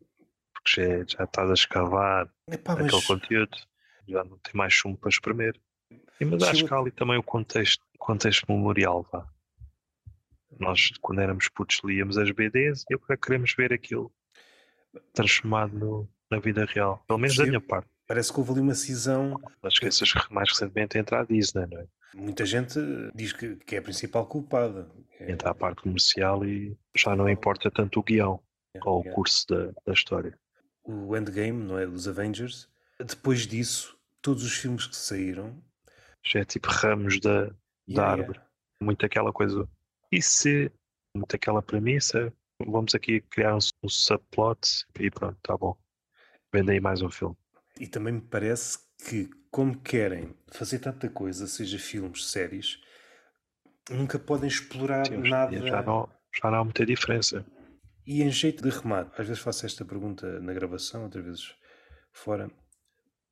[0.53, 3.57] Porque já, já estás a escavar Epá, mas aquele conteúdo,
[4.07, 5.59] já não tem mais chumbo para espremer.
[6.19, 9.05] E, mas acho que há ali também o contexto, contexto memorial.
[9.11, 9.27] Vá.
[10.59, 14.11] Nós, quando éramos putos, líamos as BDs e agora queremos ver aquilo
[15.13, 17.03] transformado no- na vida real.
[17.07, 17.49] Pelo menos da Sim.
[17.49, 17.87] minha parte.
[18.07, 19.35] parece que houve ali uma cisão.
[19.65, 21.87] Esqueças que mais recentemente entra a Disney, não é?
[22.15, 22.79] Muita gente
[23.13, 24.89] diz que, que é a principal culpada.
[25.19, 28.39] É- Entra a parte comercial e já não importa tanto o guião
[28.85, 30.37] ou o é- curso da, da história.
[30.85, 31.85] o Endgame, não é?
[31.85, 32.69] Dos Avengers.
[32.97, 35.61] Depois disso, todos os filmes que saíram.
[36.23, 37.53] Já é tipo ramos da, da
[37.89, 38.39] Yeah, árvore.
[38.81, 39.67] Muito aquela coisa.
[40.11, 40.71] E se,
[41.13, 42.31] muito aquela premissa,
[42.65, 45.75] vamos aqui criar um, um subplot e pronto, tá bom.
[46.53, 47.35] Vende aí mais um filme.
[47.79, 52.79] E também me parece que, como querem fazer tanta coisa, seja filmes, séries,
[53.89, 55.67] nunca podem explorar Sim, nada.
[55.67, 57.45] já, não, já não há muita diferença.
[58.05, 61.55] E em jeito de remate, às vezes faço esta pergunta na gravação, outras vezes
[62.13, 62.49] fora.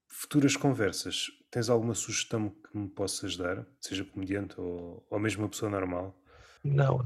[0.07, 3.65] Futuras conversas, tens alguma sugestão que me possas dar?
[3.81, 6.22] Seja comediante ou, ou mesmo uma pessoa normal?
[6.64, 7.06] Não,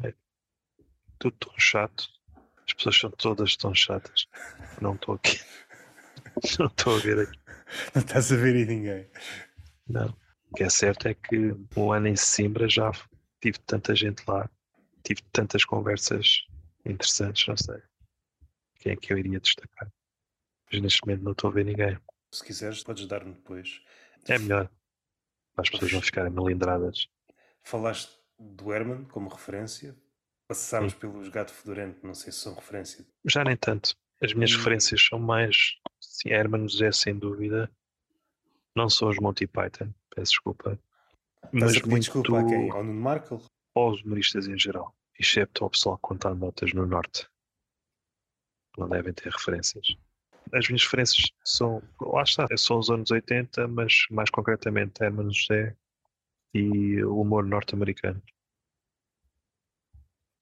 [1.19, 2.09] tudo tão chato.
[2.65, 4.27] As pessoas são todas tão chatas.
[4.81, 5.39] Não estou aqui.
[6.57, 7.39] Não estou a ver aqui.
[7.93, 9.09] Não estás a ver aí ninguém.
[9.87, 10.15] Não.
[10.51, 12.91] O que é certo é que um ano em Simbra já
[13.41, 14.49] tive tanta gente lá,
[15.03, 16.45] tive tantas conversas
[16.85, 17.81] interessantes, não sei.
[18.79, 19.91] Quem é que eu iria destacar?
[20.71, 21.97] Mas neste momento não estou a ver ninguém.
[22.31, 23.81] Se quiseres, podes dar-me depois.
[24.27, 24.69] É melhor.
[25.57, 27.07] As pessoas não ficarem melindradas.
[27.61, 29.95] Falaste do Herman como referência.
[30.49, 33.05] Passámos pelos Gato Fedorento, não sei se são referência.
[33.23, 33.95] Já nem tanto.
[34.19, 34.57] As minhas Hum.
[34.57, 35.75] referências são mais.
[36.01, 37.71] Sim, Herman José, sem dúvida.
[38.75, 40.79] Não são os Monty Python, peço desculpa.
[41.53, 42.71] Estás Mas muito desculpa a quem?
[42.71, 43.39] Ao Nuno Markle?
[43.75, 47.29] aos humoristas em geral, excepto ao pessoal que conta notas no Norte.
[48.77, 49.95] Não devem ter referências.
[50.51, 55.77] as minhas referências são, lá está, são os anos 80, mas mais concretamente Herman José
[56.55, 58.21] e o humor norte-americano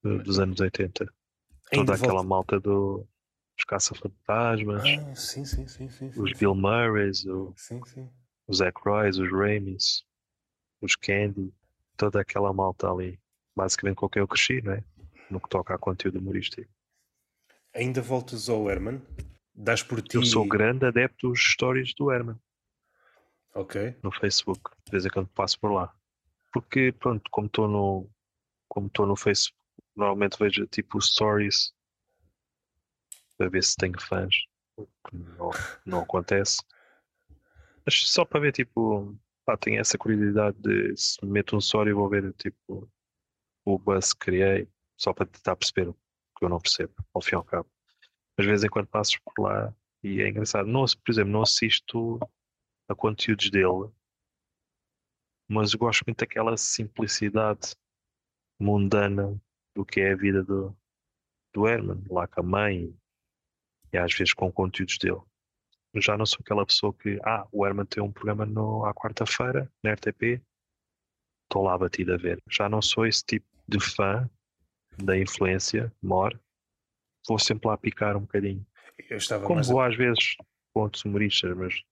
[0.03, 1.05] dos anos 80.
[1.05, 1.13] Toda
[1.73, 3.07] Ainda aquela volta- malta do,
[3.57, 6.31] dos caça-fantasmas, Ah, sim, sim, sim, os.
[6.33, 7.53] Bill Murrays, o-
[8.47, 10.05] os Royce, os Raimis,
[10.81, 11.53] os Candy,
[11.97, 13.19] toda aquela malta ali.
[13.55, 14.83] Basicamente com quem eu cresci, não é?
[15.29, 16.71] No que toca a conteúdo humorístico.
[17.73, 19.01] Ainda voltas ao Herman?
[19.53, 20.15] Dás por ti.
[20.15, 22.39] Eu sou grande adepto dos stories do Herman
[23.53, 23.95] Ok.
[24.03, 24.71] no Facebook.
[24.85, 25.93] De vez em quando passo por lá.
[26.53, 28.09] Porque, pronto, como estou no,
[28.69, 29.56] como estou no Facebook,
[29.97, 31.73] normalmente vejo tipo stories
[33.37, 34.35] para ver se tenho fãs.
[35.11, 35.49] Não,
[35.85, 36.61] não acontece.
[37.85, 42.09] Mas só para ver, tipo, pá, tenho essa curiosidade de se meto um story vou
[42.09, 42.89] ver, tipo,
[43.65, 45.93] o buzz que criei, só para tentar perceber o
[46.37, 47.69] que eu não percebo, ao fim e ao cabo.
[48.37, 50.67] Mas de vez em quando passo por lá e é engraçado.
[50.67, 52.19] Não, por exemplo, não assisto
[52.87, 53.89] a conteúdos dele,
[55.47, 57.75] mas gosto muito daquela simplicidade
[58.59, 59.39] mundana
[59.77, 60.75] do que é a vida do,
[61.53, 62.91] do Herman, lá com a mãe
[63.93, 65.21] e às vezes com conteúdos dele.
[65.93, 68.93] Eu já não sou aquela pessoa que, ah, o Herman tem um programa no, à
[68.93, 70.41] quarta-feira na RTP,
[71.43, 72.41] estou lá batido a ver.
[72.49, 74.27] Já não sou esse tipo de fã
[74.97, 76.39] da influência, mor,
[77.27, 78.65] vou sempre lá picar um bocadinho.
[79.45, 80.35] Como vou às vezes
[80.73, 81.83] com outros humoristas, mas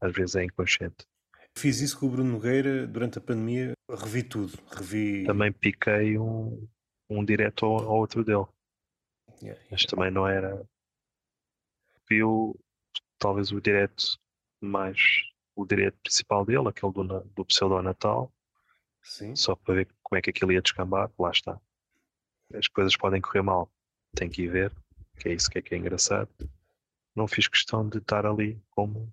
[0.00, 1.06] às vezes é inconsciente.
[1.56, 3.72] Fiz isso com o Bruno Nogueira durante a pandemia.
[3.90, 4.58] Revi tudo.
[4.70, 5.24] Revi.
[5.24, 6.66] Também piquei um,
[7.08, 8.46] um direto ao, ao outro dele,
[9.42, 10.66] Yeah, mas também não era.
[12.08, 12.58] Viu
[13.18, 14.18] talvez o direto
[14.60, 14.98] mais
[15.56, 18.32] o direto principal dele, aquele do, do pseudo Natal,
[19.02, 19.36] Sim.
[19.36, 21.60] só para ver como é que aquilo ia descambar, lá está.
[22.54, 23.70] As coisas podem correr mal,
[24.16, 24.72] tem que ir ver,
[25.18, 26.28] que é isso que é que é engraçado.
[27.14, 29.12] Não fiz questão de estar ali como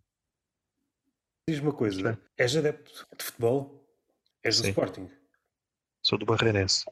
[1.48, 2.14] Diz uma coisa.
[2.14, 2.22] Sim.
[2.38, 3.88] És adepto de futebol?
[4.44, 4.70] És do Sim.
[4.70, 5.10] Sporting?
[6.04, 6.86] sou do Barreirense,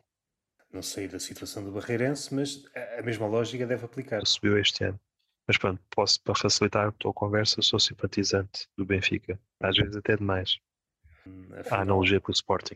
[0.72, 4.26] Não sei da situação do Barreirense, mas a a mesma lógica deve aplicar.
[4.26, 5.00] subiu este ano.
[5.48, 10.16] Mas pronto, posso, para facilitar a tua conversa, sou simpatizante do Benfica, às vezes até
[10.16, 10.60] demais.
[11.56, 12.76] A Afinal, analogia com o Sporting.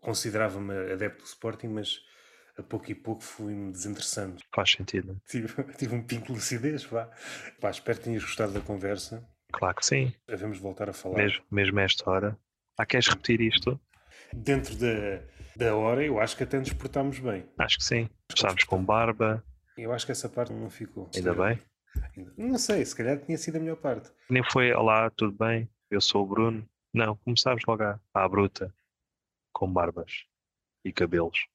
[0.00, 2.00] considerava-me adepto do Sporting, mas
[2.56, 4.40] a pouco e pouco fui-me desinteressando.
[4.54, 5.28] Faz sentido, é?
[5.30, 7.10] Tive, tive um pinco de lucidez, vá.
[7.60, 9.28] Pá, espero que tenhas gostado da conversa.
[9.56, 11.16] Claro que sim, Devemos voltar a falar.
[11.16, 12.38] mesmo, mesmo a esta hora.
[12.78, 13.80] Ah, queres repetir isto?
[14.32, 15.22] Dentro da,
[15.56, 17.48] da hora, eu acho que até nos portámos bem.
[17.58, 18.10] Acho que sim.
[18.28, 19.42] Estávamos com barba,
[19.78, 21.08] Eu acho que essa parte não ficou.
[21.14, 21.58] ainda bem.
[22.36, 24.10] Não sei, se calhar tinha sido a melhor parte.
[24.28, 25.66] Nem foi, olá, tudo bem?
[25.90, 26.68] Eu sou o Bruno.
[26.92, 28.74] Não, começámos logo à, à bruta,
[29.54, 30.24] com barbas
[30.84, 31.46] e cabelos.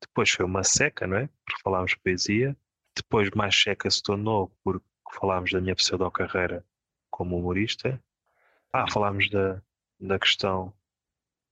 [0.00, 1.28] Depois foi uma seca, não é?
[1.44, 2.56] Porque falámos poesia.
[2.96, 4.84] Depois mais seca se tornou porque
[5.18, 6.64] falámos da minha pseudo-carreira
[7.16, 7.98] como humorista.
[8.70, 9.62] Ah, falámos da,
[9.98, 10.70] da questão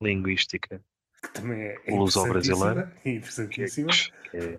[0.00, 0.84] linguística
[1.22, 2.94] Que também é Luso-brasileira.
[3.04, 3.88] interessantíssima.
[4.30, 4.58] que, é-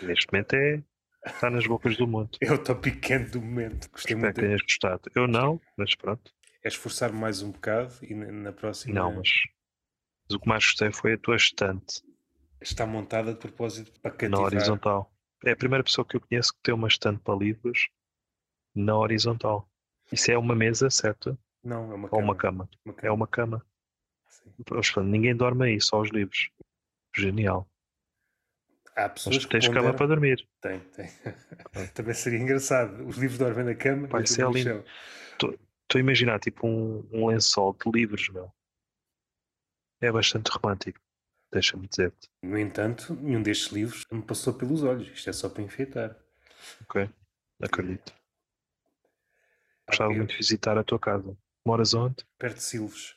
[0.00, 0.82] é- neste momento é,
[1.26, 2.30] está nas bocas do mundo.
[2.40, 3.90] É o tópico quente do momento.
[3.90, 4.36] Gostei Espero muito.
[4.36, 5.02] que tenhas gostado.
[5.14, 6.32] Eu não, mas pronto.
[6.64, 9.28] É esforçar-me mais um bocado e na, na próxima Não, mas,
[10.28, 12.02] mas o que mais gostei foi a tua estante
[12.60, 14.44] está montada de propósito para na cativar.
[14.46, 15.12] horizontal.
[15.44, 17.90] É a primeira pessoa que eu conheço que tem uma estante para livros
[18.74, 19.68] na horizontal.
[20.12, 21.38] Isso é uma mesa, certo?
[21.62, 22.22] Não, é uma Ou cama.
[22.24, 22.70] uma cama?
[22.84, 23.14] Uma É cama.
[23.14, 23.66] uma cama.
[24.28, 24.52] Sim.
[25.04, 26.50] Ninguém dorme aí, só os livros.
[27.16, 27.68] Genial.
[28.94, 30.46] Há pessoas Mas que tens cama para dormir.
[30.60, 31.06] Tem, tem.
[31.94, 33.06] Também seria engraçado.
[33.06, 34.70] Os livros dormem na cama Vai e ser durmo no lindo.
[34.70, 34.84] chão.
[35.34, 38.52] Estou a imaginar tipo um, um lençol de livros, meu.
[40.00, 41.00] É bastante romântico.
[41.52, 42.28] Deixa-me dizer-te.
[42.42, 45.08] No entanto, nenhum destes livros me passou pelos olhos.
[45.08, 46.16] Isto é só para enfeitar.
[46.82, 47.08] Ok?
[47.62, 48.12] Acredito.
[49.88, 51.36] Gostava muito de visitar a tua casa.
[51.66, 52.16] Moras onde?
[52.38, 53.14] Perto de Silves.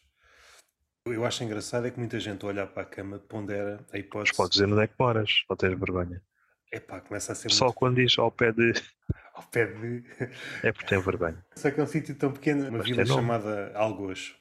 [1.06, 4.02] Eu acho engraçado é que muita gente ao olhar para a cama pondera a Mas
[4.02, 4.38] hipótese.
[4.38, 6.22] podes dizer onde é que moras, ou tens vergonha.
[6.72, 8.74] Epá, começa a ser Só muito quando diz ao pé de.
[9.34, 10.04] ao pé de.
[10.64, 11.44] É porque tem vergonha.
[11.56, 14.36] Só que é um sítio tão pequeno, uma Mas vila chamada Algoz.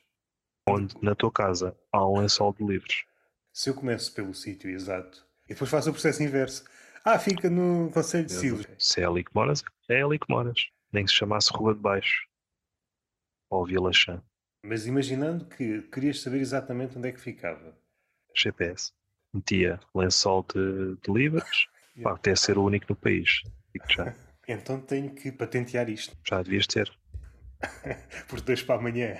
[0.69, 3.05] Onde na tua casa há um lençol de livros.
[3.53, 6.65] Se eu começo pelo sítio exato e depois faço o processo inverso.
[7.05, 8.67] Ah, fica no Conselho de Silves.
[8.79, 10.69] Se é ali que moras, é ali que moras.
[10.93, 12.27] Nem que se chamasse Rua de Baixo.
[13.51, 14.23] Ou Vila Chã.
[14.65, 17.77] Mas imaginando que querias saber exatamente onde é que ficava.
[18.37, 18.93] GPS.
[19.33, 21.69] Metia lençol de, de livros.
[22.03, 23.43] Pá, deve ser o único no país.
[24.49, 26.17] Então tenho que patentear isto.
[26.29, 26.91] Já devias ter.
[28.27, 29.17] Por dois para amanhã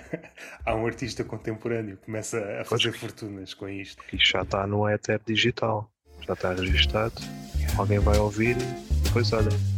[0.65, 4.03] há um artista contemporâneo que começa a fazer fortunas com isto.
[4.11, 5.89] Isto já está no éter digital.
[6.27, 7.15] Já está registado.
[7.77, 8.57] Alguém vai ouvir
[9.05, 9.70] depois olha.